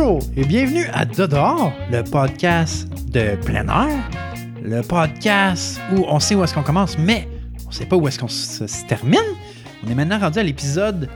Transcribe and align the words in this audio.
Bonjour 0.00 0.20
et 0.36 0.44
bienvenue 0.44 0.84
à 0.92 1.04
Dehors, 1.04 1.72
le 1.90 2.04
podcast 2.04 2.86
de 3.10 3.34
plein 3.44 3.66
air, 3.66 4.08
le 4.62 4.80
podcast 4.82 5.80
où 5.92 6.04
on 6.06 6.20
sait 6.20 6.36
où 6.36 6.44
est-ce 6.44 6.54
qu'on 6.54 6.62
commence, 6.62 6.96
mais 6.96 7.26
on 7.66 7.72
sait 7.72 7.84
pas 7.84 7.96
où 7.96 8.06
est-ce 8.06 8.16
qu'on 8.16 8.28
se, 8.28 8.68
se 8.68 8.86
termine. 8.86 9.18
On 9.84 9.90
est 9.90 9.96
maintenant 9.96 10.20
rendu 10.20 10.38
à 10.38 10.44
l'épisode 10.44 11.08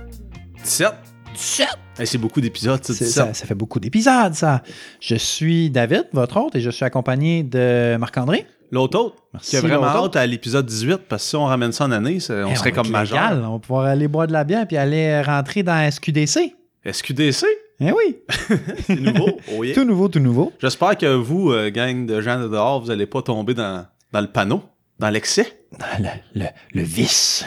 17. 0.65 0.89
17. 1.33 1.69
Hey, 1.97 2.09
c'est 2.09 2.19
beaucoup 2.19 2.41
d'épisodes, 2.41 2.83
ça, 2.85 2.93
C'est- 2.93 3.05
17. 3.05 3.27
Ça, 3.27 3.35
ça 3.35 3.47
fait 3.47 3.55
beaucoup 3.55 3.79
d'épisodes, 3.79 4.35
ça. 4.35 4.63
Je 4.99 5.15
suis 5.15 5.71
David, 5.71 6.07
votre 6.13 6.37
hôte, 6.39 6.57
et 6.57 6.61
je 6.61 6.71
suis 6.71 6.85
accompagné 6.85 7.45
de 7.45 7.97
Marc-André. 7.99 8.47
L'autre 8.73 8.99
autre, 8.99 9.17
Merci, 9.33 9.51
qui 9.51 9.57
a 9.59 9.61
vraiment 9.61 9.87
hâte 9.87 10.17
à 10.17 10.27
l'épisode 10.27 10.67
18, 10.67 11.03
parce 11.09 11.23
que 11.23 11.29
si 11.29 11.37
on 11.37 11.45
ramène 11.45 11.71
ça 11.71 11.85
en 11.85 11.93
année, 11.93 12.19
ça- 12.19 12.35
on 12.47 12.51
Eh, 12.51 12.57
serait 12.57 12.73
comme 12.73 12.89
majeur. 12.89 13.23
légal. 13.31 13.45
On 13.47 13.53
va 13.53 13.59
pouvoir 13.61 13.85
aller 13.87 14.09
boire 14.09 14.27
de 14.27 14.33
la 14.33 14.43
bière 14.43 14.67
puis 14.67 14.77
aller 14.77 15.23
rentrer 15.23 15.63
dans 15.63 15.79
SQDC. 15.89 16.57
SQDC, 16.85 17.47
Eh 17.85 17.91
oui, 17.91 18.17
c'est 18.87 18.95
nouveau. 18.95 19.41
Oh 19.53 19.65
yeah. 19.65 19.75
tout 19.75 19.83
nouveau, 19.83 20.07
tout 20.07 20.21
nouveau. 20.21 20.53
J'espère 20.61 20.97
que 20.97 21.07
vous, 21.17 21.51
euh, 21.51 21.69
gang 21.71 22.07
de 22.07 22.21
gens 22.21 22.41
de 22.41 22.47
dehors, 22.47 22.81
vous 22.81 22.89
n'allez 22.89 23.07
pas 23.07 23.23
tomber 23.23 23.55
dans, 23.55 23.85
dans 24.13 24.21
le 24.21 24.29
panneau, 24.29 24.63
dans 25.01 25.11
l'excès. 25.11 25.65
Le, 25.99 26.09
le, 26.41 26.47
le 26.75 26.83
vice. 26.83 27.45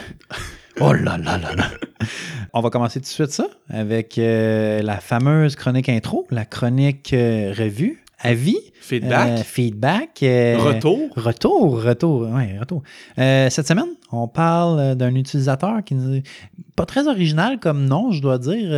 Oh 0.81 0.91
là 0.91 1.17
là 1.17 1.37
là 1.37 1.55
là. 1.55 1.69
On 2.51 2.59
va 2.59 2.69
commencer 2.69 2.99
tout 2.99 3.05
de 3.05 3.09
suite 3.09 3.31
ça 3.31 3.47
avec 3.69 4.17
euh, 4.17 4.81
la 4.81 4.97
fameuse 4.99 5.55
chronique 5.55 5.87
intro, 5.87 6.27
la 6.31 6.43
chronique 6.43 7.13
euh, 7.13 7.53
revue, 7.57 8.03
avis, 8.19 8.57
Feedback, 8.81 9.29
euh, 9.29 9.37
feedback, 9.43 10.19
euh, 10.23 10.57
retour. 10.57 11.09
Retour, 11.15 11.83
retour, 11.83 12.21
ouais, 12.31 12.57
retour. 12.59 12.83
Euh, 13.19 13.49
cette 13.49 13.67
semaine, 13.67 13.89
on 14.11 14.27
parle 14.27 14.95
d'un 14.95 15.13
utilisateur 15.15 15.83
qui 15.83 15.95
nous 15.95 16.21
pas 16.75 16.85
très 16.85 17.07
original 17.07 17.59
comme 17.59 17.85
nom, 17.85 18.11
je 18.11 18.21
dois 18.21 18.37
dire, 18.37 18.69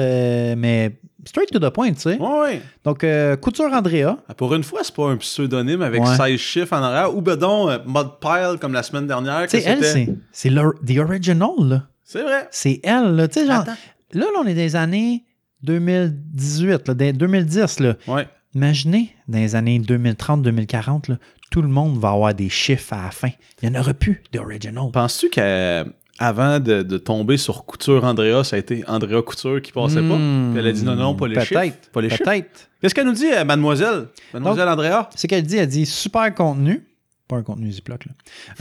mais 0.57 0.99
straight 1.25 1.51
to 1.51 1.59
the 1.59 1.69
point, 1.69 1.91
tu 1.93 1.99
sais. 2.01 2.17
Ouais. 2.19 2.61
Donc, 2.85 3.05
Couture 3.41 3.71
Andrea, 3.73 4.17
Ah, 4.29 4.33
Pour 4.33 4.53
une 4.55 4.63
fois, 4.63 4.79
c'est 4.83 4.95
pas 4.95 5.09
un 5.09 5.17
pseudonyme 5.17 5.81
avec 5.81 6.01
Ouais. 6.03 6.15
16 6.15 6.39
chiffres 6.39 6.73
en 6.73 6.81
arrière. 6.83 7.15
Ou 7.15 7.21
donc, 7.21 7.69
euh, 7.69 7.79
Modpile, 7.85 8.57
comme 8.61 8.73
la 8.73 8.83
semaine 8.83 9.07
dernière. 9.07 9.43
tu 9.47 9.59
sais, 9.59 9.63
elle, 9.65 9.83
c'est, 9.83 10.07
c'est 10.31 10.49
the 10.49 10.97
original, 10.99 11.49
là. 11.59 11.83
C'est 12.03 12.21
vrai. 12.21 12.47
C'est 12.51 12.79
elle, 12.83 13.15
là. 13.15 13.27
Tu 13.27 13.41
sais, 13.41 13.45
genre, 13.45 13.61
Attends. 13.61 13.71
là, 14.13 14.25
là, 14.33 14.39
on 14.41 14.47
est 14.47 14.53
les 14.53 14.75
années 14.77 15.25
2018, 15.63 16.87
là, 16.87 16.93
des- 16.93 17.13
2010, 17.13 17.79
là. 17.79 17.95
Ouais. 18.07 18.27
Imaginez, 18.57 19.15
dans 19.27 19.37
les 19.37 19.55
années 19.55 19.77
2030-2040, 19.79 21.11
là, 21.11 21.17
tout 21.51 21.61
le 21.61 21.67
monde 21.67 21.99
va 21.99 22.09
avoir 22.09 22.33
des 22.33 22.49
chiffres 22.49 22.91
à 22.93 23.03
la 23.03 23.11
fin. 23.11 23.29
Il 23.61 23.69
n'y 23.69 23.77
en 23.77 23.79
aura 23.81 23.93
plus 23.93 24.23
d'original. 24.33 24.89
Penses-tu 24.91 25.29
qu'avant 25.29 26.59
de, 26.59 26.81
de 26.81 26.97
tomber 26.97 27.37
sur 27.37 27.65
Couture 27.65 28.03
Andrea, 28.03 28.43
ça 28.43 28.55
a 28.55 28.59
été 28.59 28.83
Andrea 28.87 29.21
Couture 29.21 29.61
qui 29.61 29.71
passait 29.71 30.01
pas? 30.01 30.17
Hmm, 30.17 30.49
Puis 30.53 30.59
elle 30.59 30.65
a 30.67 30.71
dit 30.71 30.83
non, 30.83 30.95
non, 30.95 31.13
pas 31.13 31.27
les 31.27 31.35
peut-être, 31.35 31.47
chiffres. 31.47 31.77
Pas 31.93 32.01
les 32.01 32.09
chiffres. 32.09 32.23
Peut-être. 32.23 32.69
Qu'est-ce 32.81 32.95
qu'elle 32.95 33.05
nous 33.05 33.13
dit, 33.13 33.31
euh, 33.31 33.45
mademoiselle? 33.45 34.07
Mademoiselle 34.33 34.69
Andrea? 34.69 35.07
Ce 35.15 35.27
qu'elle 35.27 35.43
dit, 35.43 35.57
elle 35.57 35.67
dit 35.67 35.85
super 35.85 36.33
contenu. 36.33 36.83
Pas 37.27 37.35
un 37.37 37.43
contenu 37.43 37.71
Ziploc, 37.71 38.05
là. 38.05 38.11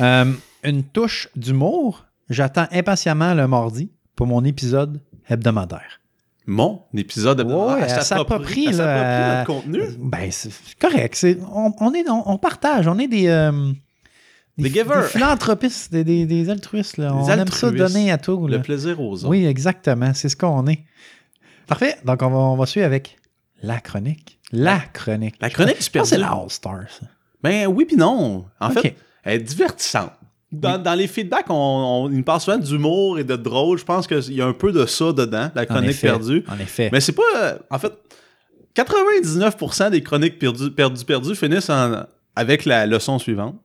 Euh, 0.00 0.32
une 0.62 0.82
touche 0.82 1.28
d'humour. 1.36 2.04
J'attends 2.28 2.66
impatiemment 2.70 3.32
le 3.32 3.48
mardi 3.48 3.90
pour 4.14 4.26
mon 4.26 4.44
épisode 4.44 5.00
hebdomadaire. 5.30 6.00
Mon 6.46 6.82
épisode 6.94 7.38
de 7.38 7.42
Ouais, 7.44 7.74
Elle 7.82 7.90
elle 7.90 8.02
s'approprie, 8.02 8.66
notre 8.66 9.46
contenu. 9.46 9.80
Ben, 9.98 10.30
c'est 10.30 10.50
correct. 10.78 11.14
C'est- 11.16 11.38
on, 11.52 11.72
on 11.80 11.92
est, 11.94 12.08
on, 12.08 12.30
on 12.30 12.38
partage. 12.38 12.86
On 12.86 12.98
est 12.98 13.08
des. 13.08 13.26
euh, 13.26 13.72
Des 14.56 14.70
givers. 14.70 15.02
Des 15.02 15.08
philanthropistes, 15.08 15.90
des, 15.92 16.04
des, 16.04 16.24
des 16.24 16.48
altruistes. 16.50 16.98
Là. 16.98 17.08
Des 17.10 17.14
on 17.14 17.28
aime 17.28 17.48
ça 17.48 17.70
donner 17.70 18.12
à 18.12 18.18
tout. 18.18 18.46
là. 18.46 18.58
Le 18.58 18.62
plaisir 18.62 19.00
aux 19.00 19.14
autres. 19.14 19.28
Oui, 19.28 19.44
exactement. 19.44 20.12
C'est 20.14 20.28
ce 20.28 20.36
qu'on 20.36 20.66
est. 20.68 20.84
Parfait. 21.66 21.96
Donc, 22.04 22.22
on 22.22 22.30
va, 22.30 22.36
on 22.36 22.56
va 22.56 22.66
suivre 22.66 22.86
avec 22.86 23.16
la 23.62 23.80
chronique. 23.80 24.38
La 24.52 24.78
chronique. 24.78 25.34
La 25.40 25.50
chronique 25.50 25.80
du 25.82 25.90
que 25.90 26.04
c'est 26.04 26.16
la 26.18 26.28
All-Star, 26.30 26.82
ça. 26.88 27.06
Ben 27.42 27.66
oui 27.66 27.84
puis 27.84 27.96
non. 27.96 28.46
En 28.60 28.70
fait, 28.70 28.96
elle 29.24 29.40
est 29.40 29.44
divertissante. 29.44 30.12
Dans, 30.60 30.78
dans 30.82 30.94
les 30.94 31.06
feedbacks, 31.06 31.50
on, 31.50 31.54
on, 31.54 32.10
il 32.10 32.18
me 32.18 32.22
parle 32.24 32.40
souvent 32.40 32.58
d'humour 32.58 33.18
et 33.18 33.24
de 33.24 33.36
drôle. 33.36 33.78
Je 33.78 33.84
pense 33.84 34.06
qu'il 34.06 34.32
y 34.34 34.40
a 34.42 34.46
un 34.46 34.52
peu 34.52 34.72
de 34.72 34.86
ça 34.86 35.12
dedans, 35.12 35.50
la 35.54 35.62
En 35.62 35.66
chronique 35.66 35.90
effet. 35.90 36.06
perdue. 36.08 36.44
En 36.48 36.58
effet. 36.58 36.88
Mais 36.92 37.00
c'est 37.00 37.12
pas. 37.12 37.22
euh, 37.36 37.58
en 37.70 37.78
fait, 37.78 37.92
99% 38.74 39.90
des 39.90 40.02
chroniques 40.02 40.38
perdues, 40.38 40.70
perdues, 40.70 41.04
perdues 41.04 41.34
finissent 41.34 41.70
en- 41.70 42.04
avec 42.34 42.64
la 42.64 42.86
leçon 42.86 43.18
suivante. 43.18 43.56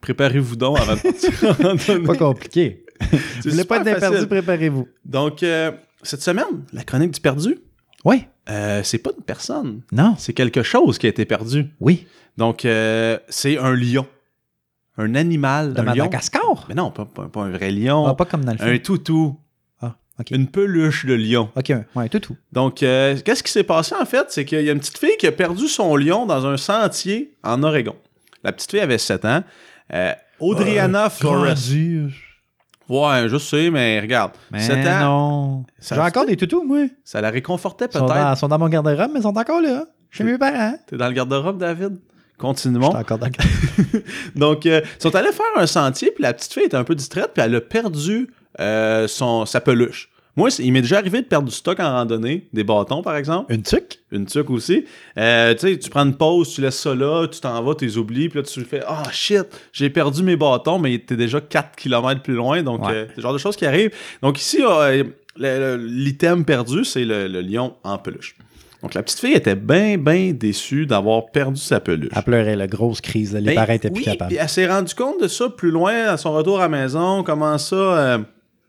Préparez-vous 0.00 0.56
donc 0.56 0.78
avant 0.78 0.94
de 0.94 1.00
partir 1.00 2.04
pas 2.06 2.14
compliqué. 2.16 2.84
Vous 3.44 3.50
voulez 3.50 3.64
pas 3.64 3.78
être 3.78 3.98
perdu, 4.00 4.26
préparez-vous. 4.26 4.88
Donc, 5.04 5.42
euh, 5.42 5.72
cette 6.02 6.22
semaine, 6.22 6.64
la 6.72 6.84
chronique 6.84 7.12
du 7.12 7.20
perdu, 7.20 7.58
Oui. 8.04 8.24
euh, 8.50 8.80
c'est 8.84 8.98
pas 8.98 9.10
une 9.16 9.24
personne. 9.24 9.80
Non. 9.92 10.14
C'est 10.18 10.32
quelque 10.32 10.62
chose 10.62 10.98
qui 10.98 11.06
a 11.06 11.08
été 11.08 11.24
perdu. 11.24 11.66
Oui. 11.80 12.06
Donc, 12.36 12.60
c'est 12.62 13.58
un 13.58 13.74
lion. 13.74 14.06
Un 14.98 15.14
animal. 15.14 15.72
De 15.74 15.80
un 15.80 15.94
lion. 15.94 16.10
Mais 16.68 16.74
non, 16.74 16.90
pas, 16.90 17.04
pas- 17.06 17.28
pas 17.28 17.42
un 17.42 17.50
vrai 17.50 17.70
lion. 17.70 18.06
Ah, 18.06 18.14
pas 18.14 18.24
comme 18.24 18.44
dans 18.44 18.52
le 18.52 18.58
film. 18.58 18.70
un 18.70 18.78
toutou. 18.78 19.38
Ah, 19.80 19.94
OK. 20.20 20.30
Une 20.32 20.48
peluche 20.48 21.06
de 21.06 21.14
lion. 21.14 21.50
OK, 21.56 21.72
ouais, 21.94 22.08
tout, 22.08 22.18
tout. 22.18 22.36
Donc, 22.52 22.82
euh, 22.82 23.16
qu'est-ce 23.24 23.42
qui 23.42 23.52
s'est 23.52 23.62
passé 23.64 23.94
en 24.00 24.04
fait? 24.04 24.26
C'est 24.30 24.44
qu'il 24.44 24.60
y 24.62 24.68
a 24.68 24.72
une 24.72 24.80
petite 24.80 24.98
fille 24.98 25.16
qui 25.18 25.26
a 25.28 25.32
perdu 25.32 25.68
son 25.68 25.94
lion 25.96 26.26
dans 26.26 26.44
un 26.46 26.56
sentier 26.56 27.34
en 27.44 27.62
Oregon. 27.62 27.94
La 28.42 28.52
petite 28.52 28.70
fille 28.72 28.80
avait 28.80 28.98
7 28.98 29.24
ans. 29.24 29.42
Euh, 29.94 30.12
Audriana 30.40 31.08
Forrest. 31.10 31.72
Ouais, 32.88 33.28
je 33.28 33.36
sais, 33.36 33.70
mais 33.70 34.00
regarde. 34.00 34.32
Mais 34.50 34.60
7 34.60 34.86
ans, 34.86 35.00
non. 35.00 35.64
Ça 35.78 35.94
J'ai 35.94 36.00
encore 36.00 36.24
des 36.26 36.36
toutous, 36.36 36.64
moi. 36.64 36.86
ça 37.04 37.20
la 37.20 37.30
réconfortait 37.30 37.86
Ils 37.92 37.98
sont 37.98 38.06
dans, 38.06 38.14
peut-être. 38.14 38.38
sont 38.38 38.48
dans 38.48 38.58
mon 38.58 38.68
garde-robe, 38.68 39.10
mais 39.12 39.20
ils 39.20 39.22
sont 39.22 39.36
encore 39.36 39.60
là. 39.60 39.84
Chez 40.10 40.24
mes 40.24 40.38
parents. 40.38 40.74
T'es 40.86 40.96
dans 40.96 41.06
le 41.08 41.12
garde-robe, 41.12 41.58
David? 41.58 41.98
Continuons. 42.38 42.88
encore 42.94 43.18
Donc, 44.36 44.64
euh, 44.66 44.80
ils 44.98 45.02
sont 45.02 45.14
allés 45.14 45.32
faire 45.32 45.46
un 45.56 45.66
sentier, 45.66 46.10
puis 46.12 46.22
la 46.22 46.32
petite 46.32 46.52
fille 46.52 46.64
était 46.64 46.76
un 46.76 46.84
peu 46.84 46.94
distraite, 46.94 47.32
puis 47.34 47.42
elle 47.44 47.54
a 47.56 47.60
perdu 47.60 48.28
euh, 48.60 49.06
son, 49.08 49.44
sa 49.46 49.60
peluche. 49.60 50.08
Moi, 50.36 50.50
il 50.60 50.72
m'est 50.72 50.82
déjà 50.82 50.98
arrivé 50.98 51.20
de 51.20 51.26
perdre 51.26 51.48
du 51.48 51.54
stock 51.54 51.80
en 51.80 51.90
randonnée, 51.90 52.46
des 52.52 52.62
bâtons 52.62 53.02
par 53.02 53.16
exemple, 53.16 53.52
Une 53.52 53.62
tuque? 53.64 53.98
une 54.12 54.24
tuque 54.26 54.50
aussi. 54.50 54.84
Euh, 55.18 55.52
tu 55.54 55.66
sais, 55.68 55.78
tu 55.78 55.90
prends 55.90 56.04
une 56.04 56.16
pause, 56.16 56.50
tu 56.54 56.60
laisses 56.60 56.78
ça 56.78 56.94
là, 56.94 57.26
tu 57.26 57.40
t'en 57.40 57.60
vas, 57.60 57.74
tu 57.74 57.84
les 57.86 57.98
oublies, 57.98 58.28
puis 58.28 58.38
là 58.38 58.44
tu 58.44 58.60
fais 58.64 58.80
Ah 58.86 59.02
shit, 59.10 59.42
j'ai 59.72 59.90
perdu 59.90 60.22
mes 60.22 60.36
bâtons, 60.36 60.78
mais 60.78 60.96
t'es 61.00 61.16
déjà 61.16 61.40
4 61.40 61.74
km 61.74 62.22
plus 62.22 62.34
loin, 62.34 62.62
donc 62.62 62.84
Ouais. 62.86 62.92
euh, 62.94 63.06
c'est 63.08 63.16
le 63.16 63.22
genre 63.22 63.32
de 63.32 63.38
choses 63.38 63.56
qui 63.56 63.66
arrivent. 63.66 63.90
Donc 64.22 64.38
ici, 64.40 64.60
euh, 64.62 65.02
l'item 65.40 66.44
perdu, 66.44 66.84
c'est 66.84 67.04
le, 67.04 67.26
le 67.26 67.40
lion 67.40 67.74
en 67.82 67.98
peluche. 67.98 68.36
Donc 68.82 68.94
la 68.94 69.02
petite 69.02 69.18
fille 69.18 69.34
était 69.34 69.56
bien, 69.56 69.98
bien 69.98 70.32
déçue 70.32 70.86
d'avoir 70.86 71.26
perdu 71.32 71.60
sa 71.60 71.80
peluche. 71.80 72.10
Elle 72.14 72.22
pleurait, 72.22 72.54
la 72.56 72.66
grosse 72.68 73.00
crise. 73.00 73.32
là. 73.34 73.40
Les 73.40 73.46
Ben, 73.46 73.54
parents 73.56 73.72
étaient 73.72 73.90
plus 73.90 74.00
oui, 74.00 74.04
capables. 74.04 74.28
puis 74.28 74.38
elle 74.40 74.48
s'est 74.48 74.66
rendue 74.68 74.94
compte 74.94 75.20
de 75.20 75.26
ça 75.28 75.48
plus 75.48 75.70
loin 75.70 75.92
à 76.06 76.16
son 76.16 76.32
retour 76.32 76.58
à 76.60 76.62
la 76.62 76.68
maison. 76.68 77.22
Comment 77.24 77.58
ça, 77.58 77.74
euh, 77.76 78.18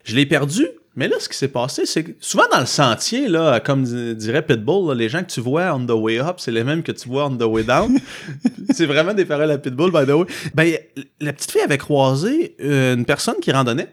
je 0.03 0.15
l'ai 0.15 0.25
perdu? 0.25 0.67
Mais 0.95 1.07
là, 1.07 1.15
ce 1.19 1.29
qui 1.29 1.37
s'est 1.37 1.47
passé, 1.47 1.85
c'est 1.85 2.03
que 2.03 2.11
souvent 2.19 2.43
dans 2.51 2.59
le 2.59 2.65
sentier, 2.65 3.27
là, 3.29 3.59
comme 3.59 3.83
di- 3.83 4.15
dirait 4.15 4.41
Pitbull, 4.41 4.89
là, 4.89 4.95
les 4.95 5.07
gens 5.07 5.21
que 5.21 5.29
tu 5.29 5.39
vois 5.39 5.73
on 5.73 5.85
the 5.85 5.91
way 5.91 6.19
up, 6.19 6.37
c'est 6.37 6.51
les 6.51 6.63
mêmes 6.63 6.81
que 6.83 6.91
tu 6.91 7.07
vois 7.07 7.27
on 7.27 7.37
the 7.37 7.43
way 7.43 7.63
down. 7.63 7.97
c'est 8.73 8.87
vraiment 8.87 9.13
des 9.13 9.23
paroles 9.25 9.51
à 9.51 9.57
Pitbull, 9.59 9.91
by 9.91 10.05
the 10.05 10.15
way. 10.15 10.25
Ben, 10.55 10.73
la 11.21 11.31
petite 11.31 11.51
fille 11.51 11.61
avait 11.61 11.77
croisé 11.77 12.55
une 12.59 13.05
personne 13.05 13.35
qui 13.41 13.51
randonnait. 13.51 13.87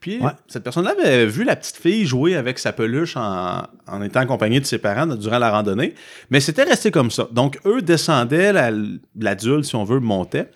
Puis 0.00 0.18
Ouais. 0.18 0.30
cette 0.48 0.64
personne-là 0.64 0.94
avait 0.98 1.26
vu 1.26 1.44
la 1.44 1.56
petite 1.56 1.76
fille 1.76 2.06
jouer 2.06 2.34
avec 2.34 2.58
sa 2.58 2.72
peluche 2.72 3.16
en, 3.18 3.62
en 3.86 4.02
étant 4.02 4.20
accompagnée 4.20 4.58
de 4.58 4.64
ses 4.64 4.78
parents 4.78 5.06
durant 5.06 5.38
la 5.38 5.50
randonnée. 5.50 5.94
Mais 6.30 6.40
c'était 6.40 6.62
resté 6.64 6.90
comme 6.90 7.10
ça. 7.10 7.28
Donc, 7.32 7.58
eux 7.66 7.82
descendaient, 7.82 8.52
la- 8.52 8.72
l'adulte, 9.18 9.64
si 9.66 9.76
on 9.76 9.84
veut, 9.84 10.00
montait. 10.00 10.50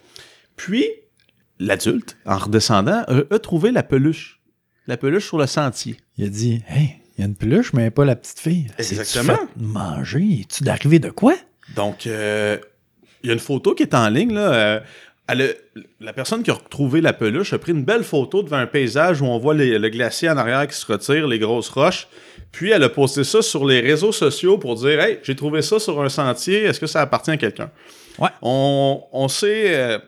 Puis, 0.57 0.87
l'adulte, 1.59 2.17
en 2.27 2.39
redescendant, 2.39 3.05
a, 3.07 3.23
a 3.35 3.39
trouvé 3.39 3.71
la 3.71 3.83
peluche. 3.83 4.41
La 4.87 4.97
peluche 4.97 5.27
sur 5.27 5.39
le 5.39 5.47
sentier. 5.47 5.97
Il 6.17 6.25
a 6.27 6.29
dit 6.29 6.63
Hey, 6.69 6.97
il 7.17 7.21
y 7.21 7.25
a 7.25 7.27
une 7.27 7.37
peluche, 7.37 7.73
mais 7.73 7.91
pas 7.91 8.05
la 8.05 8.17
petite 8.17 8.41
fille. 8.41 8.67
Exactement. 8.79 9.35
Fait 9.37 9.49
manger? 9.57 10.41
Es-tu 10.41 10.65
d'arriver 10.65 10.99
de 10.99 11.11
quoi? 11.11 11.35
Donc, 11.77 12.07
euh, 12.07 12.59
il 13.23 13.29
y 13.29 13.31
a 13.31 13.33
une 13.35 13.41
photo 13.41 13.75
qui 13.75 13.83
est 13.83 13.95
en 13.95 14.09
ligne. 14.09 14.35
Là, 14.35 14.53
euh, 14.53 14.81
elle 15.29 15.43
a- 15.43 15.81
la 16.01 16.13
personne 16.13 16.43
qui 16.43 16.51
a 16.51 16.55
retrouvé 16.55 17.01
la 17.01 17.13
peluche 17.13 17.53
a 17.53 17.59
pris 17.59 17.73
une 17.73 17.85
belle 17.85 18.05
photo 18.05 18.43
devant 18.43 18.59
un 18.59 18.67
paysage 18.67 19.23
où 19.23 19.27
on 19.27 19.39
voit 19.39 19.55
les- 19.55 19.79
le 19.79 19.89
glacier 19.89 20.29
en 20.29 20.37
arrière 20.37 20.67
qui 20.69 20.77
se 20.77 20.85
retire, 20.91 21.27
les 21.27 21.39
grosses 21.39 21.69
roches. 21.71 22.09
Puis 22.53 22.71
elle 22.71 22.83
a 22.85 22.89
posté 22.89 23.25
ça 23.25 23.43
sur 23.43 23.65
les 23.67 23.81
réseaux 23.81 24.13
sociaux 24.13 24.59
pour 24.59 24.75
dire 24.77 25.01
Hey, 25.01 25.19
j'ai 25.23 25.35
trouvé 25.35 25.63
ça 25.63 25.79
sur 25.79 26.01
un 26.03 26.09
sentier, 26.09 26.65
est-ce 26.65 26.79
que 26.79 26.87
ça 26.87 27.01
appartient 27.01 27.31
à 27.31 27.37
quelqu'un? 27.37 27.71
Ouais. 28.19 28.29
On, 28.43 29.03
on 29.13 29.29
sait. 29.29 29.75
euh, 29.75 29.99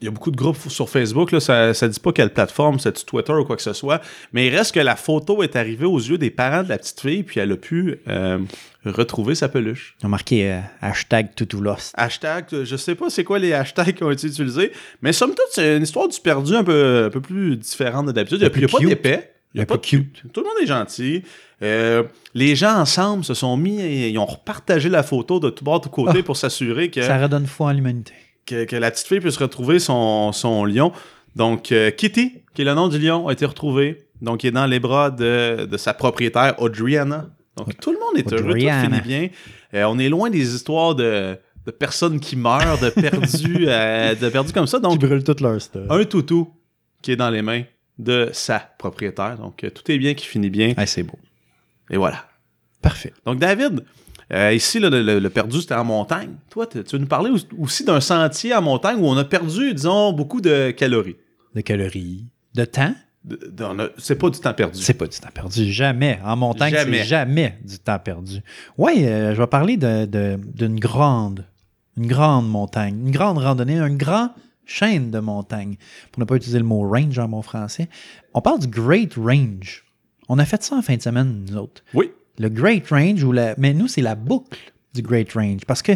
il 0.00 0.04
y 0.04 0.08
a 0.08 0.12
beaucoup 0.12 0.30
de 0.30 0.36
groupes 0.36 0.56
sur 0.68 0.88
Facebook, 0.88 1.32
là, 1.32 1.40
ça 1.40 1.70
ne 1.72 1.88
dit 1.88 1.98
pas 1.98 2.12
quelle 2.12 2.32
plateforme, 2.32 2.78
c'est 2.78 3.04
Twitter 3.04 3.32
ou 3.32 3.44
quoi 3.44 3.56
que 3.56 3.62
ce 3.62 3.72
soit, 3.72 4.00
mais 4.32 4.46
il 4.46 4.56
reste 4.56 4.72
que 4.72 4.78
la 4.78 4.94
photo 4.94 5.42
est 5.42 5.56
arrivée 5.56 5.86
aux 5.86 5.98
yeux 5.98 6.18
des 6.18 6.30
parents 6.30 6.62
de 6.62 6.68
la 6.68 6.78
petite 6.78 7.00
fille, 7.00 7.24
puis 7.24 7.40
elle 7.40 7.50
a 7.50 7.56
pu 7.56 7.98
euh, 8.06 8.38
retrouver 8.84 9.34
sa 9.34 9.48
peluche. 9.48 9.96
Ils 10.00 10.06
ont 10.06 10.10
marqué 10.10 10.52
euh, 10.52 10.60
hashtag 10.80 11.28
lost. 11.60 11.92
Hashtag, 11.96 12.46
euh, 12.52 12.64
je 12.64 12.76
sais 12.76 12.94
pas 12.94 13.10
c'est 13.10 13.24
quoi 13.24 13.38
les 13.38 13.52
hashtags 13.52 13.94
qui 13.94 14.02
ont 14.04 14.10
été 14.10 14.26
utilisés, 14.26 14.72
mais 15.02 15.12
somme 15.12 15.30
toute, 15.30 15.48
c'est 15.50 15.76
une 15.76 15.82
histoire 15.82 16.08
du 16.08 16.18
perdu 16.20 16.54
un 16.54 16.64
peu, 16.64 17.04
un 17.06 17.10
peu 17.10 17.20
plus 17.20 17.56
différente 17.56 18.06
de 18.06 18.12
d'habitude. 18.12 18.38
Il 18.40 18.58
n'y 18.58 18.64
a, 18.64 18.68
pas 18.68 18.78
d'épais. 18.78 19.32
Il 19.54 19.58
y 19.58 19.62
a 19.62 19.66
pas 19.66 19.76
de 19.76 19.82
cute. 19.82 20.22
Tout 20.32 20.40
le 20.40 20.46
monde 20.46 20.56
est 20.62 20.66
gentil. 20.66 21.22
Euh, 21.62 22.04
les 22.34 22.54
gens 22.54 22.76
ensemble 22.76 23.24
se 23.24 23.34
sont 23.34 23.56
mis 23.56 23.80
et 23.80 24.10
ils 24.10 24.18
ont 24.18 24.26
repartagé 24.26 24.88
la 24.88 25.02
photo 25.02 25.40
de 25.40 25.50
tout 25.50 25.64
bord, 25.64 25.80
de 25.80 25.84
tout 25.84 25.90
côté 25.90 26.18
Ah. 26.20 26.22
pour 26.22 26.36
s'assurer 26.36 26.90
que, 26.90 27.02
Ça 27.02 27.18
redonne 27.20 27.46
foi 27.46 27.68
en 27.68 27.72
l'humanité. 27.72 28.12
que, 28.46 28.64
que 28.64 28.76
la 28.76 28.90
petite 28.90 29.06
fille 29.08 29.20
puisse 29.20 29.36
retrouver 29.38 29.78
son, 29.78 30.32
son 30.32 30.64
lion. 30.64 30.92
Donc, 31.34 31.72
euh, 31.72 31.90
Kitty, 31.90 32.34
qui 32.54 32.62
est 32.62 32.64
le 32.64 32.74
nom 32.74 32.88
du 32.88 32.98
lion, 32.98 33.28
a 33.28 33.32
été 33.32 33.44
retrouvé. 33.44 34.06
Donc, 34.20 34.44
il 34.44 34.48
est 34.48 34.52
dans 34.52 34.66
les 34.66 34.80
bras 34.80 35.10
de, 35.10 35.66
de 35.66 35.76
sa 35.76 35.94
propriétaire, 35.94 36.60
Audriana. 36.60 37.26
Donc, 37.58 37.78
tout 37.80 37.92
le 37.92 37.98
monde 37.98 38.16
est 38.16 38.32
heureux, 38.32 38.54
tout 38.54 38.58
finit 38.58 39.00
bien. 39.02 39.28
Euh, 39.74 39.84
on 39.88 39.98
est 39.98 40.08
loin 40.08 40.30
des 40.30 40.54
histoires 40.54 40.94
de, 40.94 41.36
de 41.66 41.70
personnes 41.70 42.20
qui 42.20 42.36
meurent, 42.36 42.78
de 42.80 42.90
perdus, 42.90 43.64
euh, 43.68 44.14
de 44.14 44.28
perdus 44.28 44.52
comme 44.52 44.66
ça. 44.66 44.78
Donc, 44.78 44.98
brûlent 45.00 45.24
toute 45.24 45.40
leur 45.40 45.60
stuff. 45.60 45.82
un 45.90 46.04
toutou 46.04 46.48
qui 47.02 47.12
est 47.12 47.16
dans 47.16 47.30
les 47.30 47.42
mains 47.42 47.62
de 47.98 48.30
sa 48.32 48.58
propriétaire. 48.78 49.36
Donc, 49.38 49.64
euh, 49.64 49.70
tout 49.70 49.90
est 49.90 49.98
bien 49.98 50.14
qui 50.14 50.26
finit 50.26 50.50
bien. 50.50 50.74
Ouais, 50.78 50.86
c'est 50.86 51.02
beau. 51.02 51.18
Et 51.90 51.96
voilà. 51.96 52.24
Parfait. 52.80 53.12
Donc, 53.26 53.38
David, 53.38 53.84
euh, 54.32 54.52
ici, 54.52 54.78
le, 54.78 54.88
le- 54.88 55.18
le 55.18 55.30
perdu, 55.30 55.60
c'était 55.60 55.74
en 55.74 55.84
montagne. 55.84 56.30
Toi, 56.50 56.66
tu 56.66 56.78
veux 56.78 56.98
nous 56.98 57.06
parler 57.06 57.30
aussi- 57.58 57.84
d'un 57.84 58.00
sentier 58.00 58.54
en 58.54 58.62
montagne 58.62 58.98
où 59.00 59.06
on 59.06 59.16
a 59.16 59.24
perdu, 59.24 59.74
disons, 59.74 60.12
beaucoup 60.12 60.40
de 60.40 60.70
calories? 60.70 61.16
De 61.54 61.60
calories. 61.60 62.26
De 62.54 62.64
temps, 62.64 62.94
C'est 63.98 64.14
pas 64.16 64.30
du 64.30 64.38
temps 64.40 64.54
perdu. 64.54 64.80
c'est 64.80 64.94
pas 64.94 65.06
du 65.06 65.18
temps 65.18 65.28
perdu. 65.32 65.70
Jamais. 65.70 66.18
En 66.24 66.36
montagne, 66.36 66.72
Jamais. 66.72 66.98
c'est 66.98 67.04
jamais 67.04 67.58
du 67.64 67.78
temps 67.78 67.98
perdu. 67.98 68.40
Oui, 68.78 68.92
je 69.00 69.34
vais 69.36 69.46
parler 69.46 69.76
de- 69.76 70.06
de- 70.06 70.38
d'une 70.54 70.78
grande, 70.78 71.44
une 71.96 72.06
grande 72.06 72.48
montagne, 72.48 72.98
une 73.06 73.10
grande 73.10 73.38
randonnée, 73.38 73.76
un 73.78 73.94
grand 73.94 74.30
chaîne 74.64 75.10
de 75.10 75.18
montagnes. 75.18 75.76
Pour 76.12 76.20
ne 76.20 76.24
pas 76.24 76.36
utiliser 76.36 76.58
le 76.58 76.64
mot 76.64 76.88
range 76.88 77.18
en 77.18 77.28
mon 77.28 77.42
français. 77.42 77.88
On 78.34 78.40
parle 78.40 78.60
du 78.60 78.66
Great 78.68 79.14
Range. 79.16 79.84
On 80.28 80.38
a 80.38 80.44
fait 80.44 80.62
ça 80.62 80.76
en 80.76 80.82
fin 80.82 80.96
de 80.96 81.02
semaine, 81.02 81.44
nous 81.48 81.56
autres. 81.56 81.82
Oui. 81.94 82.12
Le 82.38 82.48
Great 82.50 82.88
Range, 82.88 83.22
ou 83.24 83.32
la, 83.32 83.54
mais 83.58 83.72
nous, 83.74 83.88
c'est 83.88 84.02
la 84.02 84.14
boucle 84.14 84.72
du 84.94 85.02
Great 85.02 85.32
Range. 85.34 85.60
Parce 85.66 85.82
que 85.82 85.92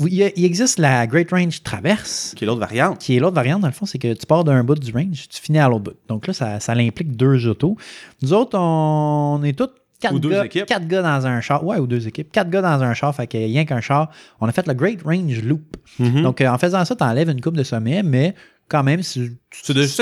il 0.00 0.44
existe 0.44 0.78
la 0.78 1.06
Great 1.06 1.30
Range 1.30 1.62
Traverse, 1.62 2.34
Qui 2.36 2.44
est 2.44 2.46
l'autre 2.46 2.60
variante. 2.60 2.98
qui 2.98 3.16
est 3.16 3.20
l'autre 3.20 3.34
variante, 3.36 3.60
dans 3.62 3.68
le 3.68 3.72
fond, 3.72 3.86
c'est 3.86 3.98
que 3.98 4.12
tu 4.12 4.26
pars 4.26 4.44
d'un 4.44 4.62
bout 4.64 4.74
du 4.74 4.92
range, 4.92 5.28
tu 5.28 5.40
finis 5.40 5.58
à 5.58 5.68
l'autre 5.68 5.84
bout. 5.84 5.96
Donc 6.08 6.26
là, 6.26 6.32
ça, 6.34 6.60
ça 6.60 6.72
implique 6.72 7.16
deux 7.16 7.46
autos. 7.46 7.76
Nous 8.22 8.32
autres, 8.32 8.58
on 8.58 9.40
est 9.44 9.56
tous 9.56 9.68
quatre 10.00 10.14
Ou 10.14 10.18
deux 10.18 10.30
gars, 10.30 10.44
équipes. 10.44 10.66
quatre 10.66 10.86
gars 10.86 11.02
dans 11.02 11.26
un 11.26 11.40
char. 11.40 11.64
Ouais, 11.64 11.78
ou 11.78 11.86
deux 11.86 12.06
équipes. 12.06 12.30
Quatre 12.32 12.50
gars 12.50 12.60
dans 12.62 12.82
un 12.82 12.92
char, 12.94 13.14
fait 13.14 13.32
a 13.34 13.38
rien 13.38 13.64
qu'un 13.64 13.80
char. 13.80 14.10
On 14.40 14.48
a 14.48 14.52
fait 14.52 14.66
le 14.66 14.74
Great 14.74 15.02
Range 15.02 15.42
Loop. 15.42 15.76
Mhm. 15.98 16.22
Donc 16.22 16.40
euh, 16.40 16.48
en 16.48 16.58
faisant 16.58 16.84
ça, 16.84 16.94
tu 16.96 17.04
enlèves 17.04 17.30
une 17.30 17.40
coupe 17.40 17.56
de 17.56 17.62
sommet, 17.64 18.02
mais 18.02 18.34
quand 18.68 18.82
même, 18.82 19.02
C'est 19.02 19.30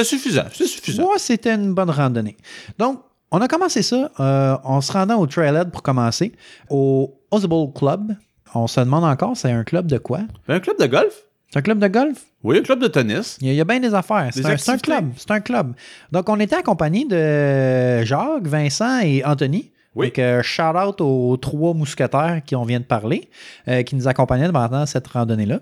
suffisant. 0.05 0.45
C'est 0.53 0.67
suffisant. 0.67 1.03
moi, 1.03 1.15
c'était 1.19 1.55
une 1.55 1.75
bonne 1.75 1.91
randonnée. 1.91 2.37
Donc, 2.79 3.01
on 3.31 3.41
a 3.41 3.49
commencé 3.49 3.83
ça 3.83 4.11
euh, 4.21 4.57
en 4.63 4.81
se 4.81 4.93
rendant 4.93 5.19
au 5.19 5.27
Trailhead 5.27 5.71
pour 5.71 5.83
commencer, 5.83 6.33
au 6.71 7.19
Osable 7.31 7.73
Club. 7.75 8.15
On 8.55 8.67
se 8.67 8.81
demande 8.81 9.05
encore, 9.05 9.37
c'est 9.37 9.51
un 9.51 9.65
club 9.65 9.87
de 9.87 9.99
quoi? 9.99 10.21
Un 10.49 10.61
club 10.61 10.79
de 10.79 10.87
golf? 10.87 11.25
C'est 11.51 11.59
un 11.59 11.63
club 11.63 11.79
de 11.79 11.89
golf? 11.89 12.19
Oui, 12.43 12.59
un 12.59 12.63
club 12.63 12.81
de 12.81 12.89
tennis. 12.89 13.37
Il 13.41 13.47
y 13.47 13.51
a, 13.51 13.53
il 13.53 13.57
y 13.57 13.61
a 13.61 13.65
bien 13.65 13.79
des 13.79 13.95
affaires. 13.95 14.31
C'est 14.33 14.45
un, 14.47 14.79
club. 14.79 15.13
C'est 15.17 15.31
un 15.31 15.41
club. 15.41 15.75
Donc, 16.11 16.29
on 16.29 16.41
était 16.41 16.57
accompagné 16.57 17.05
de 17.05 18.03
Jacques, 18.05 18.47
Vincent 18.47 19.01
et 19.01 19.23
Anthony. 19.25 19.71
Oui. 19.95 20.07
Donc, 20.07 20.19
euh, 20.19 20.43
shout 20.43 20.63
out 20.63 21.01
aux 21.01 21.37
trois 21.37 21.75
mousquetaires 21.75 22.41
qui 22.45 22.57
on 22.57 22.65
vient 22.65 22.81
de 22.81 22.85
parler, 22.85 23.29
euh, 23.69 23.83
qui 23.83 23.97
nous 23.97 24.09
accompagnaient 24.09 24.51
pendant 24.51 24.87
cette 24.87 25.07
randonnée-là. 25.09 25.61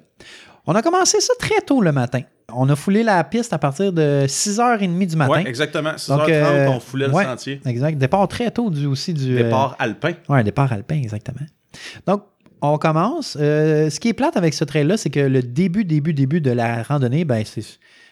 On 0.67 0.75
a 0.75 0.83
commencé 0.83 1.21
ça 1.21 1.33
très 1.39 1.61
tôt 1.63 1.81
le 1.81 1.91
matin. 1.91 2.21
On 2.53 2.69
a 2.69 2.77
foulé 2.77 3.03
la 3.03 3.23
piste 3.25 3.53
à 3.53 3.59
partir 3.59 3.93
de 3.93 4.27
6h30 4.27 5.07
du 5.07 5.17
matin. 5.17 5.43
Oui, 5.43 5.49
exactement. 5.49 5.93
6h30, 5.93 6.19
Donc, 6.19 6.29
euh, 6.29 6.69
on 6.69 6.81
foulait 6.81 7.09
ouais. 7.09 7.25
le 7.25 7.31
sentier. 7.31 7.61
Exact. 7.67 7.99
Départ 7.99 8.29
très 8.29 8.51
tôt 8.51 8.71
du, 8.71 8.87
aussi 8.87 9.13
du. 9.13 9.35
Départ 9.35 9.75
alpin. 9.79 10.13
un 10.29 10.43
départ 10.45 10.73
alpin, 10.73 10.97
exactement. 10.97 11.47
Donc, 12.07 12.23
on 12.62 12.79
commence. 12.79 13.37
Euh, 13.41 13.91
ce 13.91 14.01
qui 14.01 14.09
est 14.09 14.12
plate 14.12 14.37
avec 14.37 14.55
ce 14.55 14.65
trail-là, 14.65 14.97
c'est 14.97 15.11
que 15.11 15.21
le 15.21 15.43
début, 15.43 15.85
début, 15.85 16.12
début 16.15 16.41
de 16.41 16.51
la 16.51 16.83
randonnée, 16.83 17.25
ben, 17.25 17.43
c'est, 17.45 17.62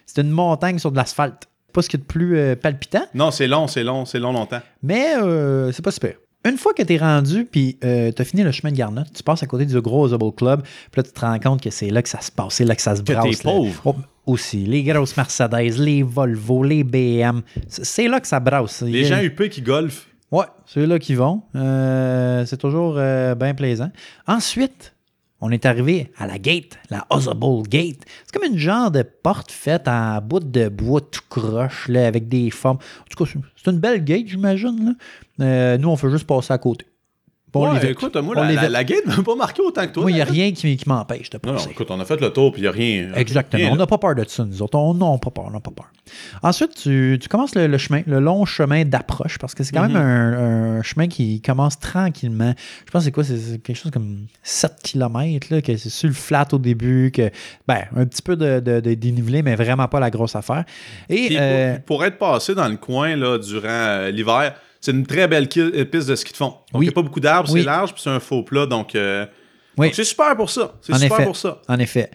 c'est 0.07 0.21
une 0.23 0.31
montagne 0.31 0.79
sur 0.79 0.91
de 0.93 0.97
l'asphalte. 0.97 1.45
Pas 1.73 1.83
ce 1.83 1.89
qu'il 1.89 1.99
y 2.01 2.03
a 2.03 2.05
de 2.05 2.07
plus 2.09 2.37
euh, 2.39 2.57
palpitant, 2.57 3.05
Non, 3.15 3.31
c'est 3.31 3.47
long, 3.47 3.67
c'est 3.69 3.85
long, 3.85 4.05
c'est 4.07 4.19
long 4.19 4.33
longtemps. 4.33 4.61
mais 4.83 5.15
euh, 5.17 5.71
c'est 5.73 5.85
pas 5.85 5.91
super. 5.91 6.15
Une 6.49 6.57
fois 6.57 6.73
que 6.73 6.83
tu 6.83 6.95
es 6.95 6.99
rendu, 6.99 7.45
puis 7.45 7.77
euh, 7.85 8.11
tu 8.15 8.23
as 8.23 8.25
fini 8.25 8.43
le 8.43 8.53
chemin 8.53 8.71
de 8.73 8.77
Garnotte, 8.77 9.09
tu 9.13 9.23
passes 9.23 9.43
à 9.43 9.47
côté 9.47 9.67
du 9.67 9.79
gros 9.81 10.05
Osable 10.05 10.33
Club, 10.33 10.63
puis 10.63 10.99
là, 10.99 11.03
tu 11.03 11.11
te 11.13 11.21
rends 11.21 11.39
compte 11.39 11.61
que 11.63 11.69
c'est 11.69 11.91
là 11.91 12.01
que 12.01 12.09
ça 12.09 12.21
se 12.21 12.31
passe, 12.31 12.55
c'est 12.55 12.65
là 12.65 12.75
que 12.75 12.81
ça 12.81 12.97
se 12.97 13.03
Que 13.03 13.13
brasse. 13.13 13.39
t'es 13.39 13.43
pauvre. 13.43 13.83
Oh, 13.85 13.95
aussi, 14.25 14.59
les 14.65 14.83
grosses 14.83 15.17
Mercedes, 15.17 15.79
les 15.79 16.03
Volvo, 16.03 16.63
les 16.63 16.85
BM, 16.85 17.43
c'est 17.69 18.09
là 18.09 18.21
que 18.21 18.27
ça 18.29 18.41
brasse. 18.41 18.83
Les 18.83 19.05
gens 19.05 19.21
UP 19.21 19.49
qui 19.49 19.61
golfent. 19.63 20.07
Ouais, 20.31 20.45
ceux-là 20.67 20.99
qui 20.99 21.15
vont. 21.15 21.43
Euh, 21.55 22.45
c'est 22.45 22.59
toujours 22.59 22.95
euh, 22.99 23.35
bien 23.35 23.55
plaisant. 23.55 23.91
Ensuite, 24.27 24.95
on 25.41 25.51
est 25.51 25.65
arrivé 25.65 26.13
à 26.19 26.27
la 26.27 26.39
gate, 26.39 26.79
la 26.91 27.07
Osable 27.11 27.63
Gate. 27.69 28.01
C'est 28.27 28.33
comme 28.39 28.51
une 28.53 28.59
genre 28.59 28.91
de 28.91 29.03
porte 29.03 29.51
faite 29.53 29.89
en 29.89 30.21
bout 30.21 30.41
de 30.41 30.69
bois 30.69 31.01
tout 31.01 31.21
croche, 31.31 31.89
là, 31.89 32.07
avec 32.07 32.29
des 32.29 32.51
formes. 32.51 32.79
En 33.01 33.05
tout 33.09 33.25
cas, 33.25 33.31
c'est- 33.57 33.71
une 33.71 33.79
belle 33.79 34.05
gate, 34.05 34.27
j'imagine. 34.27 34.97
Euh, 35.41 35.79
nous, 35.79 35.89
on 35.89 35.97
fait 35.97 36.11
juste 36.11 36.27
passer 36.27 36.53
à 36.53 36.59
côté. 36.59 36.85
Bon, 37.53 37.67
on 37.69 37.73
Ouais, 37.75 37.91
écoute, 37.93 38.15
moi, 38.17 38.35
la, 38.35 38.53
la, 38.53 38.69
la 38.69 38.85
gate 38.85 39.07
m'a 39.07 39.23
pas 39.23 39.35
marqué 39.35 39.63
autant 39.63 39.87
que 39.87 39.93
toi. 39.93 40.03
Moi, 40.03 40.11
il 40.11 40.15
n'y 40.17 40.21
a 40.21 40.25
rien 40.25 40.53
qui, 40.53 40.77
qui 40.77 40.89
m'empêche 40.89 41.31
de 41.31 41.39
Non, 41.47 41.55
non, 41.55 41.59
écoute, 41.71 41.87
on 41.91 41.99
a 41.99 42.05
fait 42.05 42.21
le 42.21 42.31
tour, 42.31 42.53
puis 42.53 42.61
il 42.61 42.65
n'y 42.65 42.69
a 42.69 42.73
rien. 42.73 43.13
Exactement. 43.15 43.63
rien, 43.63 43.73
on 43.73 43.77
n'a 43.77 43.87
pas 43.87 43.97
peur 43.99 44.15
de 44.15 44.25
ça, 44.29 44.45
nous 44.45 44.61
autres. 44.63 44.77
On 44.79 44.93
n'a 44.95 45.19
pas 45.19 45.31
peur, 45.31 45.45
on 45.47 45.51
n'a 45.51 45.61
pas 45.61 45.71
peur. 45.71 45.87
Ensuite, 46.43 46.75
tu, 46.75 47.19
tu 47.21 47.29
commences 47.29 47.55
le, 47.55 47.67
le 47.67 47.79
chemin, 47.79 48.03
le 48.07 48.21
long 48.21 48.45
chemin 48.45 48.85
d'approche, 48.85 49.39
parce 49.39 49.55
que 49.55 49.65
c'est 49.65 49.73
quand 49.75 49.89
Mhm. 49.89 49.93
même 49.95 50.03
un, 50.03 50.79
un 50.79 50.83
chemin 50.83 51.07
qui 51.09 51.41
commence 51.41 51.79
tranquillement. 51.79 52.55
Je 52.87 52.91
pense 52.91 53.03
que 53.03 53.05
c'est 53.07 53.13
quoi? 53.13 53.25
C'est 53.25 53.63
quelque 53.63 53.77
chose 53.77 53.93
comme 53.93 54.27
7 54.43 54.73
km, 54.83 55.47
là, 55.51 55.63
que 55.63 55.77
c'est 55.77 55.89
sur 55.91 56.09
le 56.09 56.15
flat 56.15 56.47
au 56.53 56.59
début, 56.59 57.11
que, 57.15 57.31
ben, 57.67 57.85
un 57.97 58.05
petit 58.05 58.23
peu 58.23 58.37
de, 58.37 58.61
de, 58.61 58.81
de 58.81 58.95
dénivelé, 58.95 59.43
mais 59.43 59.55
vraiment 59.57 59.89
pas 59.89 60.01
la 60.01 60.11
grosse 60.11 60.37
affaire. 60.37 60.65
Et, 61.09 61.27
Puis 61.29 61.37
euh, 61.41 61.77
pour, 61.87 61.99
pour 61.99 62.05
être 62.05 62.19
passé 62.19 62.55
dans 62.55 62.69
le 62.69 62.77
coin 62.77 63.17
là, 63.17 63.39
durant 63.39 63.67
euh, 63.69 64.11
l'hiver, 64.11 64.55
c'est 64.81 64.93
une 64.93 65.07
très 65.07 65.27
belle 65.29 65.49
euh, 65.57 65.85
piste 65.85 66.09
de 66.09 66.17
ski 66.17 66.33
de 66.33 66.37
fond. 66.37 66.47
Donc, 66.47 66.61
il 66.75 66.79
Oui. 66.79 66.87
n'y 66.87 66.91
a 66.91 66.93
pas 66.93 67.03
beaucoup 67.03 67.21
d'arbres, 67.21 67.51
Oui. 67.53 67.61
c'est 67.61 67.67
large, 67.67 67.93
puis 67.95 68.03
c'est 68.03 68.11
un 68.11 68.21
faux 68.21 68.43
plat. 68.43 68.67
Donc, 68.67 68.95
euh, 68.95 69.27
Oui. 69.77 69.91
c'est 69.95 70.05
super 70.05 70.37
pour 70.37 70.51
ça. 70.51 70.75
C'est 70.83 70.93
En 70.95 70.99
super 70.99 71.17
effet. 71.17 71.25
pour 71.27 71.37
ça. 71.37 71.61
En 71.69 71.79
effet. 71.79 72.11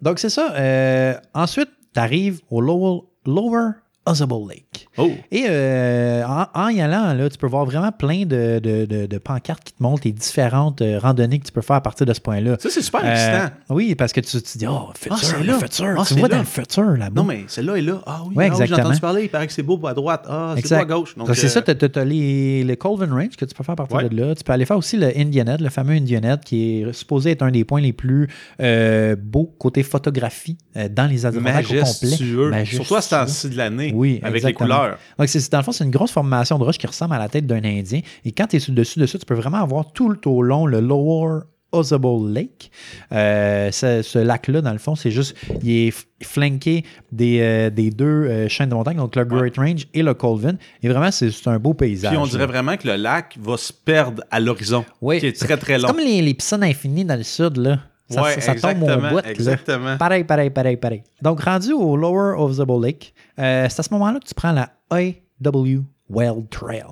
Donc, 0.00 0.18
c'est 0.18 0.30
ça. 0.30 0.52
Euh, 0.54 1.14
ensuite, 1.34 1.68
tu 1.94 2.00
arrives 2.00 2.40
au 2.50 2.60
Lower, 2.60 3.02
Lower 3.26 3.70
Osable 4.04 4.34
Lake. 4.48 4.88
Oh, 4.98 5.10
Et 5.30 5.44
euh, 5.48 6.24
en, 6.26 6.46
en 6.54 6.68
y 6.68 6.80
allant, 6.80 7.14
là, 7.14 7.30
tu 7.30 7.38
peux 7.38 7.46
voir 7.46 7.64
vraiment 7.64 7.92
plein 7.92 8.24
de, 8.26 8.58
de- 8.58 8.84
de- 8.84 9.06
de 9.06 9.18
pancartes 9.18 9.62
qui 9.62 9.72
te 9.74 9.82
montrent 9.82 10.02
les 10.04 10.12
différentes 10.12 10.82
euh, 10.82 10.98
randonnées 10.98 11.38
que 11.38 11.46
tu 11.46 11.52
peux 11.52 11.60
faire 11.60 11.76
à 11.76 11.80
partir 11.80 12.04
de 12.06 12.12
ce 12.12 12.20
point-là. 12.20 12.56
ça, 12.58 12.68
c'est 12.68 12.82
super 12.82 13.02
Euh, 13.04 13.12
excitant. 13.12 13.54
oui, 13.70 13.94
parce 13.94 14.12
que 14.12 14.20
tu 14.20 14.42
te 14.42 14.58
dis, 14.58 14.66
oh, 14.66 14.88
futur, 14.98 15.16
Ah, 15.38 15.42
le 15.42 15.52
futur. 15.54 15.94
Ah, 15.96 16.02
tu 16.06 16.14
c'est 16.14 16.18
vois 16.18 16.28
là. 16.28 16.34
dans 16.34 16.40
le 16.40 16.46
futur 16.46 16.82
là-bas. 16.96 17.10
Non, 17.14 17.24
mais 17.24 17.44
celle-là 17.46 17.76
est 17.76 17.82
là. 17.82 18.02
Ah 18.06 18.22
oui, 18.26 18.34
Ouais, 18.34 18.48
ah 18.52 18.56
oui, 18.58 18.66
j'ai 18.66 18.74
entendu 18.74 18.98
parler. 19.00 19.22
Il 19.22 19.28
paraît 19.28 19.46
que 19.46 19.52
c'est 19.52 19.62
beau 19.62 19.80
à 19.86 19.94
droite. 19.94 20.24
Ah, 20.28 20.54
c'est 20.56 20.68
beau 20.68 20.74
à 20.82 20.84
gauche. 20.84 21.14
C'est 21.34 21.44
euh, 21.44 21.48
ça, 21.48 21.62
tu 21.62 21.70
as, 21.98 22.04
les, 22.04 22.76
Colvin 22.80 23.14
Range 23.14 23.36
que 23.36 23.44
tu 23.44 23.54
peux 23.54 23.62
faire 23.62 23.74
à 23.74 23.76
partir 23.76 23.98
Ouais. 23.98 24.08
de 24.08 24.16
là. 24.20 24.34
Tu 24.34 24.42
peux 24.42 24.52
aller 24.52 24.66
faire 24.66 24.78
aussi 24.78 24.96
le 24.96 25.16
Indianhead, 25.16 25.60
le 25.60 25.70
fameux 25.70 25.94
Indianhead, 25.94 26.40
qui 26.40 26.80
est 26.82 26.92
supposé 26.92 27.30
être 27.30 27.42
un 27.42 27.50
des 27.52 27.64
points 27.64 27.80
les 27.80 27.92
plus 27.92 28.28
euh, 28.60 29.14
beaux 29.16 29.54
côté 29.58 29.82
photographie 29.84 30.58
euh, 30.76 30.88
dans 30.88 31.06
les 31.06 31.24
Adirondacks 31.24 31.66
au 31.66 31.68
complet. 31.68 31.80
Majestueux. 31.80 32.52
Surtout 32.64 32.96
à 32.96 33.00
ce 33.02 33.10
temps-ci 33.10 33.48
de 33.50 33.56
l'année. 33.56 33.91
Oui, 33.92 34.20
Avec 34.22 34.36
exactement. 34.36 34.68
les 34.68 34.74
couleurs. 34.74 34.98
Donc, 35.18 35.28
c'est, 35.28 35.52
dans 35.52 35.58
le 35.58 35.64
fond, 35.64 35.72
c'est 35.72 35.84
une 35.84 35.90
grosse 35.90 36.12
formation 36.12 36.58
de 36.58 36.64
roche 36.64 36.78
qui 36.78 36.86
ressemble 36.86 37.14
à 37.14 37.18
la 37.18 37.28
tête 37.28 37.46
d'un 37.46 37.62
Indien. 37.64 38.00
Et 38.24 38.32
quand 38.32 38.46
tu 38.46 38.56
es 38.56 38.58
sur 38.58 38.72
le 38.72 38.76
dessus 38.76 38.98
de 38.98 39.06
ça, 39.06 39.18
tu 39.18 39.26
peux 39.26 39.34
vraiment 39.34 39.58
avoir 39.62 39.92
tout 39.92 40.08
le 40.08 40.18
au 40.26 40.42
long 40.42 40.66
le 40.66 40.80
Lower 40.80 41.40
Osable 41.72 42.30
Lake. 42.32 42.70
Euh, 43.12 43.70
ce, 43.72 44.02
ce 44.02 44.18
lac-là, 44.18 44.60
dans 44.60 44.72
le 44.72 44.78
fond, 44.78 44.94
c'est 44.94 45.10
juste, 45.10 45.34
il 45.62 45.70
est 45.88 46.06
flanqué 46.22 46.84
des, 47.10 47.40
euh, 47.40 47.70
des 47.70 47.90
deux 47.90 48.04
euh, 48.04 48.48
chaînes 48.48 48.68
de 48.68 48.74
montagne, 48.74 48.96
donc 48.98 49.16
le 49.16 49.24
Great 49.24 49.56
Range 49.56 49.86
et 49.94 50.02
le 50.02 50.12
Colvin. 50.14 50.56
Et 50.82 50.88
vraiment, 50.88 51.10
c'est, 51.10 51.30
c'est 51.30 51.48
un 51.48 51.58
beau 51.58 51.72
paysage. 51.74 52.10
Puis 52.10 52.18
on 52.18 52.24
là. 52.24 52.30
dirait 52.30 52.46
vraiment 52.46 52.76
que 52.76 52.86
le 52.86 52.96
lac 52.96 53.36
va 53.40 53.56
se 53.56 53.72
perdre 53.72 54.22
à 54.30 54.38
l'horizon. 54.38 54.84
Oui. 55.00 55.18
Qui 55.20 55.26
est 55.28 55.32
très, 55.32 55.56
très 55.56 55.74
C'est 55.74 55.78
long. 55.80 55.88
comme 55.88 55.98
les, 56.04 56.20
les 56.20 56.34
piscines 56.34 56.62
infinies 56.62 57.04
dans 57.06 57.16
le 57.16 57.22
sud, 57.24 57.56
là. 57.56 57.78
Ça, 58.10 58.22
Ouais, 58.22 58.34
ça- 58.34 58.40
ça 58.40 58.54
tombe 58.74 58.82
au 58.82 58.86
exactement, 59.30 59.84
là. 59.84 59.96
Pareil, 59.96 60.24
pareil, 60.24 60.50
pareil, 60.50 60.76
pareil. 60.76 61.02
Donc, 61.22 61.40
rendu 61.40 61.72
au 61.72 61.96
Lower 61.96 62.36
Osable 62.38 62.84
Lake, 62.84 63.14
euh, 63.38 63.66
c'est 63.70 63.80
à 63.80 63.82
ce 63.82 63.92
moment-là 63.94 64.18
que 64.20 64.26
tu 64.26 64.34
prends 64.34 64.52
la 64.52 64.70
AW 64.90 65.84
Weld 66.10 66.48
Trail. 66.50 66.84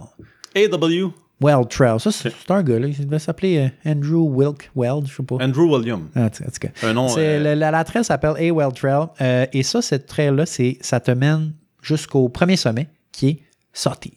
AW, 0.57 1.13
Weld 1.43 1.69
Trail. 1.69 2.01
Ça, 2.01 2.11
c'est 2.11 2.33
un 2.51 2.63
gars, 2.63 2.79
là. 2.79 2.87
Il 2.87 3.05
devait 3.07 3.19
s'appeler 3.19 3.59
euh, 3.87 3.91
Andrew 3.91 4.29
Wilk 4.35 4.71
Weld, 4.75 5.07
je 5.09 5.17
sais 5.17 5.23
pas. 5.23 5.37
Andrew 5.37 5.71
William. 5.75 6.09
Ah, 6.15 6.25
en 6.27 6.29
tout 6.31 6.43
cas. 6.61 6.69
Un 6.83 6.93
nom. 6.95 7.09
Euh, 7.19 7.39
le- 7.55 7.55
la, 7.59 7.71
la 7.71 7.85
trail 7.85 8.05
s'appelle 8.05 8.35
A 8.39 8.53
Weld 8.55 8.75
Trail. 8.75 9.07
et 9.53 9.63
ça, 9.63 9.83
cette 9.83 10.07
trail-là, 10.07 10.45
ça 10.47 11.01
te 11.01 11.11
mène 11.11 11.53
jusqu'au 11.83 12.29
premier 12.29 12.57
sommet, 12.57 12.89
qui 13.13 13.29
est 13.29 13.39
Sawteeth. 13.73 14.15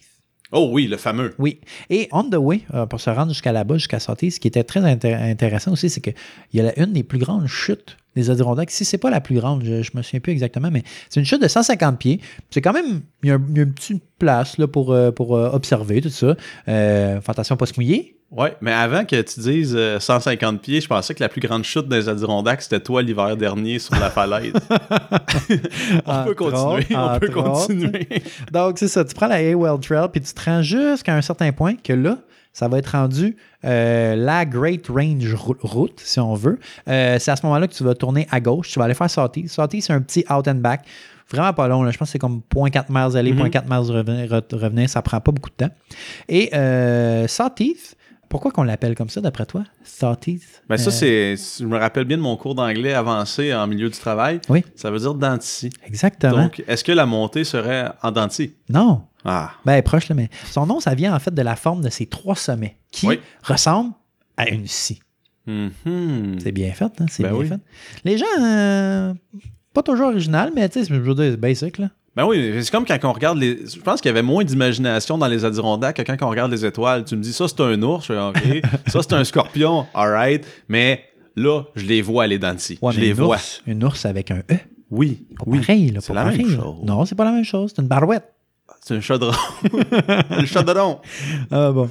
Oh 0.54 0.70
oui, 0.72 0.88
le 0.88 0.98
fameux. 0.98 1.34
Oui. 1.40 1.60
Et 1.90 2.08
on 2.12 2.24
the 2.30 2.36
way, 2.36 2.62
euh, 2.74 2.86
pour 2.86 3.02
se 3.02 3.10
rendre 3.10 3.30
jusqu'à 3.32 3.52
là-bas, 3.52 3.76
jusqu'à 3.76 4.00
Sawteeth, 4.00 4.34
ce 4.34 4.40
qui 4.40 4.48
était 4.48 4.64
très 4.64 4.82
inté- 4.82 5.14
intéressant 5.16 5.74
aussi, 5.74 5.90
c'est 5.90 6.00
qu'il 6.00 6.14
y 6.54 6.62
a 6.62 6.80
une 6.80 6.94
des 6.94 7.04
plus 7.04 7.18
grandes 7.20 7.48
chutes 7.48 7.98
des 8.16 8.30
Adirondacks. 8.30 8.70
Si 8.70 8.86
c'est 8.86 9.00
pas 9.00 9.10
la 9.10 9.20
plus 9.22 9.36
grande, 9.36 9.64
je, 9.64 9.82
je 9.82 9.92
me 9.96 10.04
souviens 10.04 10.20
plus 10.20 10.32
exactement, 10.32 10.70
mais 10.72 10.84
c'est 11.10 11.20
une 11.20 11.26
chute 11.26 11.42
de 11.42 11.48
150 11.48 11.98
pieds. 11.98 12.22
C'est 12.52 12.62
quand 12.62 12.74
même, 12.74 13.02
il 13.24 13.30
y 13.30 13.32
a, 13.32 13.36
un, 13.36 13.46
il 13.50 13.58
y 13.58 13.60
a 13.62 13.64
un 13.64 13.70
petit 13.70 14.00
place 14.20 14.58
là, 14.60 14.68
pour, 14.68 14.94
euh, 14.94 15.12
euh, 15.36 15.50
observer 15.52 16.02
tout 16.02 16.10
ça. 16.10 16.36
Euh, 16.68 17.20
à 17.26 17.34
pas 17.34 17.66
se 17.66 17.74
mouiller. 17.78 18.16
Ouais, 18.36 18.56
mais 18.62 18.72
avant 18.74 19.06
que 19.06 19.22
tu 19.22 19.40
dises 19.42 19.76
euh, 19.78 20.00
150 20.00 20.60
pieds, 20.62 20.82
je 20.82 20.88
pensais 20.88 21.14
que 21.14 21.22
la 21.22 21.30
plus 21.30 21.40
grande 21.42 21.64
chute 21.64 21.88
des 21.88 22.10
Adirondacks, 22.10 22.64
c'était 22.64 22.80
toi 22.80 23.02
l'hiver 23.04 23.38
dernier 23.38 23.78
sur 23.78 23.94
la 23.96 24.10
falaise. 24.10 24.54
on 26.06 26.24
peut 26.24 26.32
Entre 26.32 26.34
continuer, 26.34 26.86
on 26.98 27.20
peut 27.20 27.30
continuer. 27.30 28.08
Donc, 28.52 28.80
c'est 28.80 28.88
ça. 28.88 29.04
Tu 29.06 29.14
prends 29.14 29.28
la 29.28 29.42
Haywell 29.42 29.80
Trail, 29.80 30.08
puis 30.12 30.22
tu 30.22 30.34
te 30.34 30.44
rends 30.44 30.62
jusqu'à 30.62 31.16
un 31.16 31.22
certain 31.22 31.52
point 31.52 31.76
que 31.76 31.94
là, 31.94 32.18
ça 32.54 32.68
va 32.68 32.78
être 32.78 32.92
rendu 32.92 33.36
euh, 33.66 34.16
la 34.16 34.46
Great 34.46 34.88
Range 34.88 35.34
Rou- 35.34 35.56
Route, 35.62 36.00
si 36.04 36.20
on 36.20 36.36
veut. 36.36 36.60
Euh, 36.88 37.18
c'est 37.20 37.32
à 37.32 37.36
ce 37.36 37.46
moment-là 37.46 37.68
que 37.68 37.74
tu 37.74 37.84
vas 37.84 37.96
tourner 37.96 38.28
à 38.32 38.40
gauche. 38.40 38.70
Tu 38.72 38.80
vas 38.80 38.86
aller 38.86 38.94
faire 38.94 39.10
Sawtee. 39.10 39.48
Sawtee, 39.48 39.82
c'est 39.82 39.94
un 39.94 40.02
petit 40.02 40.24
out 40.32 40.48
and 40.48 40.56
back. 40.56 40.82
Vraiment 41.32 41.54
pas 41.54 41.68
long. 41.68 41.82
là. 41.84 41.90
Je 41.92 41.98
pense 41.98 42.10
que 42.10 42.12
c'est 42.14 42.20
comme 42.20 42.42
0.4 42.54 42.86
miles 42.90 43.18
aller, 43.18 43.32
Mhm. 43.34 43.48
0.4 43.48 43.64
miles 43.66 43.92
revenir, 43.92 44.30
re- 44.30 44.56
revenir. 44.56 44.90
Ça 44.90 45.02
prend 45.02 45.20
pas 45.20 45.32
beaucoup 45.32 45.50
de 45.50 45.66
temps. 45.66 45.74
Et 46.30 46.52
euh, 46.54 47.26
pourquoi 48.34 48.52
qu'on 48.52 48.64
l'appelle 48.64 48.96
comme 48.96 49.08
ça, 49.10 49.22
d'après 49.22 49.46
toi? 49.46 49.64
Sawtee? 49.86 50.42
Ben 50.68 50.76
ça, 50.78 50.90
Euh, 50.90 51.36
c'est. 51.38 51.62
Je 51.64 51.66
me 51.66 51.78
rappelle 51.78 52.04
bien 52.04 52.18
de 52.18 52.22
mon 52.22 52.36
cours 52.36 52.56
d'anglais 52.56 52.94
avancé 52.94 53.54
en 53.54 53.66
milieu 53.68 53.90
du 53.90 53.98
travail. 53.98 54.42
Oui. 54.50 54.64
Ça 54.76 54.92
veut 54.92 55.00
dire 55.00 55.14
dentici. 55.14 55.70
Exactement. 55.86 56.44
Donc, 56.44 56.62
est-ce 56.68 56.84
que 56.84 56.92
la 56.92 57.06
montée 57.06 57.44
serait 57.46 57.90
en 58.02 58.12
denti? 58.12 58.56
non. 58.70 59.04
Ah. 59.26 59.52
Ben, 59.64 59.82
proche, 59.82 60.10
là, 60.10 60.16
mais 60.16 60.30
son 60.52 60.66
nom, 60.66 60.82
ça 60.82 60.96
vient 60.96 61.16
en 61.16 61.20
fait 61.20 61.34
de 61.34 61.42
la 61.42 61.56
forme 61.56 61.82
de 61.82 61.88
ses 61.90 62.08
trois 62.08 62.36
sommets 62.36 62.76
qui 62.92 63.08
Oui. 63.08 63.22
ressemblent 63.42 63.94
à 64.36 64.50
une 64.50 64.68
scie. 64.68 65.00
Mhm. 65.48 66.40
C'est 66.42 66.52
bien 66.52 66.74
fait, 66.74 66.92
hein? 67.00 67.06
C'est 67.10 67.24
Ben 67.24 67.30
bien 67.32 67.40
oui. 67.40 67.48
fait. 67.48 67.60
Les 68.04 68.18
gens, 68.18 68.26
euh, 68.42 69.14
pas 69.74 69.82
toujours 69.82 70.08
original, 70.08 70.52
mais 70.54 70.68
tu 70.68 70.80
sais, 70.84 70.94
je 70.94 71.00
veux 71.00 71.16
dire, 71.16 71.32
c'est 71.32 71.38
basic, 71.38 71.78
là. 71.78 71.90
Ben 72.16 72.26
oui, 72.28 72.54
c'est 72.64 72.70
comme 72.72 72.86
quand 72.86 72.98
on 73.04 73.12
regarde 73.14 73.40
les. 73.40 73.66
Je 73.66 73.80
pense 73.80 74.00
qu'il 74.00 74.10
y 74.10 74.12
avait 74.12 74.22
moins 74.22 74.44
d'imagination 74.44 75.18
dans 75.18 75.28
les 75.28 75.46
Adirondacks 75.46 75.96
que 75.96 76.02
quand 76.04 76.16
on 76.28 76.30
regarde 76.30 76.52
les 76.52 76.64
étoiles. 76.66 77.06
Tu 77.06 77.16
me 77.16 77.22
dis, 77.24 77.34
ça 77.34 77.48
c'est 77.48 77.60
un 77.62 77.82
ours, 77.82 78.06
je 78.08 78.14
OK. 78.14 78.62
ça 78.88 79.02
c'est 79.02 79.14
un 79.14 79.24
scorpion, 79.24 79.88
alright. 79.96 80.46
Mais 80.68 81.04
là, 81.36 81.64
je 81.76 81.86
les 81.86 82.02
vois 82.04 82.26
aller 82.26 82.38
dans 82.38 82.56
Ouais, 82.82 82.94
je 82.94 83.00
les 83.00 83.08
une 83.10 83.14
vois. 83.16 83.36
ours, 83.38 83.64
une 83.66 83.84
ours 83.84 84.06
avec 84.06 84.30
un 84.30 84.40
E. 84.52 84.58
Oui, 84.92 85.26
Pas 85.38 85.44
oui. 85.48 85.60
pareil, 85.60 85.90
là. 85.90 86.02
C'est 86.02 86.14
pas 86.14 86.24
la 86.24 86.30
même 86.32 86.48
là. 86.52 86.56
chose. 86.56 86.76
Non, 86.84 87.06
c'est 87.06 87.16
pas 87.16 87.26
la 87.26 87.32
même 87.32 87.44
chose. 87.44 87.74
C'est 87.76 87.82
une 87.82 87.88
barouette. 87.88 88.32
C'est 88.82 88.96
un 88.96 89.02
chaudron. 89.02 89.32
le 89.64 90.46
chaudron. 90.46 91.00
Ah 91.52 91.72
bon. 91.72 91.90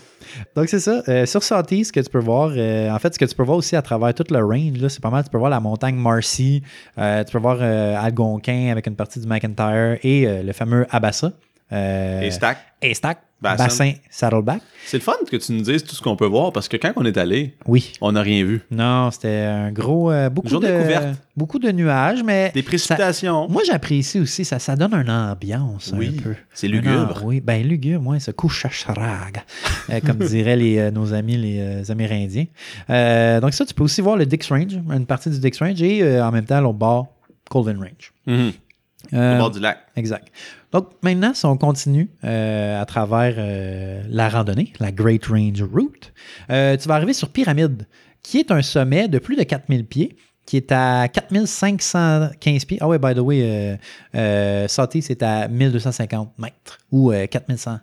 Donc, 0.57 0.69
c'est 0.69 0.81
ça. 0.81 1.03
Euh, 1.09 1.27
sur 1.27 1.43
Sawtee, 1.43 1.85
ce 1.85 1.93
que 1.93 2.01
tu 2.01 2.11
peux 2.11 2.19
voir, 2.19 2.53
euh, 2.57 2.91
en 2.91 2.99
fait, 2.99 3.15
ce 3.15 3.19
que 3.19 3.25
tu 3.25 3.35
peux 3.35 3.43
voir 3.43 3.59
aussi 3.59 3.77
à 3.77 3.83
travers 3.83 4.15
toute 4.15 4.31
le 4.31 4.45
range, 4.45 4.87
c'est 4.89 5.01
pas 5.01 5.11
mal. 5.11 5.25
Tu 5.25 5.31
peux 5.31 5.39
voir 5.39 5.51
la 5.51 5.61
montagne 5.61 5.95
Marcy, 5.95 6.63
euh, 6.99 7.25
tu 7.25 7.33
peux 7.33 7.39
voir 7.39 7.63
Algonquin 7.63 8.71
avec 8.71 8.87
une 8.87 8.97
partie 8.97 9.21
du 9.21 9.27
McIntyre 9.27 9.99
et 10.03 10.43
le 10.43 10.53
fameux 10.53 10.87
Abassa. 10.91 11.33
Euh, 11.73 12.21
Et 12.21 12.31
stack. 12.31 12.59
Haystack, 12.83 13.19
Bassin. 13.41 13.65
bassin, 13.65 13.93
Saddleback. 14.11 14.61
C'est 14.85 14.97
le 14.97 15.03
fun 15.05 15.13
que 15.31 15.37
tu 15.37 15.53
nous 15.53 15.63
dises 15.63 15.85
tout 15.85 15.95
ce 15.95 16.03
qu'on 16.03 16.17
peut 16.17 16.27
voir 16.27 16.53
parce 16.53 16.67
que 16.69 16.77
quand 16.77 16.93
on 16.97 17.05
est 17.05 17.17
allé, 17.17 17.55
Oui. 17.67 17.93
on 18.01 18.11
n'a 18.13 18.23
rien 18.23 18.45
vu. 18.45 18.63
Non, 18.73 19.11
c'était 19.13 19.29
un 19.47 19.71
gros. 19.71 20.11
euh, 20.11 20.29
beaucoup, 20.29 20.49
de, 20.59 21.13
beaucoup 21.37 21.61
de 21.61 21.71
nuages, 21.71 22.25
mais. 22.25 22.51
Des 22.53 22.65
précipitations. 22.65 23.49
Moi, 23.49 23.63
j'apprécie 23.65 24.19
aussi, 24.19 24.45
ça, 24.45 24.59
ça 24.59 24.75
donne 24.75 24.93
une 24.95 25.11
ambiance 25.11 25.93
Oui, 25.97 26.17
un 26.19 26.23
peu. 26.23 26.35
c'est 26.53 26.67
lugubre. 26.67 27.23
oui, 27.25 27.41
ben 27.41 27.63
lugubre, 27.67 28.03
moi, 28.03 28.19
ce 28.19 28.33
couche-charag, 28.33 29.43
euh, 29.91 30.01
comme 30.05 30.19
diraient 30.27 30.57
les, 30.57 30.79
euh, 30.79 30.91
nos 30.91 31.15
amis 31.15 31.37
les 31.37 31.61
euh, 31.61 31.83
Amérindiens. 31.89 32.47
Donc 33.41 33.55
ça, 33.55 33.65
tu 33.65 33.75
peux 33.75 33.85
aussi 33.85 34.01
voir 34.01 34.17
le 34.17 34.27
Dix 34.27 34.47
Range, 34.51 34.75
une 34.91 35.07
partie 35.07 35.31
du 35.31 35.39
Dix 35.39 35.57
Range, 35.61 35.81
et 35.81 36.21
en 36.21 36.33
même 36.33 36.45
temps, 36.45 36.61
l'autre 36.61 36.79
bord, 36.79 37.07
Colvin 37.49 37.77
Range. 37.79 38.13
Mhm. 38.27 38.53
Euh, 39.13 39.37
Au 39.37 39.39
bord 39.39 39.51
du 39.51 39.61
lac. 39.61 39.79
Exact. 39.97 40.29
Donc 40.73 40.91
maintenant, 41.03 41.35
si 41.35 41.45
on 41.45 41.57
continue 41.57 42.09
euh, 42.25 42.81
à 42.81 42.87
travers 42.87 43.35
euh, 43.37 44.03
la 44.09 44.29
randonnée, 44.29 44.73
la 44.81 44.91
Great 44.91 45.27
Range 45.27 45.63
Route, 45.63 46.13
euh, 46.51 46.77
tu 46.77 46.89
vas 46.89 46.95
arriver 46.95 47.13
sur 47.13 47.29
Pyramide, 47.29 47.87
qui 48.23 48.39
est 48.39 48.51
un 48.51 48.63
sommet 48.63 49.09
de 49.09 49.19
plus 49.19 49.37
de 49.37 49.43
4000 49.43 49.85
pieds, 49.87 50.17
qui 50.47 50.57
est 50.57 50.73
à 50.73 51.09
4515 51.09 52.65
pieds. 52.65 52.79
Ah 52.81 52.89
ouais, 52.89 52.99
by 52.99 53.15
the 53.15 53.19
way, 53.19 53.43
euh, 53.43 53.77
euh, 54.15 54.69
Sawtee, 54.69 55.03
c'est 55.03 55.23
à 55.23 55.49
1250 55.49 56.39
mètres 56.39 56.79
ou 56.91 57.13
euh, 57.13 57.27
4100 57.27 57.79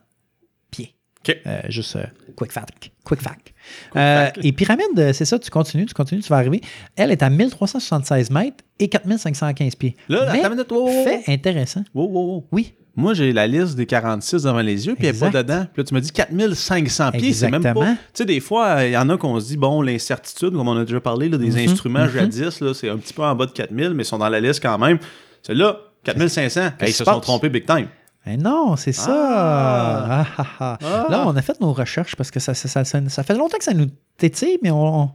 pieds. 0.72 0.94
OK. 1.28 1.38
Euh, 1.46 1.62
juste 1.70 1.96
euh, 1.96 2.06
quick 2.36 2.52
fact. 2.52 2.92
Quick 3.04 3.22
fact. 3.22 3.54
Euh, 3.96 4.30
et 4.44 4.52
Pyramide, 4.52 4.98
euh, 4.98 5.14
c'est 5.14 5.26
ça, 5.26 5.38
tu 5.40 5.50
continues, 5.50 5.86
tu 5.86 5.94
continues, 5.94 6.22
tu 6.22 6.30
vas 6.30 6.38
arriver. 6.38 6.62
Elle 6.96 7.12
est 7.12 7.24
à 7.24 7.30
1376 7.30 8.30
mètres 8.32 8.64
et 8.80 8.88
4515 8.90 9.76
pieds. 9.76 9.96
Là, 10.08 10.30
Mais, 10.32 10.48
minute. 10.50 10.72
Wow, 10.72 10.86
wow, 10.88 11.04
fait 11.04 11.24
intéressant. 11.28 11.84
Wow, 11.94 12.08
wow, 12.08 12.22
wow. 12.34 12.46
Oui, 12.52 12.74
Moi, 12.96 13.14
j'ai 13.14 13.32
la 13.32 13.48
liste 13.48 13.76
des 13.76 13.86
46 13.86 14.44
devant 14.44 14.60
les 14.60 14.86
yeux, 14.88 14.96
puis 14.96 15.08
elle 15.08 15.14
n'est 15.14 15.20
pas 15.20 15.30
dedans. 15.30 15.66
Puis 15.74 15.82
là, 15.82 15.84
tu 15.86 15.94
me 15.94 16.02
dis 16.02 16.12
4500 16.12 17.12
pieds, 17.12 17.34
c'est 17.34 17.50
même 17.50 17.62
pas. 17.62 17.74
Tu 17.74 17.98
sais, 18.14 18.26
des 18.26 18.40
fois, 18.40 18.84
il 18.86 18.92
y 18.92 18.98
en 18.98 19.10
a 19.10 19.18
qu'on 19.18 19.40
se 19.40 19.48
dit, 19.48 19.58
bon, 19.58 19.82
l'incertitude, 19.82 20.52
comme 20.52 20.68
on 20.68 20.78
a 20.78 20.86
déjà 20.86 21.00
parlé, 21.00 21.30
là, 21.30 21.38
des 21.38 21.52
Mhm, 21.52 21.70
instruments 21.70 22.06
mhm. 22.06 22.12
jadis, 22.12 22.60
c'est 22.74 22.90
un 22.90 22.98
petit 22.98 23.14
peu 23.14 23.24
en 23.24 23.36
bas 23.36 23.46
de 23.46 23.52
4000, 23.52 23.92
mais 23.94 24.04
ils 24.04 24.06
sont 24.06 24.18
dans 24.18 24.30
la 24.30 24.40
liste 24.40 24.62
quand 24.62 24.78
même. 24.78 24.98
Celle-là, 25.44 25.78
4500, 26.04 26.62
hey, 26.62 26.72
ils 26.82 26.88
se 26.92 27.00
se 27.00 27.04
sont 27.06 27.20
trompés 27.20 27.50
big 27.50 27.66
time. 27.66 27.88
Eh 28.28 28.38
non, 28.38 28.76
c'est 28.76 28.92
ça. 28.92 29.12
Ah. 29.12 30.26
Ah, 30.38 30.78
ah. 30.82 31.08
Là, 31.10 31.24
on 31.28 31.36
a 31.36 31.42
fait 31.42 31.60
nos 31.62 31.74
recherches 31.74 32.16
parce 32.16 32.32
que 32.32 32.40
ça, 32.40 32.54
ça, 32.54 32.68
ça, 32.68 32.84
ça- 32.84 33.10
ça 33.10 33.24
fait 33.24 33.36
longtemps 33.36 33.58
que 33.58 33.64
ça 33.64 33.74
nous 33.74 33.88
tétille, 34.18 34.58
mais 34.62 34.72
on 34.72 35.12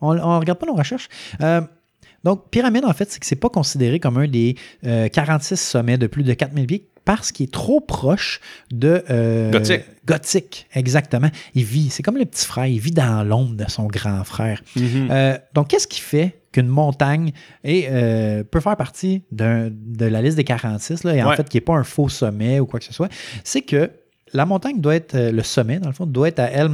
on 0.00 0.38
regarde 0.38 0.58
pas 0.58 0.66
nos 0.66 0.74
recherches. 0.74 1.08
Euh, 1.40 1.60
donc, 2.24 2.50
pyramide, 2.50 2.84
en 2.84 2.92
fait, 2.92 3.10
c'est 3.10 3.18
que 3.20 3.26
c'est 3.26 3.36
pas 3.36 3.48
considéré 3.48 3.98
comme 4.00 4.16
un 4.18 4.28
des 4.28 4.56
euh, 4.84 5.08
46 5.08 5.56
sommets 5.56 5.98
de 5.98 6.06
plus 6.06 6.22
de 6.24 6.34
4000 6.34 6.66
pieds 6.66 6.88
parce 7.04 7.32
qu'il 7.32 7.44
est 7.44 7.52
trop 7.52 7.80
proche 7.80 8.40
de... 8.70 9.02
euh, 9.08 9.50
Gothique. 9.50 9.82
Gothique, 10.04 10.66
exactement. 10.74 11.30
Il 11.54 11.64
vit, 11.64 11.90
c'est 11.90 12.02
comme 12.02 12.18
le 12.18 12.26
petit 12.26 12.44
frère, 12.44 12.66
il 12.66 12.78
vit 12.80 12.90
dans 12.92 13.24
l'ombre 13.26 13.54
de 13.56 13.64
son 13.70 13.86
grand 13.86 14.22
frère. 14.24 14.60
Mhm. 14.76 15.08
Euh, 15.10 15.38
donc, 15.54 15.68
qu'est-ce 15.68 15.88
qui 15.88 16.00
fait? 16.00 16.37
Qu'une 16.52 16.66
montagne 16.68 17.32
euh, 17.66 18.42
peut 18.44 18.60
faire 18.60 18.76
partie 18.76 19.22
de 19.32 19.70
la 20.00 20.22
liste 20.22 20.36
des 20.36 20.44
46, 20.44 21.04
là, 21.04 21.14
et 21.14 21.22
en 21.22 21.28
Ouais. 21.30 21.36
fait, 21.36 21.48
qui 21.48 21.56
n'est 21.56 21.62
pas 21.62 21.74
un 21.74 21.84
faux 21.84 22.08
sommet 22.08 22.60
ou 22.60 22.66
quoi 22.66 22.78
que 22.80 22.86
ce 22.86 22.92
soit? 22.92 23.08
C'est 23.44 23.62
que 23.62 23.90
la 24.34 24.44
montagne 24.44 24.78
doit 24.78 24.94
être, 24.94 25.14
euh, 25.14 25.32
le 25.32 25.42
sommet, 25.42 25.78
dans 25.78 25.88
le 25.88 25.94
fond, 25.94 26.04
doit 26.04 26.28
être 26.28 26.38
à, 26.40 26.50
elle, 26.50 26.68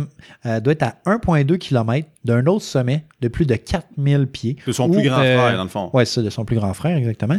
euh, 0.44 0.58
doit 0.58 0.72
être 0.72 0.82
à 0.82 0.96
1,2 1.06 1.56
km 1.56 2.08
d'un 2.24 2.44
autre 2.46 2.64
sommet 2.64 3.04
de 3.20 3.28
plus 3.28 3.46
de 3.46 3.54
4000 3.54 4.26
pieds. 4.26 4.56
De 4.66 4.72
son 4.72 4.90
plus 4.90 5.02
grand 5.08 5.20
euh, 5.20 5.38
frère, 5.38 5.56
dans 5.56 5.62
le 5.62 5.68
fond. 5.68 5.88
Oui, 5.92 6.04
c'est 6.04 6.14
ça, 6.14 6.22
de 6.22 6.30
son 6.30 6.44
plus 6.44 6.56
grand 6.56 6.74
frère, 6.74 6.96
exactement. 6.96 7.38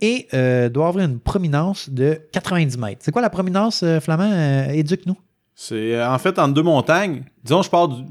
Et 0.00 0.28
euh, 0.34 0.68
doit 0.68 0.86
avoir 0.86 1.04
une 1.04 1.18
prominence 1.18 1.90
de 1.90 2.20
90 2.30 2.78
mètres. 2.78 3.00
C'est 3.00 3.10
quoi 3.10 3.22
la 3.22 3.30
prominence, 3.30 3.84
Flamand? 4.00 4.68
Éduque-nous. 4.70 5.16
C'est 5.56 6.00
en 6.04 6.18
fait 6.18 6.38
entre 6.38 6.54
deux 6.54 6.62
montagnes. 6.62 7.22
Disons, 7.42 7.62
je 7.62 7.70
pars 7.70 7.88
du... 7.88 8.02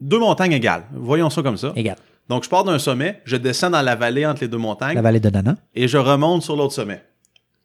deux 0.00 0.18
montagnes 0.20 0.52
égales. 0.52 0.82
Voyons 0.92 1.30
ça 1.30 1.42
comme 1.42 1.56
ça. 1.56 1.72
Égal. 1.74 1.96
Donc, 2.28 2.44
je 2.44 2.48
pars 2.48 2.64
d'un 2.64 2.78
sommet, 2.78 3.20
je 3.24 3.36
descends 3.36 3.70
dans 3.70 3.82
la 3.82 3.94
vallée 3.94 4.26
entre 4.26 4.40
les 4.42 4.48
deux 4.48 4.58
montagnes. 4.58 4.94
La 4.96 5.02
vallée 5.02 5.20
de 5.20 5.30
Dana. 5.30 5.56
et 5.74 5.86
je 5.88 5.96
remonte 5.98 6.42
sur 6.42 6.56
l'autre 6.56 6.72
sommet. 6.74 7.02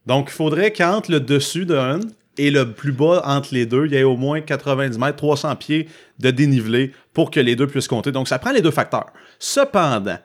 Donc, 0.05 0.27
il 0.29 0.33
faudrait 0.33 0.71
qu'entre 0.71 1.11
le 1.11 1.19
dessus 1.19 1.65
d'un 1.65 1.99
et 2.37 2.49
le 2.51 2.71
plus 2.71 2.91
bas 2.91 3.21
entre 3.25 3.53
les 3.53 3.65
deux, 3.65 3.85
il 3.87 3.91
y 3.93 3.95
ait 3.97 4.03
au 4.03 4.17
moins 4.17 4.39
90 4.41 4.97
mètres, 4.99 5.17
300 5.17 5.55
pieds 5.57 5.87
de 6.19 6.31
dénivelé 6.31 6.91
pour 7.13 7.29
que 7.31 7.39
les 7.39 7.55
deux 7.55 7.67
puissent 7.67 7.87
compter. 7.87 8.11
Donc, 8.11 8.27
ça 8.27 8.39
prend 8.39 8.51
les 8.51 8.61
deux 8.61 8.71
facteurs. 8.71 9.07
Cependant, 9.39 10.17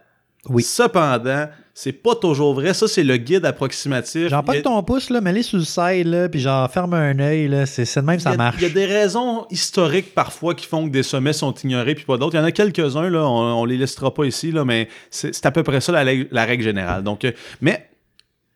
Oui. 0.48 0.62
cependant, 0.62 1.46
c'est 1.78 1.92
pas 1.92 2.14
toujours 2.14 2.54
vrai. 2.54 2.72
Ça, 2.72 2.88
c'est 2.88 3.04
le 3.04 3.18
guide 3.18 3.44
approximatif. 3.44 4.28
Genre, 4.28 4.42
pas 4.42 4.54
a- 4.54 4.62
ton 4.62 4.82
pouce, 4.82 5.10
là, 5.10 5.20
mets-les 5.20 5.42
sur 5.42 5.58
le 5.58 5.64
side, 5.64 6.06
là, 6.06 6.26
puis 6.30 6.40
genre, 6.40 6.70
ferme 6.70 6.94
un 6.94 7.18
œil, 7.18 7.48
là. 7.48 7.66
C'est 7.66 7.82
de 8.00 8.00
même, 8.06 8.18
ça 8.18 8.30
a- 8.30 8.36
marche. 8.36 8.56
Il 8.60 8.62
y 8.62 8.66
a 8.66 8.70
des 8.70 8.86
raisons 8.86 9.44
historiques 9.50 10.14
parfois 10.14 10.54
qui 10.54 10.64
font 10.66 10.86
que 10.86 10.90
des 10.90 11.02
sommets 11.02 11.34
sont 11.34 11.52
ignorés 11.52 11.94
puis 11.94 12.06
pas 12.06 12.16
d'autres. 12.16 12.34
Il 12.34 12.38
y 12.38 12.40
en 12.40 12.44
a 12.46 12.50
quelques-uns, 12.52 13.10
là, 13.10 13.28
on, 13.28 13.60
on 13.60 13.64
les 13.66 13.76
listera 13.76 14.12
pas 14.14 14.24
ici, 14.24 14.52
là, 14.52 14.64
mais 14.64 14.88
c'est 15.10 15.44
à 15.44 15.50
peu 15.50 15.62
près 15.62 15.82
ça 15.82 15.92
la, 15.92 16.02
règle- 16.02 16.28
la 16.30 16.46
règle 16.46 16.64
générale. 16.64 17.02
Donc, 17.02 17.26
euh, 17.26 17.32
mais, 17.60 17.90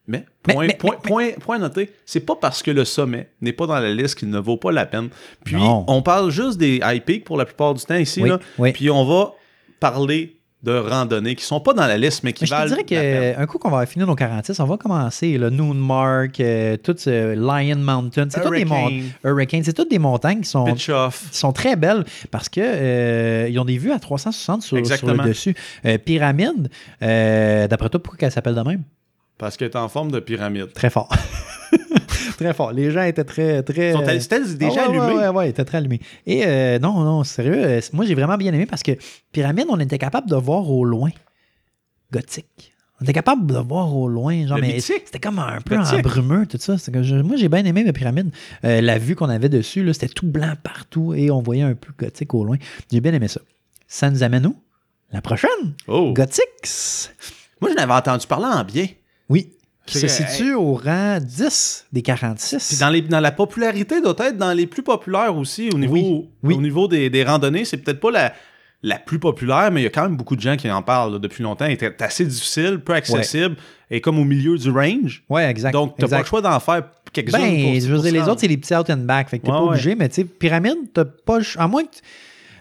mais, 0.06 0.24
Mais- 0.48 0.54
point, 0.54 0.66
mais- 0.68 0.74
point, 0.78 0.90
mais- 1.04 1.08
point, 1.08 1.30
point 1.40 1.58
noté, 1.58 1.90
c'est 2.06 2.20
pas 2.20 2.36
parce 2.36 2.62
que 2.62 2.70
le 2.70 2.86
sommet 2.86 3.28
n'est 3.42 3.52
pas 3.52 3.66
dans 3.66 3.78
la 3.78 3.92
liste 3.92 4.14
qu'il 4.18 4.30
ne 4.30 4.38
vaut 4.38 4.56
pas 4.56 4.72
la 4.72 4.86
peine. 4.86 5.10
Puis, 5.44 5.56
Non. 5.56 5.84
on 5.88 6.00
parle 6.00 6.30
juste 6.30 6.56
des 6.56 6.80
high 6.82 7.02
peaks 7.04 7.24
pour 7.24 7.36
la 7.36 7.44
plupart 7.44 7.74
du 7.74 7.84
temps 7.84 7.96
ici, 7.96 8.22
Oui, 8.22 8.30
là. 8.30 8.40
oui. 8.56 8.72
Puis, 8.72 8.88
on 8.88 9.04
va 9.04 9.34
parler 9.78 10.39
de 10.62 10.72
randonnées 10.72 11.34
qui 11.34 11.44
sont 11.44 11.60
pas 11.60 11.72
dans 11.72 11.86
la 11.86 11.96
liste, 11.96 12.22
mais 12.22 12.32
qui 12.32 12.44
Mais 12.44 12.48
je 12.48 12.52
te 12.52 12.58
valent 12.58 12.82
dirais 12.84 13.34
qu'un 13.34 13.46
coup 13.46 13.58
qu'on 13.58 13.70
va 13.70 13.86
finir 13.86 14.06
nos 14.06 14.14
46, 14.14 14.60
on 14.60 14.64
va 14.64 14.76
commencer 14.76 15.38
le 15.38 15.48
Noonmark, 15.48 16.38
euh, 16.40 16.76
tout 16.76 16.94
ce 16.98 17.34
Lion 17.34 17.78
Mountain, 17.78 18.28
c'est 18.28 18.42
toutes 18.42 18.52
des 18.52 18.60
Hurricane. 18.60 18.78
montagnes. 18.78 19.10
Hurricane, 19.24 19.64
c'est 19.64 19.72
toutes 19.72 19.90
des 19.90 19.98
montagnes 19.98 20.40
qui 20.40 20.48
sont, 20.50 20.74
qui 20.74 20.90
sont 21.32 21.52
très 21.52 21.76
belles 21.76 22.04
parce 22.30 22.48
que 22.48 22.60
euh, 22.62 23.48
ils 23.48 23.58
ont 23.58 23.64
des 23.64 23.78
vues 23.78 23.92
à 23.92 23.98
360 23.98 24.62
sur, 24.62 24.86
sur 24.86 25.06
le 25.14 25.28
dessus. 25.28 25.54
Euh, 25.86 25.96
pyramide, 25.98 26.70
euh, 27.02 27.66
d'après 27.66 27.88
toi, 27.88 28.02
pourquoi 28.02 28.26
elle 28.26 28.32
s'appelle 28.32 28.54
de 28.54 28.60
même? 28.60 28.82
Parce 29.38 29.56
qu'elle 29.56 29.70
est 29.70 29.76
en 29.76 29.88
forme 29.88 30.10
de 30.10 30.20
pyramide. 30.20 30.72
Très 30.74 30.90
fort. 30.90 31.08
très 32.36 32.54
fort. 32.54 32.72
Les 32.72 32.90
gens 32.90 33.02
étaient 33.02 33.24
très. 33.24 33.62
très 33.62 33.94
euh, 33.94 34.04
elles 34.06 34.56
déjà 34.58 34.84
ah 34.86 34.90
ouais, 34.90 34.98
allumées? 34.98 35.18
Ouais, 35.20 35.28
ouais, 35.28 35.50
était 35.50 35.64
très 35.64 35.78
allumé. 35.78 36.00
Et 36.26 36.42
euh, 36.46 36.78
non, 36.78 37.00
non, 37.00 37.24
sérieux, 37.24 37.56
euh, 37.56 37.80
moi 37.92 38.04
j'ai 38.04 38.14
vraiment 38.14 38.36
bien 38.36 38.52
aimé 38.52 38.66
parce 38.66 38.82
que 38.82 38.92
Pyramide, 39.32 39.66
on 39.68 39.78
était 39.80 39.98
capable 39.98 40.28
de 40.28 40.36
voir 40.36 40.68
au 40.70 40.84
loin. 40.84 41.10
Gothique. 42.12 42.72
On 43.00 43.04
était 43.04 43.14
capable 43.14 43.46
de 43.46 43.56
voir 43.56 43.96
au 43.96 44.08
loin. 44.08 44.46
Genre, 44.46 44.58
Le 44.58 44.62
mais 44.62 44.80
c'était 44.80 45.18
comme 45.18 45.38
un 45.38 45.60
peu 45.62 45.76
Mythique. 45.78 46.02
brumeux, 46.02 46.46
tout 46.46 46.58
ça. 46.58 46.76
Que 46.92 47.02
je- 47.02 47.16
moi, 47.16 47.36
j'ai 47.36 47.48
bien 47.48 47.64
aimé 47.64 47.82
la 47.82 47.94
pyramide. 47.94 48.30
Euh, 48.64 48.82
la 48.82 48.98
vue 48.98 49.16
qu'on 49.16 49.30
avait 49.30 49.48
dessus, 49.48 49.90
c'était 49.94 50.08
tout 50.08 50.26
blanc 50.26 50.52
partout 50.62 51.14
et 51.14 51.30
on 51.30 51.40
voyait 51.40 51.62
un 51.62 51.74
peu 51.74 51.92
gothique 51.98 52.34
au 52.34 52.44
loin. 52.44 52.58
J'ai 52.92 53.00
bien 53.00 53.14
aimé 53.14 53.28
ça. 53.28 53.40
Ça 53.88 54.10
nous 54.10 54.22
amène 54.22 54.46
où? 54.46 54.56
La 55.12 55.22
prochaine? 55.22 55.74
Oh. 55.88 56.12
Gothics. 56.12 57.10
Moi, 57.60 57.70
je 57.70 57.76
n'avais 57.76 57.92
entendu 57.92 58.26
parler 58.26 58.46
en 58.46 58.64
bien. 58.64 58.86
Oui. 59.28 59.52
Qui 59.86 59.98
se 59.98 60.08
situe 60.08 60.54
au 60.54 60.74
rang 60.74 61.18
10 61.20 61.86
des 61.92 62.02
46. 62.02 62.68
Puis 62.68 62.76
dans, 62.78 62.90
les, 62.90 63.00
dans 63.02 63.18
la 63.20 63.32
popularité, 63.32 64.00
doit 64.00 64.14
être 64.20 64.36
dans 64.36 64.52
les 64.52 64.66
plus 64.66 64.82
populaires 64.82 65.34
aussi. 65.36 65.68
Au 65.74 65.78
niveau, 65.78 65.94
Oui, 65.94 66.28
oui. 66.44 66.54
Au 66.54 66.60
niveau 66.60 66.86
des, 66.86 67.10
des 67.10 67.24
randonnées, 67.24 67.64
c'est 67.64 67.78
peut-être 67.78 67.98
pas 67.98 68.10
la, 68.12 68.32
la 68.82 68.98
plus 68.98 69.18
populaire, 69.18 69.70
mais 69.72 69.80
il 69.80 69.84
y 69.84 69.86
a 69.86 69.90
quand 69.90 70.02
même 70.04 70.16
beaucoup 70.16 70.36
de 70.36 70.40
gens 70.40 70.56
qui 70.56 70.70
en 70.70 70.82
parlent 70.82 71.14
là, 71.14 71.18
depuis 71.18 71.42
longtemps. 71.42 71.64
Elle 71.64 71.72
est 71.72 72.02
assez 72.02 72.24
difficile, 72.24 72.78
peu 72.84 72.92
accessible, 72.94 73.56
et 73.90 74.00
comme 74.00 74.18
au 74.18 74.24
milieu 74.24 74.56
du 74.56 74.70
range. 74.70 75.24
Ouais, 75.28 75.44
exact. 75.50 75.72
Donc, 75.72 75.96
tu 75.96 76.02
n'as 76.04 76.08
pas 76.08 76.18
le 76.20 76.24
choix 76.24 76.40
d'en 76.42 76.60
faire 76.60 76.84
quelques-unes. 77.12 77.40
Ben, 77.40 77.80
je 77.80 77.92
veux 77.92 77.98
dire, 78.00 78.12
les 78.12 78.28
autres, 78.28 78.40
c'est 78.42 78.48
les 78.48 78.58
petits 78.58 78.74
out 78.76 78.88
and 78.90 78.98
back. 78.98 79.28
Fait 79.28 79.38
que 79.40 79.46
t'es 79.46 79.50
Ouais, 79.50 79.58
pas 79.58 79.64
ouais. 79.64 79.70
obligé, 79.70 79.94
mais 79.96 80.08
tu 80.08 80.16
sais, 80.16 80.24
pyramide, 80.24 80.76
t'as 80.94 81.04
pas. 81.06 81.38
À 81.56 81.66
moins 81.66 81.82
que. 81.84 81.90
tu- 81.96 82.02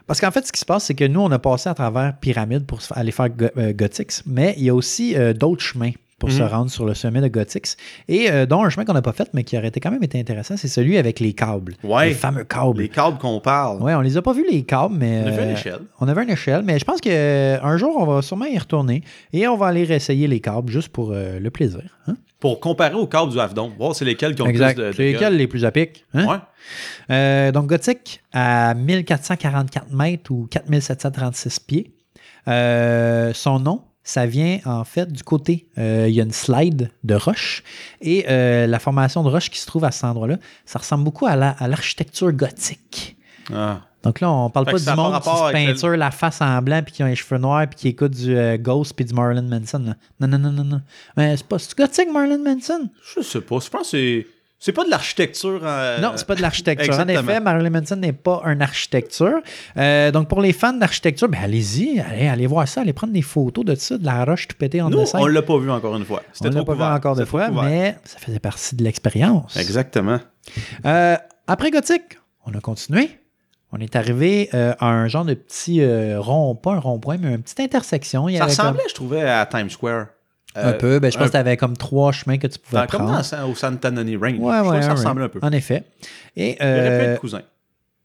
Parce 0.08 0.20
qu'en 0.20 0.32
fait, 0.32 0.48
ce 0.48 0.52
qui 0.52 0.60
se 0.60 0.66
passe, 0.66 0.86
c'est 0.86 0.96
que 0.96 1.06
nous, 1.06 1.20
on 1.20 1.30
a 1.32 1.38
passé 1.38 1.70
à 1.70 1.76
travers 1.76 2.18
pyramide 2.20 2.66
pour 2.66 2.80
aller 2.96 3.12
faire 3.12 3.28
euh, 3.58 3.74
Gothics, 3.74 4.22
mais 4.26 4.56
il 4.58 4.64
y 4.64 4.70
a 4.70 4.74
aussi 4.74 5.16
euh, 5.16 5.34
d'autres 5.34 5.62
chemins 5.64 5.92
pour 6.20 6.32
se 6.32 6.42
Mhm. 6.44 6.48
rendre 6.50 6.70
sur 6.72 6.86
le 6.86 6.94
sommet 6.94 7.22
de 7.22 7.28
Gothics. 7.30 7.76
Et 8.08 8.30
euh, 8.30 8.46
dont 8.46 8.64
un 8.64 8.70
chemin 8.70 8.86
qu'on 8.86 8.94
n'a 8.94 9.02
pas 9.02 9.14
fait, 9.14 9.30
mais 9.34 9.44
qui 9.44 9.58
aurait 9.58 9.70
été 9.70 9.80
quand 9.80 9.90
même 9.92 10.04
été 10.04 10.20
intéressant, 10.20 10.58
c'est 10.58 10.68
celui 10.68 10.98
avec 10.98 11.20
les 11.20 11.34
câbles. 11.34 11.76
Ouais. 11.84 12.10
Les 12.10 12.14
fameux 12.14 12.44
câbles. 12.44 12.82
Les 12.82 12.90
câbles 12.90 13.18
qu'on 13.18 13.40
parle. 13.40 13.82
Ouais, 13.82 13.96
on 13.96 14.02
les 14.02 14.18
a 14.18 14.22
pas 14.22 14.34
vus, 14.34 14.46
les 14.52 14.64
câbles, 14.64 14.96
mais. 14.98 15.22
On 15.24 15.28
a 15.28 15.32
fait 15.32 15.42
euh, 15.42 15.46
une 15.46 15.52
échelle. 15.52 15.80
On 16.02 16.08
avait 16.08 16.24
une 16.24 16.30
échelle, 16.30 16.62
mais 16.64 16.78
je 16.78 16.86
pense 16.86 17.02
qu'un 17.02 17.78
jour, 17.78 17.96
on 17.98 18.06
va 18.06 18.22
sûrement 18.22 18.46
y 18.46 18.58
retourner 18.58 19.02
et 19.34 19.48
on 19.48 19.58
va 19.58 19.68
aller 19.68 19.84
réessayer 19.86 20.28
les 20.28 20.40
câbles 20.42 20.72
juste 20.72 20.90
pour 20.90 21.12
euh, 21.14 21.40
le 21.40 21.50
plaisir. 21.50 21.82
hein. 22.08 22.16
Pour 22.40 22.62
comparer 22.62 22.94
aux 22.96 23.08
câbles 23.08 23.32
du 23.34 23.40
Havdon. 23.40 23.74
Voir 23.78 23.94
c'est 23.96 24.06
lesquels 24.06 24.34
qui 24.34 24.42
ont 24.42 24.48
Exact. 24.48 24.76
plus 24.76 24.84
de. 24.84 24.88
de 24.88 24.92
C'est 24.94 25.12
lesquels 25.12 25.36
les 25.36 25.48
plus 25.48 25.66
à 25.66 25.72
pic? 25.72 26.06
hein? 26.14 26.26
Ouais. 26.26 26.38
Euh, 27.12 27.52
donc, 27.52 27.68
Gothic 27.68 28.22
à 28.32 28.74
1444 28.76 29.92
mètres 29.92 30.32
ou 30.32 30.48
4736 30.50 31.60
pieds. 31.60 31.92
Euh, 32.48 33.32
son 33.34 33.60
nom, 33.60 33.82
ça 34.10 34.26
vient 34.26 34.60
en 34.66 34.84
fait 34.84 35.12
du 35.12 35.24
côté. 35.24 35.68
euh, 35.78 36.06
il 36.10 36.16
y 36.16 36.20
a 36.20 36.24
une 36.24 36.32
slide 36.32 36.90
de 37.04 37.16
roche 37.16 37.64
et 38.02 38.26
euh, 38.28 38.66
la 38.68 38.80
formation 38.80 39.24
de 39.24 39.30
roche 39.30 39.50
qui 39.50 39.60
se 39.60 39.66
trouve 39.68 39.84
à 39.86 39.92
cet 39.92 40.04
endroit-là, 40.06 40.38
ça 40.66 40.80
ressemble 40.80 41.04
beaucoup 41.04 41.26
à 41.28 41.36
la- 41.36 41.52
à 41.60 41.68
l'architecture 41.68 42.32
gothique. 42.32 43.18
Ah. 43.54 43.82
Donc 44.04 44.22
là, 44.22 44.32
on 44.32 44.50
parle 44.50 44.66
Fait 44.68 44.72
pas 44.74 44.80
du 44.80 44.90
a 44.90 44.96
monde 44.96 45.20
qui 45.22 45.30
se 45.30 45.48
le- 45.48 45.52
peinture 45.52 45.98
la 45.98 46.10
face 46.12 46.42
en 46.42 46.62
blanc 46.62 46.82
puis 46.84 46.94
qui 46.94 47.04
ont 47.04 47.08
les 47.08 47.16
cheveux 47.16 47.38
noirs 47.40 47.68
puis 47.68 47.76
qui 47.80 47.88
écoute 47.90 48.12
du 48.12 48.36
euh, 48.36 48.58
Ghost 48.58 48.94
puis 48.96 49.06
du 49.06 49.14
Marilyn 49.14 49.42
Manson. 49.44 49.80
là. 49.86 49.96
Non, 50.20 50.28
non, 50.28 50.40
non, 50.40 50.52
non, 50.52 50.64
non. 50.64 50.82
Mais 51.18 51.36
c'est 51.38 51.46
pas 51.46 51.58
gothique, 51.78 52.12
Marilyn 52.12 52.38
Manson? 52.40 52.90
Je 53.16 53.22
sais 53.22 53.42
pas. 53.42 53.60
Je 53.60 53.70
pense 53.70 53.82
que 53.82 53.88
c'est. 53.90 54.28
C'est 54.62 54.74
pas 54.74 54.84
de 54.84 54.90
l'architecture. 54.90 55.62
euh, 55.64 56.00
Non, 56.02 56.12
c'est 56.18 56.28
pas 56.28 56.36
de 56.36 56.42
l'architecture. 56.42 56.94
En 57.00 57.08
effet, 57.08 57.40
Marilyn 57.40 57.70
Manson 57.70 57.96
n'est 57.96 58.12
pas 58.12 58.42
un 58.44 58.60
architecture. 58.60 59.40
Euh, 59.78 60.12
donc, 60.12 60.28
pour 60.28 60.42
les 60.42 60.52
fans 60.52 60.74
d'architecture, 60.74 61.30
ben 61.30 61.40
allez-y, 61.42 62.00
allez, 62.02 62.28
allez 62.28 62.46
voir 62.46 62.68
ça, 62.68 62.82
allez 62.82 62.92
prendre 62.92 63.14
des 63.14 63.22
photos 63.22 63.64
de 63.64 63.76
ça, 63.76 63.98
de 63.98 64.06
la 64.06 64.26
roche 64.26 64.50
tout 64.50 64.58
pété 64.58 64.82
en 64.82 64.90
Nous, 64.90 65.00
dessin. 65.00 65.20
on 65.22 65.28
l'a 65.28 65.42
pas 65.42 65.58
vu 65.58 65.72
encore 65.72 65.96
une 65.96 66.04
fois. 66.04 66.22
On 66.42 66.50
l'a 66.50 66.64
pas 66.66 66.76
vu 66.76 66.84
encore 66.84 67.16
trop 67.16 67.26
fois, 67.26 67.48
couvert. 67.48 67.64
mais 67.64 67.96
ça 68.04 68.20
faisait 68.20 68.40
partie 68.40 68.76
de 68.76 68.84
l'expérience. 68.84 69.56
Exactement. 69.56 70.20
Euh, 70.86 71.16
après 71.48 71.72
Gothique, 71.72 72.20
on 72.46 72.54
a 72.54 72.60
continué. 72.60 73.12
On 73.72 73.78
est 73.80 73.96
arrivé 73.96 74.50
euh, 74.56 74.74
à 74.80 74.88
un 74.88 75.08
genre 75.08 75.26
de 75.26 75.36
petit 75.36 75.80
euh, 75.82 76.20
rond, 76.20 76.56
pas 76.56 76.74
un 76.74 76.80
rond-point, 76.80 77.18
mais 77.18 77.30
une 77.36 77.42
petite 77.44 77.60
intersection. 77.60 78.28
Il 78.28 78.34
y 78.34 78.38
Ça 78.38 78.44
avait 78.44 78.52
ressemblait, 78.52 78.84
je 78.90 78.96
trouvais, 78.96 79.22
à 79.22 79.46
Times 79.46 79.70
Square. 79.70 80.08
Comme- 80.54 80.64
un 80.64 80.68
Euh, 80.70 80.74
peu. 80.74 81.00
Ben, 81.00 81.12
je 81.12 81.18
pense 81.18 81.26
un- 81.26 81.28
que 81.28 81.32
tu 81.34 81.38
avais 81.38 81.58
comme 81.58 81.78
trois 81.78 82.12
chemins 82.12 82.38
que 82.38 82.48
tu 82.48 82.60
pouvais 82.60 82.82
dans- 82.82 82.88
Comme 82.88 83.02
prendre. 83.02 83.18
dans, 83.18 83.24
San- 83.24 83.50
au 83.50 83.56
Santa 83.56 83.90
Range. 83.90 84.02
Ouais, 84.02 84.34
je 84.38 84.70
ouais, 84.70 84.80
que 84.80 84.86
ça 84.86 84.92
ressemblait 84.94 85.26
un 85.26 85.30
peu. 85.30 85.40
En 85.42 85.52
effet. 85.52 85.84
Et 86.36 86.58
Il 86.60 86.64
aurait 86.66 87.00
pu 87.00 87.06
euh, 87.06 87.14
être 87.14 87.20
cousin. 87.22 87.42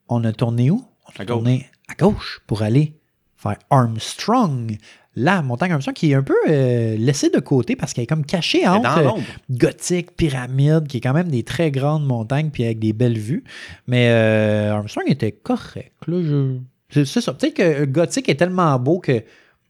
on 0.08 0.22
a 0.24 0.32
tourné 0.32 0.70
où? 0.70 0.84
On 1.18 1.22
a 1.22 1.24
tourné 1.26 1.66
à 1.88 1.94
gauche 1.94 2.40
pour 2.46 2.62
aller 2.62 2.94
faire 3.36 3.56
Armstrong. 3.70 4.76
La 5.16 5.42
montagne 5.42 5.70
Armstrong 5.70 5.94
qui 5.94 6.10
est 6.10 6.14
un 6.14 6.24
peu 6.24 6.34
euh, 6.48 6.96
laissée 6.96 7.30
de 7.30 7.38
côté 7.38 7.76
parce 7.76 7.92
qu'elle 7.92 8.02
est 8.02 8.08
comme 8.08 8.24
cachée 8.26 8.66
entre 8.66 9.02
dans 9.02 9.16
euh. 9.16 9.20
Gothique, 9.50 10.16
Pyramide, 10.16 10.88
qui 10.88 10.96
est 10.96 11.00
quand 11.00 11.12
même 11.12 11.28
des 11.28 11.44
très 11.44 11.70
grandes 11.70 12.04
montagnes 12.04 12.50
puis 12.50 12.64
avec 12.64 12.80
des 12.80 12.92
belles 12.92 13.18
vues. 13.18 13.44
Mais 13.86 14.08
euh, 14.10 14.72
Armstrong 14.72 15.04
était 15.08 15.30
correct. 15.32 15.92
Là, 16.08 16.20
je... 16.22 16.56
C'est 16.90 17.04
c'est 17.04 17.20
ça. 17.20 17.32
Peut-être 17.32 17.54
que 17.54 17.84
Gothique 17.84 18.28
est 18.28 18.34
tellement 18.34 18.76
beau 18.80 18.98
que 18.98 19.22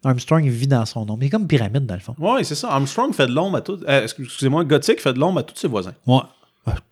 Armstrong 0.05 0.47
vit 0.49 0.67
dans 0.67 0.85
son 0.87 1.01
ombre. 1.01 1.19
Il 1.23 1.27
est 1.27 1.31
comme 1.31 1.47
Pyramide 1.47 1.87
dans 1.87 1.95
le 1.95 2.01
fond. 2.01 2.15
Oui, 2.19 2.45
c'est 2.45 2.55
ça. 2.55 2.71
Armstrong 2.71 3.13
fait 3.15 3.27
de 3.27 3.33
l'ombre 3.33 3.57
à 3.59 3.61
tout. 3.61 3.79
euh, 3.89 4.03
Excusez-moi, 4.03 4.65
Gothic 4.65 5.01
fait 5.01 5.13
de 5.13 5.19
l'ombre 5.19 5.41
à 5.41 5.43
tous 5.43 5.57
ses 5.57 5.69
voisins. 5.69 5.95
Ouais. 6.07 6.21
Ah. 6.67 6.75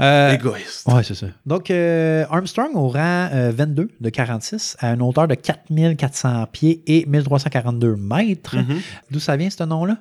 Euh, 0.00 0.32
Égoïste. 0.34 0.86
Ouais, 0.86 1.02
c'est 1.02 1.14
ça. 1.14 1.26
Donc, 1.46 1.70
euh, 1.70 2.24
Armstrong 2.30 2.70
au 2.74 2.88
rang 2.88 3.28
euh, 3.32 3.52
22 3.54 3.88
de 4.00 4.08
46 4.10 4.76
à 4.80 4.92
une 4.92 5.00
hauteur 5.02 5.26
de 5.26 5.34
4400 5.34 6.46
pieds 6.52 6.82
et 6.86 7.06
1342 7.06 7.96
mètres. 7.96 8.56
Mhm. 8.56 8.80
D'où 9.10 9.18
ça 9.18 9.36
vient 9.36 9.48
ce 9.48 9.64
nom-là? 9.64 9.96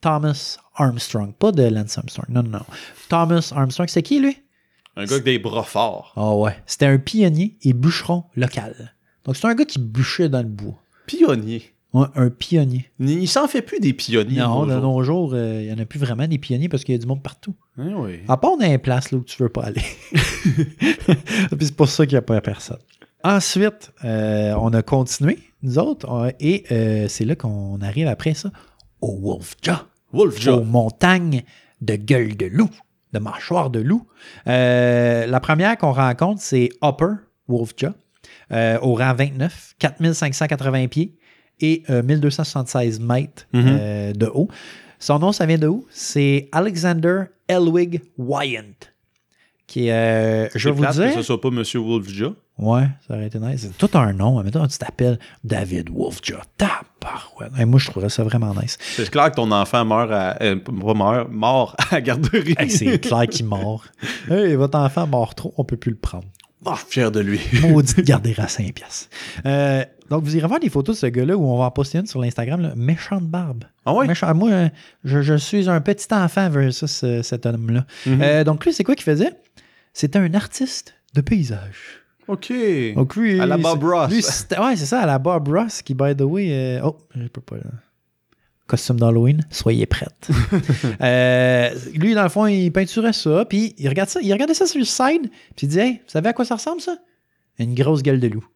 Thomas 0.00 0.58
Armstrong. 0.76 1.34
Pas 1.34 1.50
de 1.50 1.62
Lance 1.64 1.98
Armstrong. 1.98 2.26
Non, 2.28 2.42
non, 2.44 2.50
non. 2.58 2.64
Thomas 3.08 3.52
Armstrong, 3.54 3.88
c'est 3.88 4.02
qui, 4.02 4.20
lui? 4.20 4.38
Un 4.96 5.04
gars 5.04 5.12
avec 5.14 5.24
des 5.24 5.38
bras 5.40 5.64
forts. 5.64 6.12
Ah 6.16 6.34
ouais. 6.36 6.56
C'était 6.66 6.86
un 6.86 6.98
pionnier 6.98 7.56
et 7.62 7.72
bûcheron 7.72 8.24
local. 8.36 8.94
Donc, 9.24 9.36
c'est 9.36 9.46
un 9.48 9.54
gars 9.54 9.64
qui 9.64 9.80
bûchait 9.80 10.28
dans 10.28 10.42
le 10.42 10.48
bois. 10.48 10.74
Pionnier. 11.08 11.62
Ouais, 11.94 12.06
un 12.14 12.28
pionnier. 12.28 12.90
Il 13.00 13.28
s'en 13.28 13.48
fait 13.48 13.62
plus 13.62 13.80
des 13.80 13.94
pionniers. 13.94 14.38
Non, 14.38 14.66
de 14.66 14.74
nos 14.74 15.02
jours, 15.02 15.32
euh, 15.32 15.62
il 15.62 15.66
n'y 15.66 15.72
en 15.72 15.82
a 15.82 15.86
plus 15.86 15.98
vraiment 15.98 16.28
des 16.28 16.38
pionniers 16.38 16.68
parce 16.68 16.84
qu'il 16.84 16.94
y 16.94 16.98
a 16.98 17.00
du 17.00 17.06
monde 17.06 17.22
partout. 17.22 17.54
Eh 17.78 17.94
oui. 17.94 18.20
À 18.28 18.36
part 18.36 18.58
dans 18.58 18.66
les 18.66 18.78
places 18.78 19.10
là, 19.10 19.18
où 19.18 19.24
tu 19.24 19.42
veux 19.42 19.48
pas 19.48 19.64
aller. 19.64 19.82
Puis 20.12 21.58
c'est 21.60 21.76
pour 21.76 21.88
ça 21.88 22.04
qu'il 22.04 22.14
n'y 22.14 22.18
a 22.18 22.22
pas 22.22 22.40
personne. 22.40 22.78
Ensuite, 23.24 23.92
euh, 24.04 24.54
on 24.60 24.72
a 24.72 24.82
continué, 24.82 25.38
nous 25.62 25.78
autres, 25.78 26.08
euh, 26.10 26.30
et 26.38 26.64
euh, 26.70 27.08
c'est 27.08 27.24
là 27.24 27.34
qu'on 27.34 27.80
arrive 27.80 28.06
après 28.06 28.34
ça 28.34 28.50
au 29.00 29.18
Wolf 29.20 29.56
Jaw, 29.60 29.74
Wolf 30.12 30.46
aux 30.46 30.62
montagnes 30.62 31.42
de 31.80 31.96
gueule 31.96 32.36
de 32.36 32.46
loup, 32.46 32.70
de 33.12 33.18
mâchoire 33.18 33.70
de 33.70 33.80
loup. 33.80 34.06
La 34.46 35.40
première 35.40 35.76
qu'on 35.78 35.92
rencontre, 35.92 36.40
c'est 36.40 36.68
Upper 36.82 37.14
Wolf 37.48 37.72
Jaw, 37.76 37.90
euh, 38.52 38.78
au 38.80 38.94
rang 38.94 39.14
29, 39.14 39.74
4580 39.78 40.88
pieds 40.88 41.16
et 41.60 41.82
euh, 41.90 42.02
1276 42.02 43.00
mètres 43.00 43.46
Mhm. 43.52 43.64
euh, 43.80 44.12
de 44.12 44.26
haut. 44.26 44.48
Son 44.98 45.18
nom, 45.18 45.32
ça 45.32 45.46
vient 45.46 45.58
de 45.58 45.66
où? 45.68 45.86
C'est 45.90 46.48
Alexander 46.52 47.22
Elwig 47.48 48.00
Wyant. 48.16 48.62
Qui 49.66 49.88
est, 49.88 49.92
euh, 49.92 50.48
je 50.54 50.70
vous 50.70 50.80
plate 50.80 50.94
dire. 50.94 51.08
que 51.08 51.14
ce 51.16 51.22
soit 51.22 51.40
pas 51.40 51.50
Monsieur 51.50 51.78
Wolf 51.80 52.08
Jaw. 52.08 52.34
Ouais, 52.58 52.88
ça 53.06 53.14
aurait 53.14 53.26
été 53.26 53.38
nice. 53.38 53.68
C'est 53.70 53.76
tout 53.86 53.96
un 53.98 54.12
nom. 54.14 54.42
Mettons, 54.42 54.66
tu 54.66 54.78
t'appelles 54.78 55.18
David 55.44 55.90
Wolfjaw. 55.90 56.38
Tabarouette. 56.56 57.52
Hey, 57.56 57.66
moi, 57.66 57.78
je 57.78 57.88
trouverais 57.90 58.08
ça 58.08 58.24
vraiment 58.24 58.52
nice. 58.54 58.78
C'est 58.80 59.08
clair 59.10 59.30
que 59.30 59.36
ton 59.36 59.52
enfant 59.52 59.84
meurt 59.84 60.10
à. 60.10 60.42
euh, 60.42 60.56
meurt, 60.72 61.28
mort 61.30 61.76
à 61.78 61.96
la 61.96 62.00
garderie. 62.00 62.54
Hey, 62.58 62.70
c'est 62.70 62.98
clair 62.98 63.26
qu'il. 63.30 63.46
Hey, 64.30 64.54
votre 64.54 64.78
enfant 64.78 65.06
mord 65.06 65.34
trop, 65.34 65.52
on 65.58 65.64
peut 65.64 65.76
plus 65.76 65.90
le 65.92 65.98
prendre. 65.98 66.24
Oh, 66.64 66.74
fier 66.88 67.10
de 67.12 67.20
lui. 67.20 67.40
Maudite 67.62 68.00
garder 68.04 68.34
à 68.38 68.48
5 68.48 68.72
piastres. 68.74 69.08
Euh, 69.46 69.84
donc, 70.10 70.24
vous 70.24 70.36
irez 70.36 70.46
voir 70.48 70.58
des 70.60 70.68
photos 70.70 70.96
de 70.96 71.00
ce 71.00 71.06
gars-là 71.06 71.36
où 71.36 71.44
on 71.44 71.58
va 71.58 71.64
en 71.66 71.70
poster 71.70 71.98
une 71.98 72.06
sur 72.06 72.20
l'Instagram. 72.20 72.60
là. 72.60 72.72
Méchante 72.76 73.24
barbe. 73.24 73.64
Ah 73.86 73.94
ouais? 73.94 74.06
Méchant- 74.06 74.34
Moi, 74.34 74.50
euh, 74.50 74.68
je, 75.04 75.22
je 75.22 75.34
suis 75.34 75.68
un 75.70 75.80
petit 75.80 76.06
enfant 76.12 76.50
versus 76.50 77.02
euh, 77.04 77.22
cet 77.22 77.46
homme-là. 77.46 77.84
Mhm. 78.06 78.18
Euh, 78.22 78.44
donc, 78.44 78.64
lui, 78.64 78.72
c'est 78.72 78.84
quoi 78.84 78.94
qu'il 78.96 79.04
faisait? 79.04 79.32
C'était 79.92 80.18
un 80.18 80.34
artiste 80.34 80.94
de 81.14 81.20
paysage. 81.20 82.02
OK. 82.26 82.52
Donc, 82.94 83.16
lui, 83.16 83.40
À 83.40 83.46
la 83.46 83.56
Bob 83.56 83.82
Ross. 83.84 84.10
lui, 84.10 84.22
c'était- 84.22 84.58
ouais, 84.58 84.76
c'est 84.76 84.86
ça, 84.86 85.00
à 85.02 85.06
la 85.06 85.18
Bob 85.18 85.48
Ross, 85.48 85.80
qui, 85.82 85.94
by 85.94 86.14
the 86.16 86.22
way, 86.22 86.48
euh, 86.50 86.80
oh, 86.84 86.98
je 87.14 87.26
peux 87.28 87.40
pas. 87.40 87.56
là. 87.56 87.62
Costume 88.68 89.00
d'Halloween, 89.00 89.40
soyez 89.50 89.86
prêtes. 89.86 90.28
Euh, 91.00 91.70
lui, 91.94 92.14
dans 92.14 92.22
le 92.22 92.28
fond, 92.28 92.46
il 92.46 92.70
peinturait 92.70 93.12
ça, 93.12 93.44
puis 93.44 93.74
il 93.78 93.88
regarde 93.88 94.08
ça, 94.08 94.20
il 94.20 94.32
regardait 94.32 94.54
ça 94.54 94.66
sur 94.66 94.78
le 94.78 94.84
side, 94.84 95.30
puis 95.56 95.66
il 95.66 95.68
dit 95.68 95.78
Hey, 95.78 95.92
vous 95.94 96.10
savez 96.10 96.28
à 96.28 96.32
quoi 96.32 96.44
ça 96.44 96.56
ressemble, 96.56 96.80
ça? 96.80 96.98
Une 97.58 97.74
grosse 97.74 98.02
gueule 98.02 98.20
de 98.20 98.28
loup. 98.28 98.46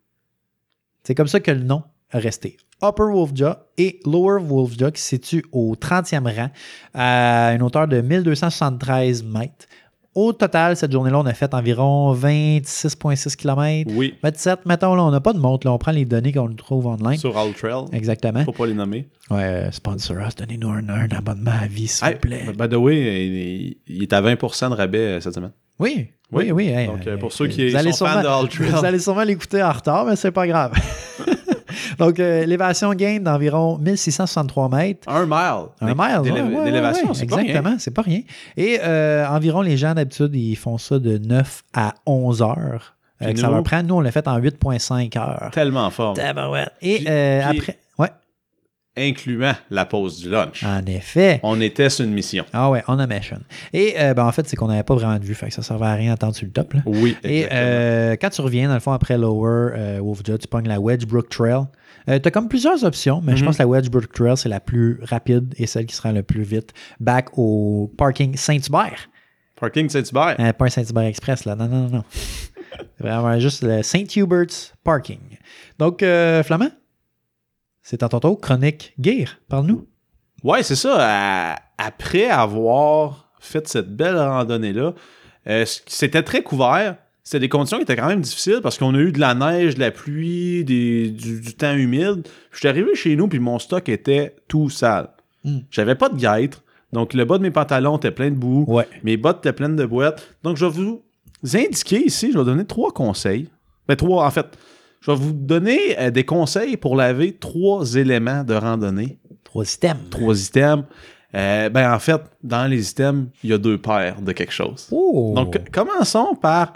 C'est 1.05 1.15
comme 1.15 1.29
ça 1.29 1.41
que 1.41 1.51
le 1.51 1.63
nom 1.63 1.83
a 2.11 2.19
resté. 2.19 2.57
Upper 2.83 3.05
Wolfjaw 3.05 3.55
et 3.79 4.01
Lower 4.05 4.41
Wolfjaw 4.43 4.91
qui 4.91 5.01
se 5.01 5.09
situe 5.09 5.45
au 5.53 5.75
30e 5.77 6.29
rang 6.35 6.51
à 6.95 7.53
une 7.55 7.63
hauteur 7.63 7.87
de 7.87 8.01
1273 8.01 9.23
mètres. 9.23 9.67
Au 10.15 10.35
total, 10.35 10.77
cette 10.77 10.93
journée-là, 10.93 11.21
on 11.21 11.27
a 11.27 11.33
fait 11.33 11.55
environ 11.55 12.15
26,6 12.15 13.35
km. 13.35 13.91
Oui. 13.95 14.15
27, 14.23 14.67
mettons, 14.67 14.95
là, 14.95 15.05
on 15.05 15.11
n'a 15.11 15.21
pas 15.21 15.33
de 15.33 15.39
montre, 15.39 15.67
là, 15.67 15.73
on 15.73 15.79
prend 15.79 15.93
les 15.93 16.05
données 16.05 16.33
qu'on 16.33 16.53
trouve 16.55 16.87
online. 16.87 17.17
Sur 17.17 17.37
All 17.39 17.53
Trail. 17.55 17.85
Exactement. 17.93 18.45
Faut 18.45 18.53
pas 18.53 18.67
les 18.67 18.75
nommer. 18.75 19.09
Ouais, 19.31 19.43
euh, 19.43 19.71
sponsor 19.71 20.19
us, 20.19 20.35
donnez-nous 20.35 20.69
un, 20.69 20.87
un 20.89 21.09
abonnement 21.09 21.53
à 21.63 21.67
vie, 21.67 21.89
s'il 21.89 22.07
Hey, 22.07 22.15
vous 22.15 22.21
plaît. 22.21 22.45
by 22.59 22.69
the 22.69 22.75
way, 22.75 23.77
il, 23.87 24.03
est 24.03 24.13
à 24.13 24.21
20% 24.21 24.69
de 24.71 24.75
rabais 24.75 24.99
euh, 24.99 25.21
cette 25.21 25.35
semaine. 25.35 25.53
Oui, 25.79 26.09
oui, 26.31 26.51
oui. 26.53 26.69
hey, 26.69 26.87
Donc, 26.89 27.07
euh, 27.07 27.17
pour 27.17 27.33
ceux 27.33 27.47
qui 27.47 27.71
sont 27.71 28.05
fans 28.07 28.23
de 28.23 28.27
All 28.27 28.49
Trail. 28.49 28.69
Vous 28.69 28.85
allez 28.85 28.99
sûrement 28.99 29.23
l'écouter 29.25 29.63
en 29.63 29.73
retard, 29.73 30.05
mais 30.05 30.17
c'est 30.17 30.31
pas 30.31 30.47
grave. 30.47 30.73
Donc, 31.99 32.19
euh, 32.21 32.43
élévation 32.43 32.93
gain 32.95 33.19
d'environ 33.21 33.79
1663 33.79 34.69
mètres. 34.69 35.09
Un 35.09 35.25
mile. 35.27 35.69
Un 35.81 35.87
mile, 35.95 36.23
d'élé- 36.23 36.43
ouais, 36.43 36.57
ouais, 36.59 36.65
d'élévation, 36.65 37.09
ouais, 37.09 37.15
c'est. 37.15 37.23
Exactement, 37.25 37.77
c'est 37.79 37.91
pas 37.95 38.03
rien. 38.03 38.21
Et 38.57 38.79
euh, 38.83 39.27
environ, 39.29 39.63
les 39.63 39.77
gens, 39.77 39.95
d'habitude, 39.95 40.35
ils 40.35 40.57
font 40.57 40.79
ça 40.79 40.99
de 40.99 41.19
9 41.19 41.63
à 41.75 41.95
11 42.07 42.43
heures. 42.43 42.97
euh, 43.23 43.33
que 43.33 43.39
ça 43.39 43.49
leur 43.49 43.63
prend. 43.63 43.83
Nous, 43.83 43.95
on 43.95 44.01
l'a 44.01 44.11
fait 44.11 44.27
en 44.27 44.39
8,5 44.41 45.17
heures. 45.19 45.51
Tellement 45.53 45.89
fort. 45.91 46.15
Et 46.81 46.97
Puis- 46.99 47.09
après... 47.09 47.79
Ouais, 47.99 48.09
Incluant 48.97 49.55
la 49.71 49.87
pause 49.87 50.19
du 50.19 50.29
lunch. 50.29 50.65
en 50.65 50.85
effet. 50.87 51.41
On 51.43 51.61
était 51.63 51.89
sur 51.89 52.05
une 52.05 52.13
mission. 52.13 52.45
Ah 52.53 52.69
ouais, 52.69 52.83
on 52.89 52.99
a 52.99 53.07
mission. 53.07 53.39
Et 53.73 53.95
euh, 53.99 54.13
ben, 54.13 54.27
en 54.27 54.33
fait, 54.33 54.47
c'est 54.47 54.55
qu'on 54.57 54.67
n'avait 54.69 54.83
pas 54.83 54.95
vraiment 54.95 55.19
de 55.19 55.25
vue, 55.25 55.35
fait 55.35 55.47
que 55.49 55.55
ça 55.55 55.63
servait 55.63 55.87
à 55.87 55.95
rien 55.95 56.11
d'attendre 56.11 56.35
sur 56.35 56.45
le 56.45 56.53
top. 56.53 56.75
Là. 56.75 56.81
Oui. 56.85 57.17
Et 57.25 57.39
exactement. 57.45 57.61
euh, 57.63 58.17
quand 58.21 58.29
tu 58.31 58.41
reviens, 58.43 58.69
dans 58.69 58.75
le 58.75 58.81
fond, 58.81 58.93
après 58.93 59.17
Lower 59.17 59.71
euh, 59.75 59.99
Wolfja, 60.03 60.37
tu 60.37 60.47
pognes 60.47 60.69
la 60.69 60.79
Wedgebrook 60.79 61.31
Trail. 61.31 61.63
Tu 62.07 62.13
as 62.13 62.31
comme 62.31 62.49
plusieurs 62.49 62.85
options, 62.85 63.21
mais 63.23 63.37
je 63.37 63.41
Mhm. 63.43 63.47
pense 63.47 63.57
que 63.59 63.63
la 63.63 63.69
Wedgebrook 63.69 64.13
Trail, 64.13 64.37
c'est 64.37 64.49
la 64.49 64.61
plus 64.61 65.01
rapide 65.03 65.55
et 65.59 65.67
celle 65.67 65.87
qui 65.87 65.95
sera 65.95 66.13
le 66.13 66.23
plus 66.23 66.43
vite. 66.43 66.73
Back 67.01 67.29
au 67.39 67.93
parking 67.97 68.37
Saint-Hubert. 68.37 69.09
Parking 69.57 69.89
Saint-Hubert? 69.89 70.37
Euh, 70.41 70.53
pas 70.53 70.65
un 70.67 70.71
Saint-Hubert 70.71 71.05
Express, 71.05 71.45
là. 71.45 71.55
Non, 71.55 71.69
non, 71.69 71.89
non, 71.89 72.05
Vraiment 72.99 73.39
juste 73.39 73.63
le 73.63 73.83
Saint 73.83 74.05
Hubert's 74.17 74.73
Parking. 74.83 75.21
Donc, 75.79 76.03
euh, 76.03 76.43
Flamand, 76.43 76.71
c'est 77.83 78.03
à 78.03 78.09
ton 78.09 78.19
tour. 78.21 78.41
Chronique 78.41 78.95
Gear, 78.99 79.29
parle-nous. 79.49 79.87
Ouais, 80.43 80.63
c'est 80.63 80.77
ça. 80.77 81.57
après 81.79 82.29
avoir 82.29 83.33
fait 83.41 83.67
cette 83.69 83.95
belle 83.95 84.17
randonnée-là, 84.17 84.95
euh, 85.49 85.65
c'était 85.87 86.23
très 86.23 86.43
couvert. 86.43 86.97
C'était 87.25 87.41
des 87.41 87.49
conditions 87.49 87.77
qui 87.79 87.85
étaient 87.85 87.97
quand 87.97 88.09
même 88.09 88.21
difficiles 88.21 88.61
parce 88.63 88.79
qu'on 88.79 88.95
a 88.95 88.99
eu 88.99 89.13
de 89.13 89.21
la 89.21 89.35
neige, 89.35 89.77
de 89.77 89.81
la 89.81 89.91
pluie, 89.93 90.65
des- 90.65 91.09
du, 91.11 91.41
du 91.41 91.55
temps 91.55 91.75
humide. 91.75 92.27
Je 92.51 92.59
suis 92.59 92.69
arrivé 92.69 92.95
chez 92.95 93.15
nous 93.17 93.29
puis 93.29 93.39
mon 93.39 93.59
stock 93.59 93.89
était 93.89 94.35
tout 94.49 94.69
sale. 94.71 95.09
Mm. 95.45 95.59
J'avais 95.71 95.95
pas 95.95 96.09
de 96.09 96.17
guêtre. 96.17 96.63
Donc 96.93 97.15
le 97.15 97.25
bas 97.25 97.39
de 97.39 97.43
mes 97.43 97.51
pantalons 97.51 97.97
était 97.97 98.11
plein 98.11 98.31
de 98.31 98.37
boue. 98.37 98.65
Ouais. 98.67 98.87
Mes 99.05 99.17
bottes 99.17 99.39
étaient 99.39 99.53
pleines 99.53 99.77
de 99.77 99.87
boîtes. 99.87 100.35
Donc, 100.43 100.57
je 100.57 100.67
vais 100.67 100.71
vous 100.73 101.03
indiquer 101.55 102.05
ici, 102.05 102.31
je 102.33 102.39
vais 102.39 102.45
donner 102.45 102.65
trois 102.67 102.91
conseils. 102.93 103.49
Ben, 103.89 103.97
trois, 103.97 104.27
en 104.27 104.31
fait. 104.31 104.47
Je 105.01 105.11
vais 105.11 105.17
vous 105.17 105.33
donner 105.33 105.99
euh, 105.99 106.11
des 106.11 106.25
conseils 106.25 106.77
pour 106.77 106.95
laver 106.95 107.33
trois 107.33 107.95
éléments 107.97 108.45
de 108.45 108.55
randonnée. 108.55 109.19
Trois 109.43 109.65
items. 109.75 110.11
Trois 110.11 110.45
items. 110.47 110.85
Euh, 111.35 111.69
ben, 111.71 111.93
en 111.93 111.99
fait, 111.99 112.21
dans 112.43 112.69
les 112.71 112.91
items, 112.91 113.27
il 113.43 113.51
y 113.51 113.53
a 113.53 113.59
deux 113.59 113.79
paires 113.79 114.21
de 114.21 114.33
quelque 114.33 114.53
chose. 114.53 114.87
Oh! 114.93 115.33
Donc, 115.35 115.71
commençons 115.73 116.35
par 116.41 116.75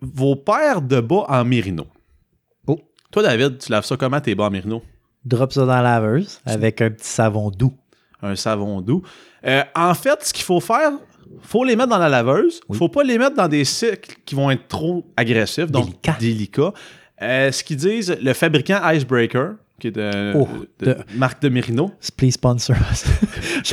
vos 0.00 0.36
paires 0.36 0.82
de 0.82 1.00
bas 1.00 1.24
en 1.28 1.44
mérino. 1.44 1.86
Oh. 2.66 2.78
Toi, 3.10 3.22
David, 3.22 3.58
tu 3.58 3.70
laves 3.72 3.84
ça 3.84 3.96
comment 3.96 4.20
tes 4.20 4.34
bas 4.34 4.44
en 4.44 4.50
mérino? 4.50 4.82
Drop 5.24 5.52
ça 5.52 5.60
dans 5.62 5.66
la 5.74 5.82
laveuse 5.82 6.40
avec 6.44 6.80
un 6.80 6.90
petit 6.90 7.08
savon 7.08 7.50
doux. 7.50 7.72
un 8.22 8.36
savon 8.36 8.80
doux. 8.80 9.02
Euh, 9.44 9.62
en 9.74 9.94
fait, 9.94 10.24
ce 10.24 10.32
qu'il 10.32 10.44
faut 10.44 10.60
faire, 10.60 10.92
faut 11.42 11.64
les 11.64 11.74
mettre 11.76 11.88
dans 11.90 11.98
la 11.98 12.08
laveuse. 12.08 12.60
Oui. 12.68 12.78
faut 12.78 12.88
pas 12.88 13.02
les 13.02 13.18
mettre 13.18 13.34
dans 13.36 13.48
des 13.48 13.64
cycles 13.64 14.16
qui 14.24 14.34
vont 14.34 14.50
être 14.50 14.68
trop 14.68 15.04
agressifs, 15.16 15.70
donc 15.70 15.86
Délicats. 15.86 16.16
délicats. 16.20 16.72
Euh, 17.22 17.50
ce 17.50 17.64
qu'ils 17.64 17.76
disent, 17.78 18.16
le 18.22 18.32
fabricant 18.34 18.80
Icebreaker, 18.90 19.54
qui 19.80 19.88
est 19.88 19.90
de, 19.92 20.32
Oh, 20.36 20.48
de- 20.78 20.86
de- 20.86 20.96
marque 21.16 21.42
de 21.42 21.48
Merino, 21.48 21.90
Please 22.16 22.32
sponsor 22.32 22.76
us. 22.92 23.04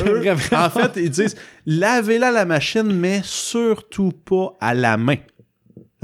eux, 0.06 0.22
en 0.56 0.70
fait, 0.70 0.92
ils 0.96 1.10
disent 1.10 1.36
lavez-la 1.66 2.28
à 2.28 2.32
la 2.32 2.44
machine, 2.44 2.92
mais 2.92 3.20
surtout 3.22 4.12
pas 4.12 4.54
à 4.60 4.74
la 4.74 4.96
main. 4.96 5.16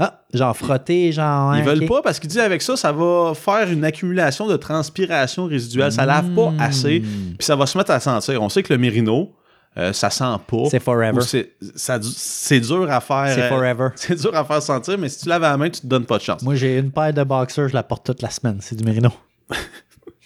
Ah, 0.03 0.23
genre 0.33 0.57
frotter, 0.57 1.11
genre. 1.11 1.55
Ils 1.55 1.59
hein, 1.59 1.63
veulent 1.63 1.85
pas 1.85 2.01
parce 2.01 2.19
qu'ils 2.19 2.29
disent 2.29 2.39
avec 2.39 2.63
ça, 2.63 2.75
ça 2.75 2.91
va 2.91 3.33
faire 3.35 3.69
une 3.71 3.85
accumulation 3.85 4.47
de 4.47 4.57
transpiration 4.57 5.45
résiduelle. 5.45 5.91
Ça 5.91 6.07
lave 6.07 6.33
pas 6.33 6.49
Mm. 6.49 6.59
assez, 6.59 6.99
puis 7.01 7.45
ça 7.45 7.55
va 7.55 7.67
se 7.67 7.77
mettre 7.77 7.91
à 7.91 7.99
sentir. 7.99 8.41
On 8.41 8.49
sait 8.49 8.63
que 8.63 8.73
le 8.73 8.79
Merino, 8.79 9.31
euh, 9.77 9.93
ça 9.93 10.09
sent 10.09 10.23
pas. 10.47 10.65
C'est 10.71 10.79
forever. 10.79 11.21
C'est 11.21 12.59
dur 12.59 12.91
à 12.91 12.99
faire. 12.99 13.31
C'est 13.33 13.51
euh, 13.51 13.89
c'est 13.95 14.15
dur 14.19 14.35
à 14.35 14.43
faire 14.43 14.63
sentir, 14.63 14.97
mais 14.97 15.07
si 15.07 15.21
tu 15.21 15.29
laves 15.29 15.43
à 15.43 15.51
la 15.51 15.57
main, 15.57 15.69
tu 15.69 15.81
te 15.81 15.87
donnes 15.87 16.05
pas 16.05 16.17
de 16.17 16.23
chance. 16.23 16.41
Moi, 16.41 16.55
j'ai 16.55 16.79
une 16.79 16.91
paire 16.91 17.13
de 17.13 17.23
boxers, 17.23 17.69
je 17.69 17.73
la 17.75 17.83
porte 17.83 18.05
toute 18.05 18.23
la 18.23 18.31
semaine. 18.31 18.57
C'est 18.59 18.75
du 18.75 18.83
mérino. 18.83 19.11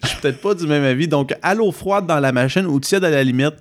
Je 0.03 0.09
suis 0.09 0.21
peut-être 0.21 0.41
pas 0.41 0.53
du 0.53 0.67
même 0.67 0.83
avis. 0.83 1.07
Donc, 1.07 1.33
à 1.41 1.55
l'eau 1.55 1.71
froide 1.71 2.05
dans 2.05 2.19
la 2.19 2.31
machine 2.31 2.67
ou 2.67 2.79
tiède 2.79 3.03
à 3.03 3.09
la 3.09 3.23
limite, 3.23 3.55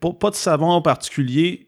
pas, 0.00 0.12
pas 0.12 0.30
de 0.30 0.34
savon 0.34 0.70
en 0.70 0.80
particulier. 0.80 1.67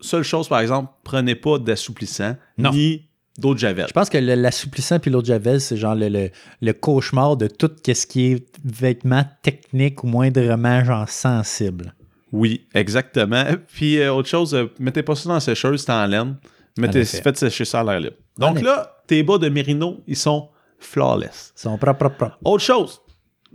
Seule 0.00 0.22
chose, 0.22 0.48
par 0.48 0.60
exemple, 0.60 0.90
prenez 1.04 1.34
pas 1.34 1.58
d'assouplissant 1.58 2.36
ni 2.72 3.08
d'eau 3.38 3.54
de 3.54 3.58
javel. 3.58 3.86
Je 3.88 3.92
pense 3.92 4.08
que 4.10 4.18
l'assouplissant 4.18 4.98
puis 4.98 5.10
l'eau 5.10 5.20
de 5.22 5.26
javel, 5.26 5.60
c'est 5.60 5.76
genre 5.76 5.94
le, 5.94 6.08
le- 6.08 6.30
le 6.60 6.72
cauchemar 6.72 7.36
de 7.36 7.46
tout 7.48 7.70
ce 7.86 8.06
qui 8.06 8.32
est 8.32 8.46
vêtements 8.64 9.24
techniques 9.42 10.02
ou 10.04 10.06
moindrement 10.08 10.84
genre 10.84 11.08
sensible. 11.08 11.94
Oui, 12.32 12.66
exactement. 12.74 13.44
Puis, 13.72 13.98
euh, 14.00 14.12
autre 14.12 14.28
chose, 14.28 14.54
euh, 14.54 14.66
mettez 14.78 15.02
pas 15.02 15.14
ça 15.14 15.28
dans 15.28 15.34
la 15.34 15.40
sécheuse, 15.40 15.82
c'est 15.82 15.92
en 15.92 16.04
laine. 16.06 16.36
Mettez, 16.76 17.04
faites 17.22 17.38
sécher 17.38 17.64
ça 17.64 17.80
à 17.80 17.84
l'air 17.84 18.00
libre. 18.00 18.16
Donc 18.36 18.56
là, 18.64 18.98
tes 19.06 19.22
bas 19.22 19.38
de 19.38 19.48
Merino, 19.48 20.02
ils 20.06 20.14
sont 20.16 20.50
flawless. 20.78 21.54
Ils 21.56 21.60
sont 21.62 21.78
propres, 21.78 21.98
propres, 22.00 22.16
propres. 22.16 22.38
Autre 22.44 22.62
chose, 22.62 23.00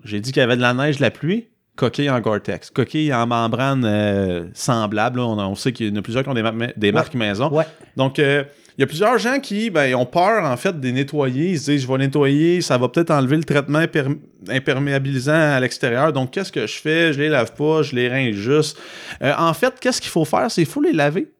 j'ai 0.03 0.19
dit 0.19 0.31
qu'il 0.31 0.39
y 0.39 0.43
avait 0.43 0.57
de 0.57 0.61
la 0.61 0.73
neige, 0.73 0.97
de 0.97 1.01
la 1.03 1.11
pluie. 1.11 1.49
Coquille 1.75 2.09
en 2.09 2.19
Gore-Tex. 2.19 2.69
Coquille 2.69 3.13
en 3.13 3.25
membrane 3.25 3.83
euh, 3.85 4.45
semblable. 4.53 5.19
là. 5.19 5.25
On, 5.25 5.39
on 5.39 5.55
sait 5.55 5.71
qu'il 5.73 5.87
y 5.87 5.91
en 5.91 5.95
a 5.95 6.01
plusieurs 6.01 6.23
qui 6.23 6.29
ont 6.29 6.33
des, 6.35 6.43
ma- 6.43 6.67
des 6.75 6.91
marques 6.91 7.15
maison. 7.15 7.49
Ouais. 7.51 7.65
Donc, 7.97 8.19
euh, 8.19 8.43
il 8.77 8.81
y 8.81 8.83
a 8.83 8.87
plusieurs 8.87 9.17
gens 9.17 9.39
qui 9.39 9.69
ben, 9.71 9.93
ont 9.95 10.05
peur, 10.05 10.45
en 10.45 10.55
fait, 10.57 10.79
de 10.79 10.85
les 10.85 10.91
nettoyer. 10.91 11.51
Ils 11.51 11.59
se 11.59 11.71
disent, 11.71 11.81
je 11.83 11.87
vais 11.87 11.97
nettoyer, 11.97 12.61
ça 12.61 12.77
va 12.77 12.89
peut-être 12.89 13.09
enlever 13.11 13.37
le 13.37 13.43
traitement 13.43 13.79
imper- 13.79 14.17
imperméabilisant 14.49 15.33
à 15.33 15.59
l'extérieur. 15.59 16.13
Donc, 16.13 16.31
qu'est-ce 16.31 16.51
que 16.51 16.65
je 16.67 16.79
fais? 16.79 17.11
Je 17.13 17.19
les 17.19 17.29
lave 17.29 17.53
pas, 17.53 17.81
je 17.81 17.95
les 17.95 18.07
rince 18.07 18.35
juste. 18.35 18.77
Euh, 19.23 19.33
en 19.37 19.53
fait, 19.53 19.73
qu'est-ce 19.79 19.99
qu'il 20.01 20.11
faut 20.11 20.25
faire? 20.25 20.49
C'est 20.51 20.63
qu'il 20.63 20.71
faut 20.71 20.81
les 20.81 20.93
laver 20.93 21.31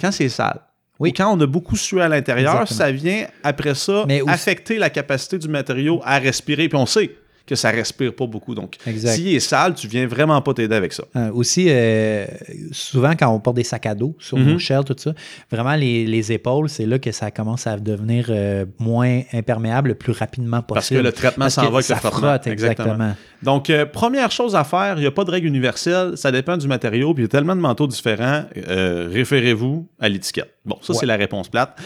quand 0.00 0.10
c'est 0.12 0.28
sale. 0.28 0.60
Oui. 0.98 1.10
Ou 1.10 1.12
quand 1.16 1.32
on 1.36 1.40
a 1.40 1.46
beaucoup 1.46 1.76
sué 1.76 2.02
à 2.02 2.08
l'intérieur, 2.08 2.68
ça 2.68 2.90
vient, 2.92 3.26
après 3.42 3.74
ça, 3.74 4.04
Mais 4.06 4.22
affecter 4.26 4.76
la 4.76 4.90
capacité 4.90 5.38
du 5.38 5.48
matériau 5.48 6.00
à 6.04 6.18
respirer. 6.18 6.68
Puis 6.68 6.76
on 6.78 6.84
sait 6.86 7.10
que 7.50 7.56
ça 7.56 7.70
respire 7.70 8.14
pas 8.14 8.26
beaucoup. 8.26 8.54
Donc, 8.54 8.76
s'il 8.86 9.34
est 9.34 9.40
sale, 9.40 9.74
tu 9.74 9.88
viens 9.88 10.06
vraiment 10.06 10.40
pas 10.40 10.54
t'aider 10.54 10.74
avec 10.76 10.92
ça. 10.92 11.02
Euh, 11.16 11.30
aussi, 11.32 11.66
euh, 11.68 12.24
souvent, 12.72 13.10
quand 13.18 13.28
on 13.28 13.40
porte 13.40 13.56
des 13.56 13.64
sacs 13.64 13.86
à 13.86 13.94
dos 13.94 14.14
sur 14.20 14.38
Mhm. 14.38 14.52
nos 14.52 14.58
shells, 14.58 14.84
tout 14.84 14.94
ça, 14.96 15.12
vraiment, 15.50 15.74
les, 15.74 16.06
les 16.06 16.32
épaules, 16.32 16.68
c'est 16.68 16.86
là 16.86 16.98
que 17.00 17.10
ça 17.12 17.30
commence 17.32 17.66
à 17.66 17.76
devenir 17.76 18.26
euh, 18.30 18.64
moins 18.78 19.22
imperméable 19.32 19.88
le 19.88 19.94
plus 19.96 20.12
rapidement 20.12 20.62
possible. 20.62 20.74
Parce 20.74 20.88
que 20.90 20.94
le 20.94 21.12
traitement 21.12 21.50
s'en 21.50 21.62
va 21.62 21.68
avec 21.78 21.82
ça 21.84 22.00
le 22.02 22.10
frotte, 22.10 22.46
exactement. 22.46 23.14
Donc, 23.42 23.70
première 23.92 24.30
chose 24.30 24.54
à 24.54 24.62
faire, 24.64 24.94
il 24.96 25.00
n'y 25.00 25.06
a 25.06 25.10
pas 25.10 25.24
de 25.24 25.30
règle 25.32 25.48
universelle, 25.48 26.12
ça 26.16 26.30
dépend 26.30 26.56
du 26.56 26.68
matériau, 26.68 27.12
puis 27.14 27.22
il 27.22 27.24
y 27.24 27.26
a 27.26 27.28
tellement 27.28 27.56
de 27.56 27.60
manteaux 27.60 27.86
différents, 27.88 28.44
référez-vous 29.08 29.88
à 29.98 30.08
l'étiquette. 30.08 30.54
Bon, 30.64 30.76
ça, 30.82 30.92
Ouais. 30.92 30.98
c'est 31.00 31.06
la 31.06 31.16
réponse 31.16 31.48
plate. 31.48 31.76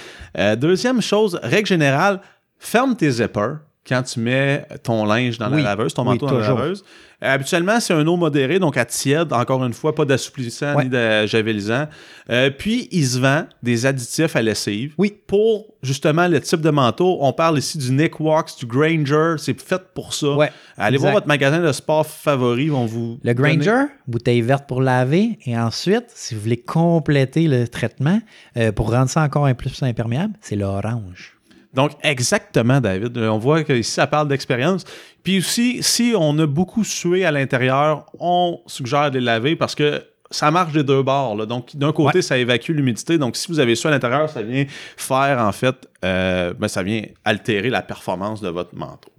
Deuxième 0.59 1.01
chose, 1.01 1.39
règle 1.43 1.67
générale, 1.69 2.21
ferme 2.59 2.97
tes 2.97 3.11
zippers 3.11 3.59
quand 3.87 4.03
tu 4.03 4.21
mets 4.21 4.67
ton 4.83 5.05
linge 5.05 5.39
dans 5.39 5.51
Oui. 5.51 5.59
la 5.63 5.71
laveuse, 5.77 5.93
ton 5.95 6.03
Oui, 6.03 6.09
manteau 6.11 6.27
dans 6.27 6.39
la 6.39 6.49
laveuse. 6.49 6.85
Habituellement, 7.21 7.81
c'est 7.81 7.95
un 7.95 8.07
eau 8.07 8.17
modérée, 8.17 8.59
donc 8.59 8.77
à 8.77 8.85
tiède, 8.85 9.33
encore 9.33 9.65
une 9.65 9.73
fois, 9.73 9.95
pas 9.95 10.05
d'assouplissant 10.05 10.75
Ouais. 10.75 10.85
ni 10.85 10.91
de 10.91 11.27
javelisant. 11.27 11.87
Euh, 12.29 12.51
puis, 12.51 12.89
il 12.93 13.07
se 13.07 13.19
vend 13.19 13.45
des 13.63 13.87
additifs 13.87 14.37
à 14.37 14.43
lessive. 14.43 14.93
Oui. 14.99 15.15
Pour, 15.27 15.67
justement, 15.83 16.29
le 16.29 16.41
type 16.41 16.61
de 16.61 16.69
manteau. 16.71 17.19
On 17.21 17.33
parle 17.33 17.59
ici 17.59 17.79
du 17.79 17.93
Nick 17.93 18.21
Wax, 18.21 18.57
du 18.59 18.67
Granger, 18.67 19.37
c'est 19.39 19.59
fait 19.59 19.81
pour 19.95 20.13
ça. 20.13 20.33
Ouais, 20.35 20.51
Allez 20.77 20.99
voir 20.99 21.13
votre 21.13 21.29
magasin 21.29 21.61
de 21.63 21.73
sport 21.73 22.07
favori, 22.07 22.65
ils 22.65 22.73
vont 22.73 22.85
vous. 22.85 23.19
Le 23.23 23.33
donner- 23.35 23.57
Granger, 23.57 23.85
bouteille 24.07 24.43
verte 24.43 24.67
pour 24.67 24.83
laver. 24.83 25.39
Et 25.47 25.57
ensuite, 25.57 26.07
si 26.09 26.35
vous 26.35 26.41
voulez 26.43 26.59
compléter 26.61 27.49
le 27.49 27.69
traitement 27.69 28.21
euh, 28.59 28.71
pour 28.73 28.91
rendre 28.91 29.09
ça 29.09 29.23
encore 29.23 29.47
un 29.47 29.55
peu 29.55 29.65
plus 29.71 29.83
imperméable, 29.83 30.35
c'est 30.43 30.57
l'orange. 30.57 31.31
Donc, 31.75 31.93
exactement, 32.03 32.81
David. 32.81 33.17
Euh, 33.19 33.29
On 33.29 33.39
voit 33.39 33.65
que 33.65 33.73
ici, 33.73 33.91
ça 33.91 34.07
parle 34.07 34.29
d'expérience. 34.29 34.85
Puis 35.23 35.39
aussi, 35.39 35.83
si 35.83 36.15
on 36.17 36.39
a 36.39 36.47
beaucoup 36.47 36.85
sué 36.85 37.25
à 37.25 37.33
l'intérieur, 37.33 38.07
on 38.21 38.61
suggère 38.67 39.11
de 39.11 39.19
les 39.19 39.25
laver 39.25 39.57
parce 39.57 39.75
que 39.75 40.03
ça 40.31 40.51
marche 40.51 40.73
des 40.73 40.83
deux 40.85 41.03
bords. 41.03 41.37
là. 41.37 41.47
Donc, 41.47 41.75
d'un 41.77 41.93
côté, 41.93 42.19
Ouais. 42.19 42.23
ça 42.23 42.39
évacue 42.39 42.71
l'humidité. 42.73 43.19
Donc, 43.19 43.37
si 43.37 43.49
vous 43.49 43.59
avez 43.61 43.75
sué 43.75 43.89
à 43.89 43.93
l'intérieur, 43.93 44.29
ça 44.31 44.43
vient 44.43 44.65
faire, 44.97 45.39
en 45.41 45.53
fait, 45.53 45.77
euh, 46.05 46.53
ben, 46.55 46.69
ça 46.69 46.83
vient 46.83 47.03
altérer 47.25 47.71
la 47.71 47.83
performance 47.83 48.41
de 48.41 48.49
votre 48.49 48.75
manteau. 48.75 49.11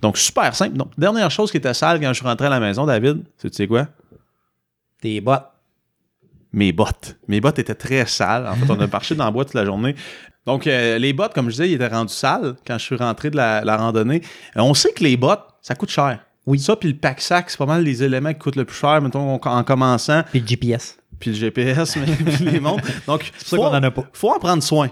Donc, 0.00 0.18
super 0.18 0.54
simple. 0.54 0.76
Donc, 0.76 0.90
dernière 0.98 1.30
chose 1.30 1.50
qui 1.50 1.56
était 1.56 1.72
sale 1.74 1.98
quand 2.00 2.08
je 2.08 2.14
suis 2.14 2.26
rentré 2.26 2.46
à 2.46 2.50
la 2.50 2.60
maison, 2.60 2.84
David, 2.84 3.22
c'est 3.38 3.48
tu 3.50 3.56
sais 3.56 3.66
quoi? 3.66 3.88
Tes 5.00 5.20
bottes. 5.20 5.46
mes 6.52 6.72
bottes. 6.72 7.16
Mes 7.26 7.40
bottes 7.40 7.58
étaient 7.58 7.74
très 7.74 8.06
sales. 8.06 8.46
En 8.46 8.54
fait, 8.54 8.70
on 8.70 8.78
a 8.80 8.86
marché 8.92 9.14
dans 9.14 9.24
la 9.24 9.30
boîte 9.30 9.48
toute 9.48 9.54
la 9.56 9.64
journée. 9.64 9.94
Donc, 10.46 10.66
euh, 10.66 10.98
les 10.98 11.12
bottes, 11.12 11.32
comme 11.34 11.46
je 11.46 11.52
disais, 11.52 11.70
ils 11.70 11.74
étaient 11.74 11.86
rendus 11.88 12.12
sales 12.12 12.54
quand 12.66 12.76
je 12.78 12.84
suis 12.84 12.96
rentré 12.96 13.30
de 13.30 13.36
la, 13.36 13.62
la 13.64 13.76
randonnée. 13.76 14.20
Euh, 14.56 14.60
on 14.60 14.74
sait 14.74 14.92
que 14.92 15.02
les 15.02 15.16
bottes, 15.16 15.44
ça 15.62 15.74
coûte 15.74 15.90
cher. 15.90 16.18
Oui. 16.46 16.58
Ça, 16.58 16.76
puis 16.76 16.90
le 16.90 16.96
pack-sac, 16.98 17.48
c'est 17.48 17.56
pas 17.56 17.64
mal 17.66 17.82
les 17.82 18.02
éléments 18.02 18.32
qui 18.32 18.38
coûtent 18.38 18.56
le 18.56 18.66
plus 18.66 18.76
cher, 18.76 19.00
mettons, 19.00 19.34
en, 19.34 19.40
en 19.42 19.64
commençant. 19.64 20.22
Puis 20.30 20.40
le 20.40 20.46
GPS. 20.46 20.98
Puis 21.18 21.30
le 21.30 21.36
GPS, 21.36 21.96
mais 21.96 22.06
puis 22.14 22.44
les 22.44 22.60
montres. 22.60 22.84
Donc, 23.06 23.32
C'est 23.38 23.56
qu'on 23.56 23.66
en 23.68 23.82
a 23.82 23.90
pas. 23.90 24.04
faut 24.12 24.30
en 24.30 24.38
prendre 24.38 24.62
soin. 24.62 24.90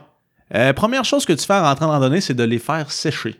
Euh, 0.54 0.72
première 0.72 1.04
chose 1.04 1.26
que 1.26 1.32
tu 1.34 1.44
fais 1.44 1.54
en 1.54 1.62
rentrant 1.62 1.86
en 1.86 1.90
randonnée, 1.90 2.20
c'est 2.22 2.34
de 2.34 2.44
les 2.44 2.58
faire 2.58 2.90
sécher. 2.90 3.38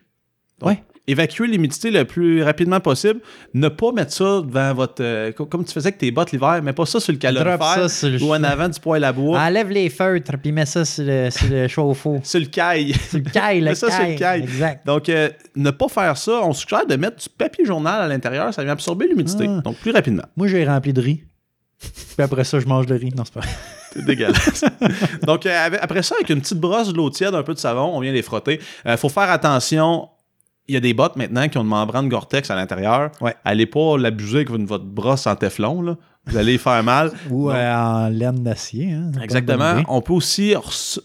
Donc, 0.61 0.71
Ouais. 0.71 0.83
Évacuer 1.07 1.47
l'humidité 1.49 1.91
le 1.91 2.05
plus 2.05 2.43
rapidement 2.43 2.79
possible. 2.81 3.21
Ne 3.55 3.69
pas 3.69 3.93
mettre 3.93 4.13
ça 4.13 4.41
devant 4.41 4.73
votre. 4.75 5.03
euh, 5.03 5.33
co- 5.33 5.47
comme 5.47 5.65
tu 5.65 5.73
faisais 5.73 5.89
avec 5.89 5.99
tes 5.99 6.11
bottes 6.11 6.33
l'hiver, 6.33 6.61
mais 6.63 6.73
pas 6.73 6.87
ça 6.87 7.01
sur 7.01 7.13
le 7.13 7.19
calorifère 7.19 7.89
ou 8.23 8.35
en 8.35 8.43
avant 8.45 8.69
du 8.69 8.79
poêle 8.79 9.05
à 9.05 9.13
bois. 9.13 9.39
Enlève 9.41 9.71
les 9.71 9.91
feutres, 9.91 10.33
puis 10.41 10.53
mets 10.53 10.67
ça 10.67 10.85
sur 10.85 11.05
le, 11.05 11.31
sur 11.31 11.49
le 11.51 11.67
chauffe-eau. 11.69 12.21
Sur 12.25 12.41
le 12.41 12.47
caille. 12.47 12.95
sur 12.95 13.19
le 13.19 13.25
caille, 13.31 13.61
le 13.61 13.67
Mets 13.67 13.75
ça 13.75 13.91
sur 13.91 13.99
le 14.01 14.07
caille. 14.07 14.17
caille. 14.17 14.43
Exact. 14.43 14.87
Donc, 14.87 15.09
euh, 15.09 15.29
ne 15.57 15.71
pas 15.71 15.89
faire 15.89 16.17
ça. 16.17 16.41
On 16.45 16.53
suggère 16.53 16.87
de 16.87 16.97
mettre 16.97 17.17
du 17.17 17.29
papier 17.29 17.65
journal 17.65 18.01
à 18.03 18.07
l'intérieur. 18.09 18.53
Ça 18.55 18.63
vient 18.63 18.73
absorber 18.73 19.09
l'humidité. 19.09 19.47
Ah. 19.49 19.61
Donc, 19.63 19.77
plus 19.79 19.91
rapidement. 19.93 20.25
Moi, 20.37 20.47
j'ai 20.47 20.65
rempli 20.65 20.93
de 20.93 21.01
riz. 21.01 21.25
Puis 21.81 22.23
après 22.23 22.45
ça, 22.45 22.61
je 22.61 22.67
mange 22.67 22.87
de 22.87 22.95
riz. 22.95 23.11
Non, 23.17 23.25
c'est 23.25 23.35
pas 23.35 23.41
vrai. 23.41 23.49
C'est 23.95 24.07
dégueulasse. 24.07 24.65
Donc, 25.27 25.45
euh, 25.45 25.67
avec- 25.67 25.81
après 25.83 26.03
ça, 26.03 26.15
avec 26.15 26.31
une 26.31 26.41
petite 26.41 26.57
brosse 26.59 26.89
de 26.89 26.97
l'eau 26.97 27.11
tiède, 27.11 27.35
un 27.35 27.43
peu 27.43 27.53
de 27.53 27.59
savon, 27.59 27.91
on 27.95 28.01
vient 28.01 28.11
les 28.13 28.23
frotter. 28.23 28.59
Il 28.87 28.97
faut 28.97 29.11
faire 29.11 29.31
attention. 29.31 30.09
Il 30.69 30.75
y 30.75 30.77
a 30.77 30.81
des 30.81 30.95
bottes 30.95 31.17
maintenant 31.17 31.49
qui 31.49 31.59
ont 31.59 31.63
une 31.63 31.69
membrane 31.69 32.09
Gore-Tex 32.09 32.51
à 32.51 32.55
l'intérieur. 32.55 33.11
Ouais. 33.21 33.35
Allez 33.45 33.67
pas 33.67 33.99
l'abuser 33.99 34.39
avec 34.47 34.51
votre 34.51 34.85
brosse 34.85 35.27
en 35.27 35.35
téflon. 35.35 35.83
Là. 35.83 35.97
Vous 36.27 36.37
allez 36.37 36.57
faire 36.57 36.83
mal. 36.85 37.11
Ou 37.31 37.49
Donc, 37.49 37.57
euh, 37.57 37.75
en 37.75 38.09
laine 38.09 38.43
d'acier. 38.45 38.93
Hein. 38.93 39.11
Exactement. 39.21 39.83
On 39.89 40.01
peut 40.03 40.13
aussi 40.13 40.55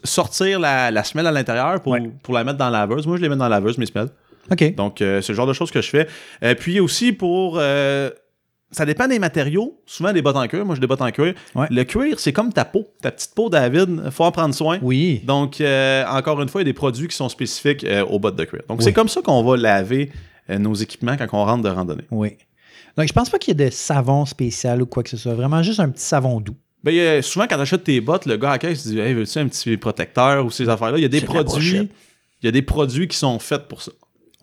sortir 0.03 0.59
la, 0.59 0.91
la 0.91 1.03
semelle 1.03 1.25
à 1.27 1.31
l'intérieur 1.31 1.81
pour, 1.81 1.93
Ouais. 1.93 2.11
pour 2.23 2.33
la 2.35 2.43
mettre 2.43 2.57
dans 2.59 2.69
la 2.69 2.79
laveuse. 2.85 3.07
Moi, 3.07 3.17
je 3.17 3.21
les 3.23 3.29
mets 3.29 3.35
dans 3.35 3.45
la 3.49 3.57
laveuse, 3.59 3.77
mes 3.79 3.87
semelles. 3.87 4.09
OK. 4.51 4.75
Donc, 4.75 5.01
euh, 5.01 5.21
c'est 5.21 5.33
le 5.33 5.37
genre 5.37 5.47
de 5.47 5.53
choses 5.53 5.71
que 5.71 5.81
je 5.81 5.89
fais. 5.89 6.07
Euh, 6.43 6.53
puis 6.55 6.79
aussi 6.79 7.11
pour. 7.11 7.57
euh, 7.59 8.09
ça 8.71 8.85
dépend 8.85 9.07
des 9.07 9.17
matériaux. 9.19 9.79
Souvent 9.85 10.11
des 10.11 10.21
bottes 10.21 10.35
en 10.35 10.45
cuir. 10.47 10.65
Moi, 10.65 10.75
j'ai 10.75 10.81
des 10.81 10.87
bottes 10.87 11.01
en 11.01 11.11
cuir. 11.11 11.33
Ouais. 11.55 11.67
Le 11.69 11.83
cuir, 11.83 12.19
c'est 12.19 12.33
comme 12.33 12.51
ta 12.51 12.65
peau. 12.65 12.87
Ta 13.01 13.11
petite 13.11 13.33
peau, 13.33 13.49
David. 13.49 14.09
faut 14.11 14.25
en 14.25 14.31
prendre 14.31 14.53
soin. 14.53 14.77
Oui. 14.81 15.21
Donc, 15.25 15.61
euh, 15.61 16.05
encore 16.07 16.41
une 16.41 16.49
fois, 16.49 16.61
il 16.61 16.65
y 16.65 16.67
a 16.69 16.71
des 16.71 16.77
produits 16.77 17.07
qui 17.07 17.15
sont 17.15 17.29
spécifiques 17.29 17.83
euh, 17.85 18.03
aux 18.05 18.19
bottes 18.19 18.35
de 18.35 18.43
cuir. 18.43 18.63
Donc, 18.67 18.79
Oui. 18.79 18.83
c'est 18.83 18.93
comme 18.93 19.07
ça 19.07 19.21
qu'on 19.21 19.41
va 19.43 19.55
laver 19.55 20.11
euh, 20.49 20.57
nos 20.57 20.73
équipements 20.73 21.15
quand 21.17 21.27
on 21.31 21.45
rentre 21.45 21.63
de 21.63 21.69
randonnée. 21.69 22.03
Oui. 22.11 22.31
Donc, 22.97 23.07
je 23.07 23.13
pense 23.13 23.29
pas 23.29 23.37
qu'il 23.39 23.57
y 23.57 23.61
ait 23.63 23.65
de 23.67 23.71
savon 23.71 24.25
spécial 24.25 24.81
ou 24.81 24.85
quoi 24.85 25.01
que 25.03 25.09
ce 25.09 25.17
soit. 25.17 25.33
Vraiment 25.33 25.63
juste 25.63 25.79
un 25.79 25.89
petit 25.89 26.03
savon 26.03 26.41
doux. 26.41 26.55
Ben, 26.83 27.21
souvent, 27.21 27.45
quand 27.49 27.55
tu 27.55 27.61
achètes 27.61 27.83
tes 27.85 28.01
bottes, 28.01 28.25
le 28.25 28.37
gars 28.37 28.51
à 28.51 28.57
caisse 28.59 28.85
dit 28.85 28.99
Hey, 28.99 29.13
veux-tu 29.13 29.37
un 29.39 29.47
petit 29.47 29.77
protecteur 29.77 30.45
ou 30.45 30.51
ces 30.51 30.67
affaires-là? 30.67 30.97
Il 30.97 31.01
y 31.01 31.05
a 31.05 31.09
des 31.09 31.21
produits. 31.21 31.89
Il 32.41 32.45
y 32.45 32.47
a 32.49 32.51
des 32.51 32.61
produits 32.61 33.07
qui 33.07 33.17
sont 33.17 33.39
faits 33.39 33.67
pour 33.67 33.81
ça. 33.81 33.91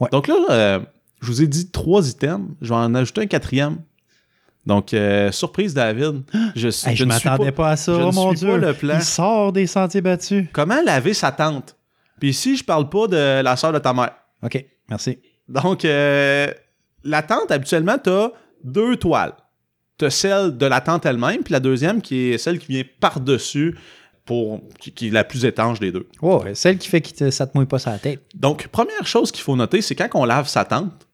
Ouais. 0.00 0.08
Donc 0.10 0.28
là, 0.28 0.80
je 1.20 1.26
vous 1.26 1.42
ai 1.42 1.46
dit 1.46 1.70
trois 1.70 2.08
items. 2.08 2.40
Je 2.60 2.70
vais 2.70 2.74
en 2.74 2.94
ajouter 2.94 3.20
un 3.22 3.26
quatrième. 3.26 3.78
Donc, 4.66 4.94
euh, 4.94 5.30
surprise, 5.32 5.74
David. 5.74 6.22
Je, 6.56 6.68
suis- 6.68 6.90
Hey, 6.90 6.96
je 6.96 7.04
ne 7.04 7.08
m'attendais 7.08 7.52
pas- 7.52 7.64
pas, 7.64 7.70
à 7.72 7.76
ça. 7.76 7.92
je 7.94 8.00
oh 8.02 8.06
ne 8.10 8.12
mon 8.14 8.30
suis 8.30 8.38
Dieu. 8.40 8.48
pas 8.48 8.56
le 8.58 8.72
plan. 8.74 8.96
Il 8.98 9.04
sort 9.04 9.52
des 9.52 9.66
sentiers 9.66 10.00
battus. 10.00 10.46
Comment 10.52 10.80
laver 10.84 11.12
sa 11.14 11.32
tente? 11.32 11.76
Puis 12.18 12.30
ici, 12.30 12.56
je 12.56 12.64
parle 12.64 12.88
pas 12.88 13.06
de 13.06 13.42
la 13.42 13.56
soeur 13.56 13.72
de 13.72 13.78
ta 13.78 13.92
mère. 13.92 14.12
OK. 14.42 14.64
Merci. 14.88 15.18
Donc, 15.48 15.84
euh, 15.84 16.50
la 17.02 17.22
tente, 17.22 17.50
habituellement, 17.50 17.98
tu 18.02 18.08
as 18.10 18.30
deux 18.62 18.96
toiles. 18.96 19.34
Tu 19.98 20.06
as 20.06 20.10
celle 20.10 20.56
de 20.56 20.66
la 20.66 20.80
tente 20.80 21.04
elle-même, 21.06 21.42
puis 21.42 21.52
la 21.52 21.60
deuxième 21.60 22.00
qui 22.00 22.30
est 22.32 22.38
celle 22.38 22.58
qui 22.58 22.68
vient 22.68 22.82
par-dessus, 23.00 23.76
pour 24.24 24.62
qui, 24.80 24.90
qui 24.92 25.08
est 25.08 25.10
la 25.10 25.22
plus 25.24 25.44
étanche 25.44 25.78
des 25.80 25.92
deux. 25.92 26.08
Oh, 26.22 26.42
celle 26.54 26.78
qui 26.78 26.88
fait 26.88 27.02
que 27.02 27.10
te- 27.10 27.30
ça 27.30 27.46
te 27.46 27.56
mouille 27.56 27.66
pas 27.66 27.78
sur 27.78 27.90
la 27.90 27.98
tête. 27.98 28.22
Donc, 28.34 28.66
première 28.68 29.06
chose 29.06 29.30
qu'il 29.30 29.42
faut 29.42 29.54
noter, 29.54 29.82
c'est 29.82 29.94
quand 29.94 30.08
on 30.14 30.24
lave 30.24 30.48
sa 30.48 30.64
tente, 30.64 31.06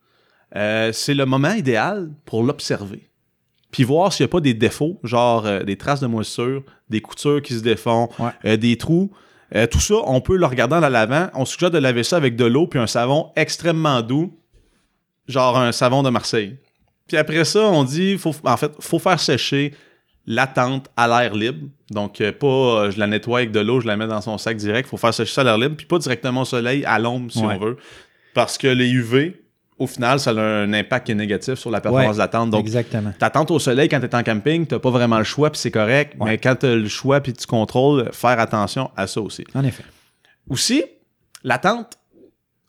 euh, 0.55 0.93
c'est 0.93 1.15
le 1.15 1.27
moment 1.27 1.53
idéal 1.53 2.11
pour 2.25 2.45
l'observer. 2.45 3.10
Puis 3.71 3.85
voir 3.85 4.13
s'il 4.13 4.25
n'y 4.25 4.31
a 4.31 4.33
pas 4.33 4.41
des 4.41 4.55
défauts, 4.55 4.99
genre 5.05 5.47
euh, 5.47 5.63
des 5.63 5.77
traces 5.77 6.01
de 6.01 6.07
moisissure, 6.07 6.63
des 6.89 7.01
coutures 7.01 7.41
qui 7.43 7.55
se 7.55 7.61
défont, 7.63 8.09
Ouais. 8.19 8.31
euh, 8.45 8.57
des 8.57 8.77
trous. 8.77 9.11
Euh, 9.55 9.67
tout 9.67 9.81
ça, 9.81 9.95
on 10.07 10.21
peut 10.21 10.37
le 10.37 10.47
regarder 10.47 10.77
en 10.77 10.81
la 10.81 10.91
lavant. 10.91 11.29
On 11.35 11.45
suggère 11.45 11.71
de 11.71 11.79
laver 11.79 12.03
ça 12.03 12.17
avec 12.17 12.37
de 12.37 12.45
l'eau 12.45 12.67
puis 12.67 12.79
un 12.81 12.87
savon 12.87 13.31
extrêmement 13.37 14.03
doux, 14.03 14.37
genre 15.29 15.59
un 15.59 15.73
savon 15.73 16.03
de 16.03 16.11
Marseille. 16.11 16.57
Puis 17.07 17.17
après 17.17 17.45
ça, 17.45 17.61
on 17.61 17.83
dit, 17.85 18.17
faut, 18.19 18.35
en 18.45 18.57
fait, 18.57 18.73
faut 18.81 18.99
faire 19.01 19.19
sécher 19.19 19.75
la 20.27 20.47
tente 20.47 20.87
à 20.97 21.09
l'air 21.09 21.35
libre. 21.35 21.67
Donc, 21.91 22.19
pas 22.19 22.91
je 22.91 22.99
la 22.99 23.07
nettoie 23.09 23.39
avec 23.41 23.51
de 23.51 23.59
l'eau, 23.61 23.81
je 23.81 23.87
la 23.89 23.97
mets 23.97 24.07
dans 24.07 24.21
son 24.21 24.39
sac 24.39 24.57
direct. 24.57 24.89
faut 24.89 24.97
faire 24.97 25.15
sécher 25.15 25.33
ça 25.33 25.41
à 25.41 25.45
l'air 25.45 25.59
libre, 25.59 25.75
puis 25.77 25.87
pas 25.87 25.99
directement 25.99 26.43
au 26.43 26.45
soleil, 26.45 26.85
à 26.85 26.99
l'ombre 27.01 27.33
si 27.33 27.39
Ouais. 27.45 27.57
on 27.57 27.59
veut. 27.65 27.77
Parce 28.35 28.57
que 28.59 28.69
les 28.69 28.89
UV, 28.91 29.43
au 29.81 29.87
final, 29.87 30.21
ça 30.21 30.31
a 30.31 30.35
un 30.41 30.73
impact 30.73 31.07
qui 31.07 31.13
est 31.13 31.17
négatif 31.17 31.55
sur 31.55 31.71
la 31.71 31.81
performance 31.81 32.09
Ouais, 32.11 32.15
de 32.15 32.19
la 32.19 32.29
tente. 32.29 32.51
Donc, 32.51 32.61
Exactement. 32.61 33.13
ta 33.19 33.31
tente 33.31 33.51
au 33.51 33.59
soleil 33.59 33.89
quand 33.89 33.99
tu 33.99 34.07
es 34.07 34.15
en 34.15 34.23
camping, 34.23 34.67
tu 34.67 34.79
pas 34.79 34.91
vraiment 34.91 35.19
le 35.19 35.25
choix, 35.25 35.51
puis 35.51 35.59
c'est 35.59 35.71
correct. 35.71 36.15
Ouais. 36.21 36.31
Mais 36.31 36.39
quand 36.39 36.55
tu 36.57 36.67
as 36.67 36.77
le 36.77 36.87
choix, 36.89 37.21
puis 37.21 37.33
tu 37.33 37.47
contrôles, 37.47 38.11
faire 38.13 38.39
attention 38.39 38.91
à 38.97 39.07
ça 39.07 39.21
aussi. 39.21 39.45
En 39.55 39.65
effet. 39.65 39.83
Aussi, 40.49 40.85
la 41.43 41.59
tente, 41.59 41.99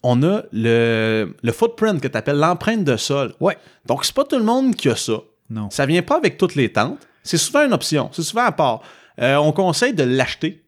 on 0.03 0.23
a 0.23 0.41
le, 0.51 1.35
le 1.43 1.51
footprint 1.51 2.01
que 2.01 2.07
tu 2.07 2.17
appelles 2.17 2.37
l'empreinte 2.39 2.83
de 2.83 2.97
sol. 2.97 3.33
Ouais. 3.39 3.57
Donc, 3.85 4.03
c'est 4.05 4.15
pas 4.15 4.23
tout 4.23 4.37
le 4.37 4.43
monde 4.43 4.75
qui 4.75 4.89
a 4.89 4.95
ça. 4.95 5.13
Non. 5.49 5.69
Ça 5.69 5.85
vient 5.85 6.01
pas 6.01 6.17
avec 6.17 6.37
toutes 6.37 6.55
les 6.55 6.71
tentes. 6.71 6.97
C'est 7.23 7.37
souvent 7.37 7.65
une 7.65 7.73
option. 7.73 8.09
C'est 8.13 8.23
souvent 8.23 8.45
à 8.45 8.51
part. 8.51 8.81
Euh, 9.21 9.35
on 9.35 9.51
conseille 9.51 9.93
de 9.93 10.03
l'acheter. 10.03 10.63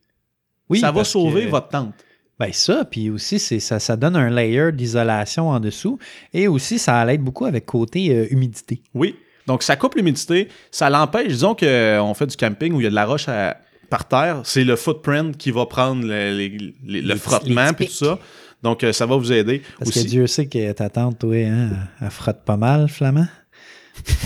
Oui, 0.70 0.80
ça 0.80 0.92
va 0.92 1.04
sauver 1.04 1.46
que- 1.46 1.50
votre 1.52 1.70
tente. 1.70 1.94
Ben 2.40 2.52
ça, 2.52 2.84
puis 2.90 3.10
aussi, 3.10 3.38
c'est, 3.40 3.60
ça, 3.60 3.80
ça 3.80 3.96
donne 3.96 4.16
un 4.16 4.30
layer 4.30 4.72
d'isolation 4.72 5.50
en 5.50 5.60
dessous. 5.60 6.00
Et 6.34 6.48
aussi, 6.48 6.80
ça 6.80 7.04
l'aide 7.06 7.22
beaucoup 7.22 7.46
avec 7.46 7.66
côté 7.66 8.10
euh, 8.16 8.26
humidité. 8.32 8.82
Oui. 8.96 9.16
Donc, 9.46 9.62
ça 9.62 9.76
coupe 9.76 9.96
l'humidité. 9.96 10.48
Ça 10.72 10.90
l'empêche. 10.90 11.28
Disons 11.28 11.54
qu'on 11.56 12.14
fait 12.16 12.28
du 12.28 12.36
camping 12.38 12.74
où 12.74 12.80
il 12.82 12.84
y 12.86 12.88
a 12.88 12.90
de 12.90 12.96
la 12.96 13.06
roche 13.06 13.28
à- 13.30 13.58
par 13.90 14.08
terre. 14.08 14.42
C'est 14.46 14.64
le 14.64 14.76
footprint 14.76 15.38
qui 15.38 15.52
va 15.52 15.66
prendre 15.68 16.02
le, 16.06 16.36
les- 16.36 16.50
les- 16.50 17.02
le 17.02 17.08
Les 17.10 17.14
petits- 17.14 17.20
frottement 17.20 17.74
puis 17.74 17.88
tout 17.88 17.94
ça. 17.94 18.18
Donc, 18.64 18.84
euh, 18.84 18.94
ça 18.94 19.06
va 19.06 19.18
vous 19.18 19.32
aider. 19.32 19.62
Parce 19.78 19.90
aussi. 19.92 20.04
que 20.06 20.10
Dieu 20.10 20.26
sait 20.28 20.48
que 20.48 20.72
ta 20.72 20.90
tante, 20.90 21.20
toi, 21.20 21.36
hein, 21.36 21.70
elle 22.02 22.10
frotte 22.10 22.44
pas 22.46 22.58
mal, 22.58 22.88
Flamand. 22.90 23.28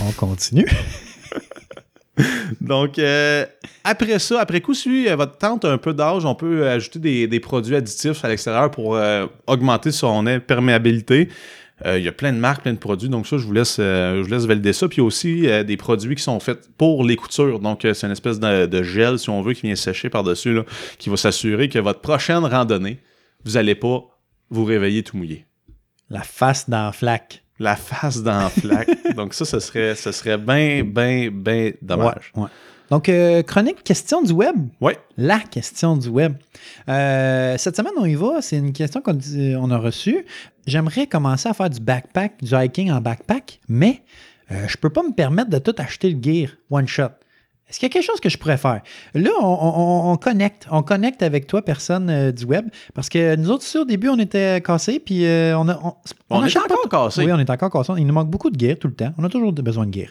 On 0.08 0.12
continue. 0.12 0.66
Donc, 2.62 3.00
euh, 3.00 3.46
après 3.84 4.20
ça, 4.20 4.42
après 4.42 4.62
coup, 4.62 4.74
si 4.74 5.08
euh, 5.08 5.16
votre 5.16 5.38
tente 5.38 5.66
a 5.66 5.72
un 5.72 5.78
peu 5.78 5.94
d'âge, 5.94 6.26
on 6.26 6.36
peut 6.36 6.64
euh, 6.64 6.76
ajouter 6.76 7.28
des, 7.28 7.40
produits 7.40 7.76
additifs 7.76 8.24
à 8.24 8.30
l'extérieur 8.30 8.72
pour 8.72 9.00
augmenter 9.48 9.92
son 9.92 10.26
imperméabilité. 10.28 11.30
Euh, 11.86 12.00
Il 12.00 12.04
y 12.04 12.08
a 12.08 12.12
plein 12.12 12.34
de 12.34 12.38
marques, 12.38 12.64
plein 12.64 12.74
de 12.74 12.80
produits. 12.80 13.10
Donc, 13.10 13.28
ça, 13.28 13.38
je 13.38 13.46
vous 13.46 13.54
laisse, 13.54 13.78
euh, 13.80 14.18
je 14.18 14.22
vous 14.22 14.34
laisse 14.34 14.46
valider 14.46 14.74
ça. 14.74 14.88
Puis 14.88 14.98
il 14.98 15.02
y 15.02 15.04
a 15.04 15.06
aussi 15.06 15.48
des 15.66 15.78
produits 15.78 16.16
qui 16.16 16.24
sont 16.24 16.40
faits 16.40 16.70
pour 16.78 17.04
les 17.04 17.16
coutures. 17.16 17.60
Donc, 17.60 17.82
c'est 17.84 18.04
une 18.04 18.12
espèce 18.12 18.40
de, 18.40 18.84
gel, 18.84 19.20
si 19.20 19.30
on 19.30 19.42
veut, 19.42 19.54
qui 19.54 19.68
vient 19.68 19.76
sécher 19.76 20.10
par-dessus, 20.10 20.60
qui 20.98 21.10
va 21.10 21.18
s'assurer 21.18 21.70
que 21.70 21.80
votre 21.80 22.02
prochaine 22.02 22.44
randonnée, 22.46 23.00
vous 23.46 23.54
n'allez 23.54 23.76
pas 23.76 24.04
vous 24.50 24.66
réveiller 24.66 25.04
tout 25.04 25.18
mouillé. 25.18 25.46
La 26.10 26.22
face 26.22 26.70
dans 26.70 26.86
la 26.86 26.92
flaque. 26.92 27.44
La 27.60 27.76
face 27.76 28.22
dans 28.22 28.40
la 28.40 28.50
flaque. 28.50 29.16
Donc, 29.16 29.34
ça, 29.34 29.46
ce 29.46 29.60
serait, 29.60 29.96
ce 29.96 30.12
serait 30.12 30.38
bien, 30.38 30.84
bien, 30.84 31.30
bien 31.32 31.72
dommage. 31.82 32.32
Ouais, 32.36 32.44
ouais. 32.44 32.50
Donc, 32.90 33.10
euh, 33.10 33.44
chronique 33.44 33.84
question 33.84 34.22
du 34.22 34.32
web. 34.32 34.56
Oui. 34.80 34.94
La 35.18 35.40
question 35.40 35.98
du 35.98 36.08
web. 36.08 36.36
Euh, 36.88 37.56
cette 37.58 37.76
semaine, 37.76 37.94
on 37.98 38.06
y 38.06 38.16
va. 38.16 38.42
C'est 38.42 38.58
une 38.58 38.72
question 38.72 39.02
qu'on 39.02 39.18
on 39.60 39.72
a 39.72 39.78
reçue. 39.78 40.26
J'aimerais 40.66 41.08
commencer 41.08 41.50
à 41.50 41.54
faire 41.54 41.70
du 41.70 41.82
backpack, 41.82 42.44
du 42.44 42.54
hiking 42.56 42.92
en 42.92 43.02
backpack, 43.02 43.60
mais 43.68 44.04
euh, 44.52 44.68
je 44.68 44.78
peux 44.78 44.90
pas 44.90 45.04
me 45.04 45.14
permettre 45.14 45.50
de 45.50 45.60
tout 45.60 45.76
acheter 45.78 46.10
le 46.12 46.22
gear 46.22 46.50
one 46.70 46.88
shot. 46.88 47.10
Est-ce 47.70 47.80
qu'il 47.80 47.88
y 47.88 47.92
a 47.92 47.94
quelque 47.94 48.06
chose 48.06 48.20
que 48.22 48.30
je 48.30 48.38
pourrais 48.38 48.58
faire? 48.58 48.82
Là, 49.14 49.30
on, 49.42 49.46
on- 49.46 50.12
on 50.12 50.18
connecte. 50.18 50.68
On 50.72 50.84
connecte 50.84 51.22
avec 51.22 51.48
toi, 51.48 51.62
personne 51.62 52.10
euh, 52.10 52.32
du 52.32 52.46
web. 52.46 52.70
Parce 52.94 53.10
que 53.10 53.36
nous 53.36 53.50
autres, 53.52 53.64
aussi, 53.64 53.78
au 53.78 53.84
début, 53.86 54.08
on 54.10 54.18
était 54.20 54.62
cassés. 54.62 55.00
Puis 55.00 55.26
euh, 55.26 55.58
on 55.58 55.68
a. 55.68 55.78
On, 55.84 55.94
On, 56.30 56.46
est 56.46 56.56
encore 56.58 56.88
cassé. 56.90 57.26
oui, 57.26 57.32
on 57.34 57.40
est 57.40 57.50
encore 57.50 57.70
cassé. 57.70 57.92
Il 57.98 58.08
nous 58.08 58.14
manque 58.14 58.30
beaucoup 58.30 58.50
de 58.50 58.58
gear 58.60 58.78
tout 58.80 58.88
le 58.88 58.94
temps. 58.96 59.14
On 59.18 59.24
a 59.26 59.30
toujours 59.30 59.52
besoin 59.52 59.86
de 59.86 59.94
gear. 59.94 60.08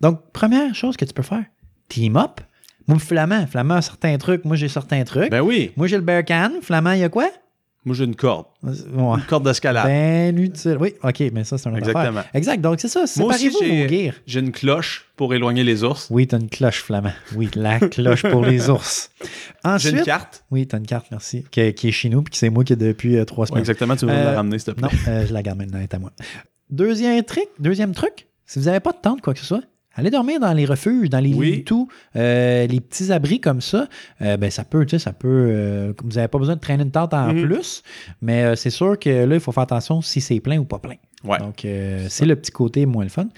Donc, 0.00 0.20
première 0.32 0.74
chose 0.74 0.96
que 0.96 1.04
tu 1.04 1.12
peux 1.14 1.22
faire, 1.22 1.44
team 1.88 2.16
up. 2.16 2.40
Moi, 2.88 2.98
Flamand. 2.98 3.46
Flamand 3.46 3.74
a 3.74 3.82
certains 3.82 4.16
trucs. 4.18 4.44
Moi, 4.44 4.56
j'ai 4.56 4.68
certains 4.68 5.04
trucs. 5.04 5.30
Ben 5.30 5.42
oui. 5.42 5.70
Moi, 5.76 5.86
j'ai 5.86 5.96
le 5.96 6.02
bear 6.02 6.24
can. 6.24 6.54
Flamand, 6.60 6.92
il 6.92 7.00
y 7.00 7.04
a 7.04 7.08
quoi? 7.08 7.28
Moi, 7.86 7.94
j'ai 7.96 8.04
une 8.04 8.14
corde. 8.14 8.44
Ouais. 8.62 8.72
Une 8.94 9.22
corde 9.26 9.44
d'escalade. 9.44 9.86
Ben 9.86 10.36
utile. 10.38 10.76
Oui, 10.78 10.92
OK, 11.02 11.22
mais 11.32 11.44
ça, 11.44 11.56
c'est 11.56 11.68
un 11.70 11.74
Exactement. 11.76 12.18
affaire. 12.20 12.30
Exact. 12.34 12.60
Donc, 12.60 12.78
c'est 12.78 12.88
ça. 12.88 13.04
Moi 13.16 13.28
aussi, 13.34 13.50
Séparez-vous 13.50 13.58
j'ai- 13.60 13.82
vos 13.86 13.88
gear. 13.88 14.14
J'ai 14.26 14.40
une 14.40 14.52
cloche 14.52 15.06
pour 15.16 15.32
éloigner 15.32 15.64
les 15.64 15.82
ours. 15.82 16.08
Oui, 16.10 16.26
t'as 16.26 16.38
une 16.38 16.50
cloche, 16.50 16.82
Flamand. 16.82 17.12
Oui, 17.34 17.48
la 17.54 17.80
cloche 17.80 18.22
pour 18.22 18.44
les 18.44 18.68
ours. 18.70 19.10
J'ai 19.78 19.90
une 19.90 20.02
carte. 20.02 20.44
oui, 20.50 20.66
t'as 20.66 20.76
une 20.76 20.86
carte, 20.86 21.06
merci, 21.10 21.44
qui, 21.50 21.72
qui 21.72 21.88
est 21.88 21.92
chez 21.92 22.10
nous, 22.10 22.20
puis 22.22 22.32
que 22.32 22.36
c'est 22.36 22.50
moi 22.50 22.64
qui 22.64 22.74
ai 22.74 22.76
depuis 22.76 23.16
euh, 23.16 23.24
trois 23.24 23.44
Ouais, 23.44 23.48
semaines. 23.48 23.60
exactement, 23.60 23.96
tu 23.96 24.04
veux 24.04 24.12
me 24.12 24.16
Euh, 24.18 24.24
la 24.24 24.32
ramener, 24.36 24.58
s'il 24.58 24.74
te 24.74 24.78
plaît. 24.78 24.88
Non, 24.92 24.98
euh, 25.12 25.26
je 25.26 25.32
la 25.32 25.42
garde 25.42 25.58
maintenant, 25.58 25.78
elle 25.78 25.84
est 25.84 25.94
à 25.94 25.98
moi. 25.98 26.12
Deuxième 26.68 27.24
truc, 27.24 27.48
deuxième 27.58 27.92
truc, 27.94 28.28
si 28.46 28.58
vous 28.58 28.66
n'avez 28.66 28.80
pas 28.80 28.92
de 28.92 28.98
tente, 29.02 29.22
quoi 29.22 29.32
que 29.34 29.40
ce 29.40 29.46
soit, 29.46 29.62
allez 30.00 30.10
dormir 30.10 30.40
dans 30.40 30.52
les 30.52 30.64
refuges, 30.66 31.08
dans 31.08 31.20
les 31.20 31.32
Oui. 31.34 31.50
lits 31.52 31.64
tout, 31.64 31.88
euh, 32.16 32.66
les 32.66 32.80
petits 32.80 33.12
abris 33.12 33.40
comme 33.40 33.60
ça, 33.60 33.88
euh, 34.22 34.36
ben 34.36 34.50
ça 34.50 34.64
peut, 34.64 34.84
tu 34.84 34.90
sais, 34.90 34.98
ça 34.98 35.12
peut, 35.12 35.28
euh, 35.28 35.92
vous 36.02 36.10
n'avez 36.16 36.28
pas 36.28 36.38
besoin 36.38 36.56
de 36.56 36.60
traîner 36.60 36.82
une 36.82 36.90
tente 36.90 37.14
en 37.14 37.32
Mhm. 37.32 37.46
plus, 37.46 37.82
mais 38.20 38.54
c'est 38.56 38.70
sûr 38.70 38.98
que 38.98 39.24
là, 39.24 39.34
il 39.34 39.40
faut 39.40 39.52
faire 39.52 39.62
attention 39.62 40.02
si 40.02 40.20
c'est 40.20 40.40
plein 40.40 40.58
ou 40.58 40.64
pas 40.64 40.78
plein. 40.78 40.96
Ouais. 41.24 41.38
Donc, 41.38 41.64
euh, 41.64 42.06
c'est 42.08 42.26
le 42.26 42.36
petit 42.36 42.50
côté 42.50 42.84
moins 42.86 43.04
le 43.04 43.10
fun. 43.10 43.28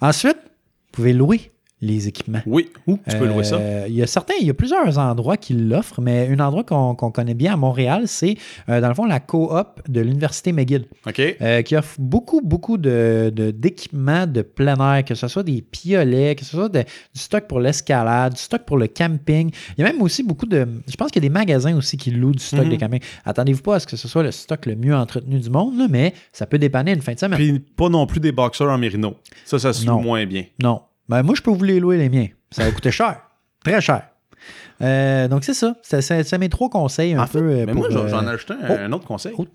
Ensuite, 0.00 0.36
vous 0.44 0.90
pouvez 0.92 1.12
louer 1.12 1.51
les 1.82 2.08
équipements. 2.08 2.40
Oui. 2.46 2.70
Où 2.86 2.96
tu 3.08 3.16
peux 3.18 3.26
louer 3.26 3.44
ça? 3.44 3.56
Euh, 3.56 3.84
Il 3.88 3.94
y 3.94 4.02
a 4.02 4.06
certains, 4.06 4.34
il 4.40 4.46
y 4.46 4.50
a 4.50 4.54
plusieurs 4.54 4.98
endroits 4.98 5.36
qui 5.36 5.52
l'offrent, 5.52 6.00
mais 6.00 6.28
un 6.30 6.38
endroit 6.40 6.62
qu'on 6.64 6.94
connaît 6.94 7.34
bien 7.34 7.52
à 7.52 7.56
Montréal, 7.56 8.04
c'est 8.06 8.36
euh, 8.68 8.80
dans 8.80 8.88
le 8.88 8.94
fond 8.94 9.04
la 9.04 9.18
coop 9.20 9.82
de 9.88 10.00
l'Université 10.00 10.52
McGill, 10.52 10.84
OK. 11.06 11.20
euh, 11.40 11.62
qui 11.62 11.76
offre 11.76 11.96
beaucoup, 11.98 12.40
beaucoup 12.40 12.78
de- 12.78 13.30
de- 13.34 13.50
d'équipements 13.50 14.26
de, 14.26 14.42
plein 14.42 14.76
air, 14.96 15.04
que 15.04 15.14
ce 15.16 15.26
soit 15.28 15.42
des 15.42 15.60
piolets, 15.60 16.34
que 16.36 16.44
ce 16.44 16.52
soit 16.52 16.68
de- 16.68 16.84
du 17.14 17.20
stock 17.20 17.46
pour 17.48 17.58
l'escalade, 17.60 18.34
du 18.34 18.40
stock 18.40 18.62
pour 18.64 18.78
le 18.78 18.86
camping. 18.86 19.50
Il 19.76 19.80
y 19.84 19.84
a 19.86 19.92
même 19.92 20.00
aussi 20.02 20.22
beaucoup 20.22 20.46
de. 20.46 20.66
Je 20.88 20.94
pense 20.96 21.10
qu'il 21.10 21.22
y 21.22 21.26
a 21.26 21.28
des 21.28 21.34
magasins 21.34 21.76
aussi 21.76 21.96
qui 21.96 22.12
louent 22.12 22.32
du 22.32 22.38
stock 22.44 22.64
Mhm. 22.64 22.70
de 22.70 22.76
camping. 22.76 23.00
Attendez-vous 23.24 23.62
pas 23.62 23.74
à 23.76 23.80
ce 23.80 23.86
que 23.88 23.96
ce 23.96 24.06
soit 24.08 24.22
le 24.22 24.30
stock 24.30 24.66
le 24.66 24.76
mieux 24.76 24.94
entretenu 24.94 25.40
du 25.40 25.50
monde, 25.50 25.76
là, 25.76 25.88
mais 25.90 26.14
ça 26.32 26.46
peut 26.46 26.58
dépanner 26.58 26.92
une 26.92 27.02
fin 27.02 27.14
de 27.14 27.18
semaine. 27.18 27.38
Puis 27.38 27.58
pas 27.58 27.88
non 27.88 28.06
plus 28.06 28.20
des 28.20 28.30
boxeurs 28.32 28.70
en 28.70 28.78
mérino. 28.78 29.16
Ça, 29.44 29.58
ça 29.58 29.72
se 29.72 29.84
loue 29.84 29.98
moins 29.98 30.24
bien. 30.26 30.44
Non. 30.62 30.82
Ben, 31.08 31.22
moi, 31.22 31.34
je 31.36 31.42
peux 31.42 31.50
vous 31.50 31.64
les 31.64 31.80
louer, 31.80 31.98
les 31.98 32.08
miens. 32.08 32.28
Ça 32.50 32.64
va 32.64 32.70
coûter 32.70 32.90
cher. 32.92 33.20
Très 33.64 33.80
cher. 33.80 34.02
Euh, 34.80 35.28
donc, 35.28 35.44
c'est 35.44 35.54
ça. 35.54 35.76
C'est- 35.82 36.38
mes 36.38 36.48
trois 36.48 36.68
conseils 36.68 37.14
un 37.14 37.22
En 37.22 37.26
fait, 37.26 37.38
peu. 37.38 37.44
euh, 37.50 37.64
mais 37.66 37.72
pour, 37.72 37.82
moi, 37.82 37.90
j'en- 37.90 38.00
euh, 38.04 38.08
j'en 38.08 38.26
ai 38.26 38.30
ajouté 38.30 38.54
un, 38.60 38.70
un 38.86 38.92
autre 38.92 39.06
conseil. 39.06 39.32
Oh. 39.38 39.46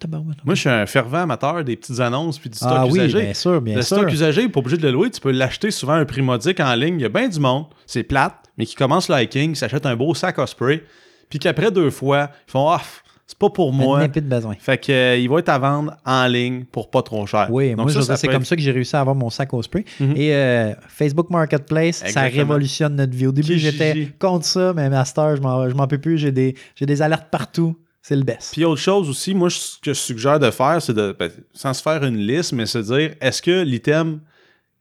Moi, 0.46 0.56
je 0.56 0.60
suis 0.62 0.70
un 0.70 0.86
fervent 0.86 1.18
amateur 1.24 1.64
des 1.66 1.76
petites 1.76 2.00
annonces 2.00 2.40
puis 2.40 2.50
du 2.50 2.56
stock 2.58 2.72
ah 2.74 2.86
oui, 2.86 3.00
usagé. 3.00 3.22
bien 3.24 3.34
sûr, 3.34 3.62
bien 3.62 3.76
le 3.76 3.82
sûr. 3.82 3.98
stock 3.98 4.12
usagé, 4.12 4.48
pas 4.48 4.60
obligé 4.60 4.78
de 4.78 4.84
le 4.84 4.92
louer, 4.94 5.10
tu 5.12 5.20
peux 5.20 5.32
l'acheter 5.32 5.72
souvent 5.72 5.94
à 5.94 5.98
un 5.98 6.06
prix 6.06 6.22
modique 6.22 6.60
en 6.62 6.74
ligne. 6.76 6.96
Il 7.00 7.02
y 7.02 7.06
a 7.06 7.10
bien 7.10 7.28
du 7.28 7.40
monde, 7.42 7.66
c'est 7.86 8.04
plate, 8.04 8.36
mais 8.58 8.66
qui 8.66 8.76
commence 8.76 9.10
le 9.10 9.22
hiking, 9.22 9.56
s'achète 9.56 9.86
un 9.86 9.96
beau 9.98 10.14
sac 10.14 10.40
à 10.40 10.48
spray, 10.48 10.82
puis 11.30 11.40
qu'après 11.40 11.72
deux 11.72 11.90
fois, 11.90 12.30
ils 12.48 12.52
font 12.52 12.70
Ah, 12.70 12.82
c'est 13.28 13.38
pas 13.38 13.50
pour 13.50 13.74
moi. 13.74 14.00
Un 14.00 14.04
épée 14.06 14.22
de 14.22 14.30
besoin. 14.30 14.56
Fait 14.58 14.78
que 14.78 14.90
euh, 14.90 15.18
il 15.18 15.28
va 15.30 15.40
être 15.40 15.50
à 15.50 15.60
vendre 15.60 15.98
en 16.06 16.28
ligne 16.28 16.64
pour 16.64 16.90
pas 16.90 17.02
trop 17.02 17.26
cher. 17.28 17.50
Oui, 17.52 17.72
Donc 17.72 17.88
moi, 17.88 17.92
ça, 17.92 18.02
ça 18.02 18.16
c'est 18.16 18.28
peut 18.28 18.34
comme 18.34 18.46
ça 18.46 18.56
que 18.56 18.62
j'ai 18.62 18.72
réussi 18.72 18.96
à 18.96 19.02
avoir 19.02 19.18
mon 19.18 19.30
sac 19.30 19.54
au 19.54 19.62
spray. 19.62 19.84
Mhm. 20.00 20.14
Et 20.16 20.34
euh, 20.34 20.74
Facebook 20.88 21.30
Marketplace, 21.30 22.04
ça 22.08 22.22
révolutionne 22.22 22.96
notre 22.96 23.14
vie. 23.14 23.28
Au 23.28 23.34
début, 23.34 23.60
j'étais 23.60 24.14
contre 24.18 24.46
ça, 24.46 24.72
mais 24.74 24.90
Master, 24.90 25.36
je 25.36 25.42
m'en 25.42 25.88
peux 25.88 25.98
plus. 25.98 26.18
J'ai 26.18 26.32
des, 26.32 26.56
des 26.80 27.02
alertes 27.02 27.28
partout. 27.30 27.76
C'est 28.02 28.16
le 28.16 28.24
best. 28.24 28.54
Puis 28.54 28.64
autre 28.64 28.80
chose 28.80 29.10
aussi, 29.10 29.34
moi, 29.34 29.50
ce 29.50 29.78
que 29.82 29.94
je 29.94 30.00
suggère 30.00 30.40
de 30.40 30.50
faire, 30.50 30.82
c'est 30.82 30.94
de, 30.94 31.14
ben, 31.20 31.30
sans 31.52 31.74
se 31.74 31.82
faire 31.82 32.06
une 32.06 32.16
liste, 32.16 32.54
mais 32.54 32.66
se 32.66 32.78
dire, 32.78 33.14
est-ce 33.20 33.42
que 33.42 33.64
l'item 33.64 34.22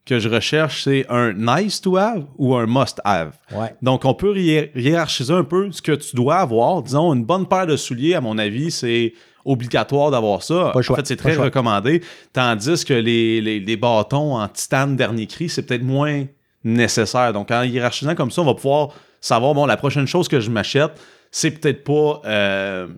que 0.07 0.19
je 0.21 0.29
recherche, 0.29 0.85
c'est 0.85 1.05
un 1.11 1.33
nice 1.35 1.81
to 1.81 1.97
have 1.97 2.25
ou 2.39 2.55
un 2.55 2.67
must 2.67 3.01
have? 3.05 3.33
Ouais. 3.53 3.75
Donc, 3.83 4.05
on 4.05 4.15
peut 4.15 4.35
hiér- 4.37 4.71
hiérarchiser 4.77 5.35
un 5.35 5.45
peu 5.45 5.71
ce 5.73 5.83
que 5.83 5.93
tu 5.93 6.15
dois 6.17 6.37
avoir. 6.37 6.81
Disons, 6.83 7.13
une 7.13 7.25
bonne 7.25 7.47
paire 7.47 7.67
de 7.67 7.77
souliers, 7.77 8.15
à 8.15 8.21
mon 8.21 8.39
avis, 8.39 8.71
c'est 8.71 9.13
obligatoire 9.45 10.11
d'avoir 10.11 10.43
ça. 10.43 10.71
Pas 10.73 10.83
choix, 10.83 10.95
En 10.95 10.97
fait, 10.99 11.07
c'est 11.07 11.17
très 11.17 11.35
choix. 11.35 11.45
recommandé. 11.45 12.03
Tandis 12.33 12.85
que 12.85 12.95
les, 12.95 13.41
les- 13.41 13.61
les 13.61 13.77
bâtons 13.77 14.37
en 14.37 14.49
titane 14.49 14.97
dernier 14.97 15.27
cri, 15.27 15.49
c'est 15.49 15.63
peut-être 15.63 15.83
moins 15.85 16.25
nécessaire. 16.65 17.33
Donc, 17.33 17.51
en 17.51 17.63
hiérarchisant 17.63 18.15
comme 18.15 18.31
ça, 18.31 18.43
on 18.43 18.47
va 18.47 18.55
pouvoir 18.55 18.89
savoir, 19.21 19.55
bon, 19.55 19.67
la 19.67 19.77
prochaine 19.77 20.07
chose 20.07 20.29
que 20.29 20.41
je 20.41 20.51
m'achète, 20.51 20.93
c'est 21.39 21.51
peut-être 21.51 21.85
pas... 21.85 22.23
euh, 22.25 22.89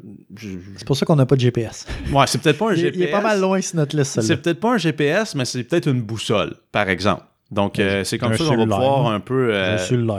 C'est 0.77 0.87
pour 0.87 0.97
ça 0.97 1.05
qu'on 1.05 1.17
n'a 1.17 1.27
pas 1.27 1.35
de 1.35 1.41
GPS. 1.41 1.85
Ouais, 2.13 2.25
c'est 2.29 2.41
peut-être 2.41 2.57
pas 2.59 2.71
un 2.71 2.75
Il, 2.75 2.79
GPS. 2.79 2.97
il 2.97 3.03
est 3.03 3.11
pas 3.11 3.21
mal 3.21 3.41
loin 3.41 3.61
sur 3.61 3.75
notre 3.75 3.97
liste, 3.97 4.21
C'est 4.21 4.37
peut-être 4.41 4.61
pas 4.61 4.75
un 4.75 4.79
GPS, 4.79 5.35
mais 5.35 5.45
c'est 5.45 5.65
peut-être 5.65 5.89
une 5.89 6.03
boussole, 6.03 6.55
par 6.71 6.89
exemple. 6.89 7.25
Donc, 7.51 7.81
euh, 7.81 8.05
c'est 8.05 8.17
comme 8.17 8.31
un 8.31 8.37
ça 8.37 8.45
qu'on 8.45 8.57
va 8.57 8.63
pouvoir 8.63 9.07
un 9.09 9.19
peu... 9.19 9.49
euh, 9.53 9.77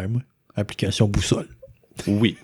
moi. 0.10 0.22
Application 0.58 1.08
boussole. 1.08 1.48
Oui. 2.08 2.36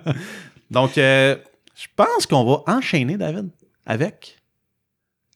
Donc, 0.72 0.98
euh, 0.98 1.36
je 1.76 1.86
pense 1.94 2.26
qu'on 2.26 2.44
va 2.44 2.64
enchaîner, 2.66 3.16
David, 3.16 3.50
avec 3.86 4.38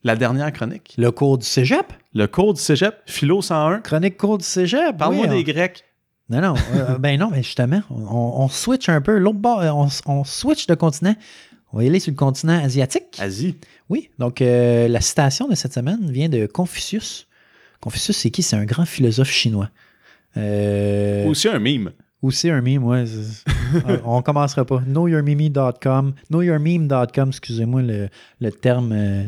la 0.02 0.16
dernière 0.16 0.52
chronique. 0.52 0.94
Le 0.98 1.12
cours 1.12 1.38
du 1.38 1.46
cégep? 1.46 1.86
Le 2.14 2.26
cours 2.26 2.52
du 2.52 2.60
cégep, 2.60 2.96
Philo 3.06 3.42
101. 3.42 3.78
Chronique 3.82 4.16
cours 4.16 4.38
du 4.38 4.44
cégep. 4.44 4.96
Parle-moi 4.98 5.26
oui, 5.28 5.44
des 5.44 5.52
Grecs. 5.52 5.84
Non, 6.30 6.40
non. 6.40 6.54
euh, 6.74 6.98
ben 6.98 7.18
non, 7.18 7.30
mais 7.30 7.42
justement, 7.42 7.80
on, 7.90 8.42
on 8.44 8.48
switch 8.48 8.88
un 8.88 9.00
peu. 9.00 9.18
L'autre 9.18 9.38
bord, 9.38 9.60
euh, 9.60 9.70
on, 9.70 9.88
on 10.06 10.24
switch 10.24 10.66
de 10.66 10.74
continent. 10.74 11.14
On 11.72 11.78
va 11.78 11.84
y 11.84 11.86
aller 11.88 12.00
sur 12.00 12.10
le 12.12 12.16
continent 12.16 12.62
asiatique. 12.62 13.18
Asie. 13.18 13.56
Oui, 13.90 14.10
donc 14.18 14.40
euh, 14.42 14.88
la 14.88 15.00
citation 15.00 15.48
de 15.48 15.54
cette 15.54 15.74
semaine 15.74 16.10
vient 16.10 16.28
de 16.28 16.46
Confucius. 16.46 17.26
Confucius, 17.80 18.16
c'est 18.16 18.30
qui? 18.30 18.42
C'est 18.42 18.56
un 18.56 18.64
grand 18.64 18.86
philosophe 18.86 19.30
chinois. 19.30 19.68
Euh, 20.36 21.26
Aussi 21.26 21.48
un 21.48 21.58
mime. 21.58 21.90
aussi 22.22 22.50
un 22.50 22.60
meme, 22.60 22.84
ouais. 22.84 23.04
on 24.04 24.22
commencera 24.22 24.64
pas. 24.64 24.80
Knowyourmeme.com. 24.86 26.14
Knowyourmeme.com, 26.30 27.28
excusez-moi 27.28 27.82
le, 27.82 28.08
le 28.40 28.52
terme 28.52 28.92
euh, 28.92 29.24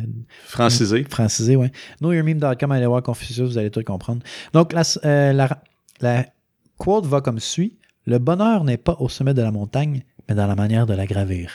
Francisé. 0.46 1.04
francisé, 1.08 1.56
ouais. 1.56 1.70
Knowyourmeme.com, 2.00 2.72
allez 2.72 2.86
voir 2.86 3.02
Confucius, 3.02 3.48
vous 3.50 3.58
allez 3.58 3.70
tout 3.70 3.82
comprendre. 3.82 4.22
Donc, 4.52 4.72
la, 4.72 4.82
euh, 5.04 5.32
la, 5.32 5.48
la 6.00 6.26
quote 6.80 7.06
va 7.06 7.20
comme 7.20 7.38
suit. 7.40 7.76
Le 8.06 8.18
bonheur 8.18 8.64
n'est 8.64 8.78
pas 8.78 8.96
au 8.98 9.08
sommet 9.08 9.34
de 9.34 9.42
la 9.42 9.50
montagne, 9.52 10.02
mais 10.28 10.34
dans 10.34 10.46
la 10.46 10.54
manière 10.56 10.86
de 10.86 10.94
la 10.94 11.06
gravir. 11.06 11.50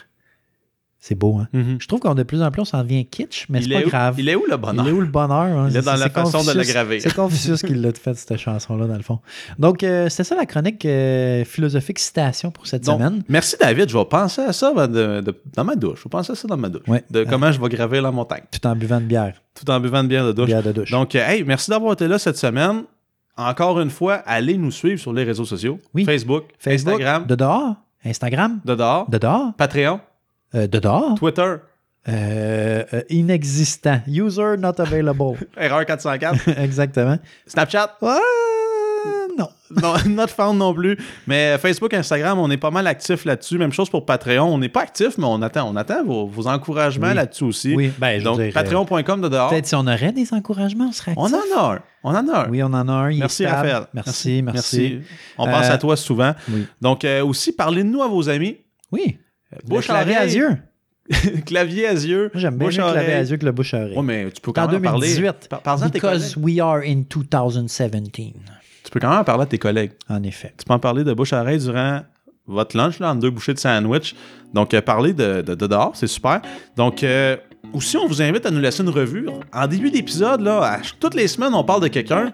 C'est 1.00 1.14
beau, 1.14 1.38
hein? 1.38 1.48
Mhm. 1.54 1.78
Je 1.80 1.88
trouve 1.88 2.00
qu'on 2.00 2.16
de 2.16 2.24
plus 2.24 2.42
en 2.42 2.50
plus, 2.50 2.62
on 2.62 2.66
s'en 2.66 2.82
devient 2.82 3.06
kitsch, 3.06 3.46
mais 3.50 3.62
c'est 3.62 3.70
pas 3.70 3.82
où, 3.86 3.90
grave. 3.90 4.16
il 4.18 4.28
est 4.28 4.34
où 4.34 4.44
le 4.50 4.58
bonheur? 4.58 4.86
Il 4.86 4.90
est 4.90 4.92
où 4.92 5.02
le 5.02 5.06
bonheur? 5.08 5.34
hein? 5.60 5.68
Il 5.70 5.78
est 5.78 5.82
dans 5.84 5.96
la 5.96 6.10
façon 6.10 6.44
de 6.44 6.52
la 6.52 6.64
gravir. 6.64 7.00
C'est 7.02 7.14
Confucius 7.14 7.62
qui 7.62 7.76
l'a 7.76 7.92
fait, 7.94 8.16
cette 8.16 8.38
chanson-là, 8.38 8.88
dans 8.88 8.96
le 8.96 9.04
fond. 9.04 9.20
Donc, 9.60 9.84
euh, 9.84 10.10
c'était 10.10 10.24
ça 10.24 10.36
la 10.36 10.48
chronique 10.48 10.84
euh, 10.86 11.44
philosophique 11.46 12.00
citation 12.00 12.50
pour 12.50 12.66
cette 12.66 12.86
Donc, 12.86 13.00
semaine. 13.00 13.24
merci 13.30 13.56
David, 13.60 13.88
je 13.90 13.96
vais 13.98 14.06
penser 14.06 14.42
à 14.42 14.52
ça 14.54 14.74
ben, 14.76 14.88
de- 14.88 15.22
de- 15.22 15.42
dans 15.56 15.64
ma 15.64 15.76
douche. 15.76 16.00
Je 16.00 16.04
vais 16.06 16.10
penser 16.10 16.32
à 16.32 16.36
ça 16.36 16.48
dans 16.48 16.58
ma 16.58 16.70
douche. 16.70 16.88
Ouais. 16.88 17.04
De 17.12 17.24
comment 17.24 17.52
je 17.52 17.62
vais 17.62 17.70
gravir 17.70 18.02
la 18.02 18.12
montagne. 18.12 18.44
Tout 18.52 18.66
en 18.66 18.76
buvant 18.76 19.00
de 19.00 19.06
bière. 19.06 19.36
Tout 19.54 19.70
en 19.70 19.80
buvant 19.80 20.02
de 20.04 20.08
bière 20.08 20.26
de 20.26 20.32
douche. 20.32 20.48
Bière 20.48 20.64
de 20.64 20.72
douche. 20.72 20.90
Donc, 20.92 21.14
euh, 21.14 21.20
hey, 21.28 21.44
merci 21.44 21.70
d'avoir 21.70 21.94
été 21.94 22.08
là 22.08 22.18
cette 22.18 22.38
semaine. 22.38 22.84
Encore 23.38 23.80
une 23.82 23.90
fois, 23.90 24.16
allez 24.26 24.58
nous 24.58 24.72
suivre 24.72 25.00
sur 25.00 25.12
les 25.14 25.24
réseaux 25.24 25.46
sociaux. 25.46 25.80
Oui. 25.94 26.06
Facebook, 26.06 26.46
Facebook, 26.58 26.94
Instagram, 26.94 27.26
de 27.26 27.36
dehors. 27.36 27.76
Instagram, 28.06 28.60
de 28.64 28.76
dehors, 28.76 29.10
de 29.10 29.18
dehors. 29.18 29.54
Patreon, 29.58 30.00
Euh, 30.54 30.68
de 30.68 30.80
dehors. 30.80 31.16
Twitter, 31.16 31.56
Euh, 32.08 32.84
euh, 32.94 33.02
inexistant. 33.10 34.00
User 34.08 34.56
not 34.60 34.80
available. 34.80 35.38
Erreur 35.58 35.86
404, 35.86 36.48
Exactement. 36.60 37.18
Snapchat, 37.48 37.98
Ah, 38.02 38.18
non. 39.38 39.50
non, 39.82 39.94
not 40.08 40.28
found 40.28 40.60
non 40.60 40.74
plus. 40.74 40.98
Mais 41.28 41.58
Facebook, 41.58 41.94
Instagram, 41.96 42.38
on 42.40 42.50
est 42.52 42.58
pas 42.58 42.70
mal 42.72 42.86
actifs 42.88 43.26
là-dessus. 43.26 43.58
Même 43.58 43.74
chose 43.74 43.90
pour 43.90 44.06
Patreon. 44.06 44.44
On 44.46 44.60
n'est 44.60 44.70
pas 44.70 44.82
actifs, 44.84 45.18
mais 45.18 45.26
on 45.26 45.42
attend, 45.42 45.68
on 45.68 45.76
attend 45.76 46.04
vos, 46.06 46.28
vos 46.28 46.48
encouragements 46.48 47.08
Oui. 47.10 47.16
là-dessus 47.16 47.44
aussi. 47.44 47.76
Oui, 47.76 47.92
ben, 47.98 48.20
je 48.20 48.24
Donc, 48.24 48.40
euh, 48.40 48.52
patreon.com 48.52 49.22
de 49.22 49.28
dehors. 49.30 49.50
Peut-être 49.50 49.66
si 49.66 49.74
on 49.76 49.88
aurait 49.88 50.12
des 50.12 50.32
encouragements, 50.34 50.88
on 50.90 50.92
serait 50.92 51.14
On 51.18 51.26
actifs. 51.26 51.40
en 51.56 51.60
a 51.60 51.74
un. 51.76 51.80
On 52.06 52.10
en 52.16 52.28
a 52.30 52.46
un. 52.46 52.50
Oui, 52.50 52.62
on 52.64 52.68
en 52.68 52.88
a 52.88 52.92
un. 52.94 53.12
il 53.12 53.20
Merci. 53.20 53.46
Raphaël. 53.46 53.88
Merci, 53.94 54.42
merci. 54.44 55.00
On 55.38 55.46
pense 55.48 55.66
Euh, 55.68 55.74
à 55.74 55.78
toi 55.78 55.98
souvent. 55.98 56.34
Oui. 56.50 56.66
Donc, 56.80 57.04
euh, 57.04 57.26
aussi, 57.26 57.52
parlez-de 57.52 57.88
nous 57.90 58.02
à 58.04 58.08
vos 58.08 58.30
amis. 58.30 58.58
Oui. 58.92 59.18
Bouche 59.66 59.88
le 59.88 59.94
clavier 59.94 60.16
à 60.18 60.26
yeux. 60.26 60.58
Clavier 61.46 61.88
à 61.88 61.94
yeux. 61.94 62.32
J'aime 62.34 62.58
bien 62.58 62.68
bouche 62.68 62.78
le 62.78 62.84
clavier 62.92 63.14
à 63.14 63.22
yeux 63.24 63.38
que 63.38 63.46
le 63.46 63.52
bouche 63.52 63.74
à 63.74 63.78
oreille. 63.82 63.96
Ouais, 63.98 64.04
mais 64.04 64.32
tu 64.32 64.42
peux 64.42 64.52
quand 64.52 64.66
en 64.66 64.72
même 64.72 64.82
en 64.82 64.92
parler. 64.92 65.08
2018. 65.16 65.50
Par- 65.50 65.62
Because 65.92 66.34
collègues. 66.36 66.46
we 66.58 66.60
are 66.60 66.78
in 66.86 67.02
2017. 67.10 67.92
Tu 68.84 68.92
peux 68.92 69.00
quand 69.00 69.10
même 69.10 69.20
en 69.20 69.24
parler 69.24 69.44
à 69.44 69.46
tes 69.48 69.58
collègues. 69.58 69.92
En 70.10 70.22
effet. 70.24 70.54
Tu 70.58 70.66
peux 70.66 70.74
en 70.74 70.80
parler 70.80 71.04
de 71.04 71.14
bouche 71.14 71.34
à 71.34 71.42
oreille 71.42 71.60
durant 71.60 72.02
votre 72.48 72.78
lunch, 72.78 73.00
là, 73.00 73.12
en 73.12 73.16
deux 73.16 73.30
bouchées 73.32 73.54
de 73.54 73.60
sandwich. 73.60 74.16
Donc, 74.54 74.74
euh, 74.74 74.82
parler 74.82 75.14
de, 75.14 75.42
de, 75.42 75.56
de 75.56 75.68
dehors, 75.68 75.92
c'est 75.96 76.08
super. 76.08 76.42
Donc, 76.78 77.04
euh, 77.04 77.36
aussi, 77.74 77.98
on 77.98 78.08
vous 78.08 78.22
invite 78.22 78.46
à 78.46 78.52
nous 78.52 78.60
laisser 78.60 78.84
une 78.84 78.90
revue. 78.90 79.28
En 79.54 79.68
début 79.68 79.92
d'épisode, 79.92 80.42
là, 80.42 80.80
toutes 81.00 81.16
les 81.16 81.28
semaines, 81.28 81.54
on 81.54 81.64
parle 81.64 81.82
de 81.82 81.88
quelqu'un. 81.88 82.32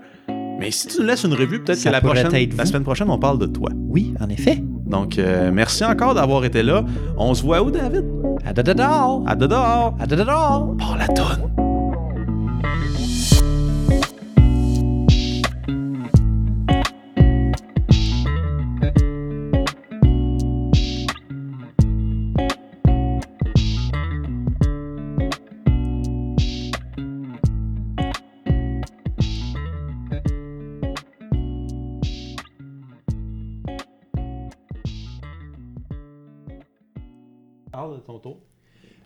Mais 0.59 0.69
si 0.69 0.87
tu 0.87 0.99
nous 0.99 1.07
laisses 1.07 1.23
une 1.23 1.33
revue, 1.33 1.63
peut-être 1.63 1.83
que 1.83 1.89
la, 1.89 2.01
prochaine, 2.01 2.33
être 2.35 2.55
la 2.55 2.65
semaine 2.65 2.83
prochaine, 2.83 3.09
on 3.09 3.17
parle 3.17 3.39
de 3.39 3.47
toi. 3.47 3.69
Oui, 3.75 4.13
en 4.19 4.29
effet. 4.29 4.61
Donc, 4.85 5.17
euh, 5.17 5.49
merci 5.51 5.83
encore 5.83 6.13
d'avoir 6.13 6.45
été 6.45 6.61
là. 6.61 6.83
On 7.17 7.33
se 7.33 7.41
voit 7.41 7.63
où, 7.63 7.71
David? 7.71 8.05
À 8.45 8.53
de 8.53 8.73
dehors. 8.73 9.23
À 9.25 9.35
de 9.35 9.47
dehors! 9.47 9.95
À 9.99 10.05
de 10.05 10.15
dehors. 10.15 10.77
Par 10.77 10.97
la 10.97 11.07
tonne! 11.07 11.51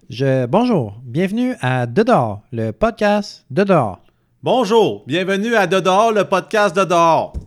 Je, 0.10 0.46
bonjour. 0.46 1.02
Bienvenue 1.04 1.56
à 1.62 1.88
Dedors, 1.88 2.42
le 2.52 2.72
podcast 2.72 3.44
de 3.50 3.64
dehors. 3.64 4.00
Bonjour, 4.44 5.04
bienvenue 5.08 5.56
à 5.56 5.66
Dehors, 5.66 6.12
le 6.12 6.26
podcast 6.26 6.76
de 6.76 6.84
dehors. 6.84 7.34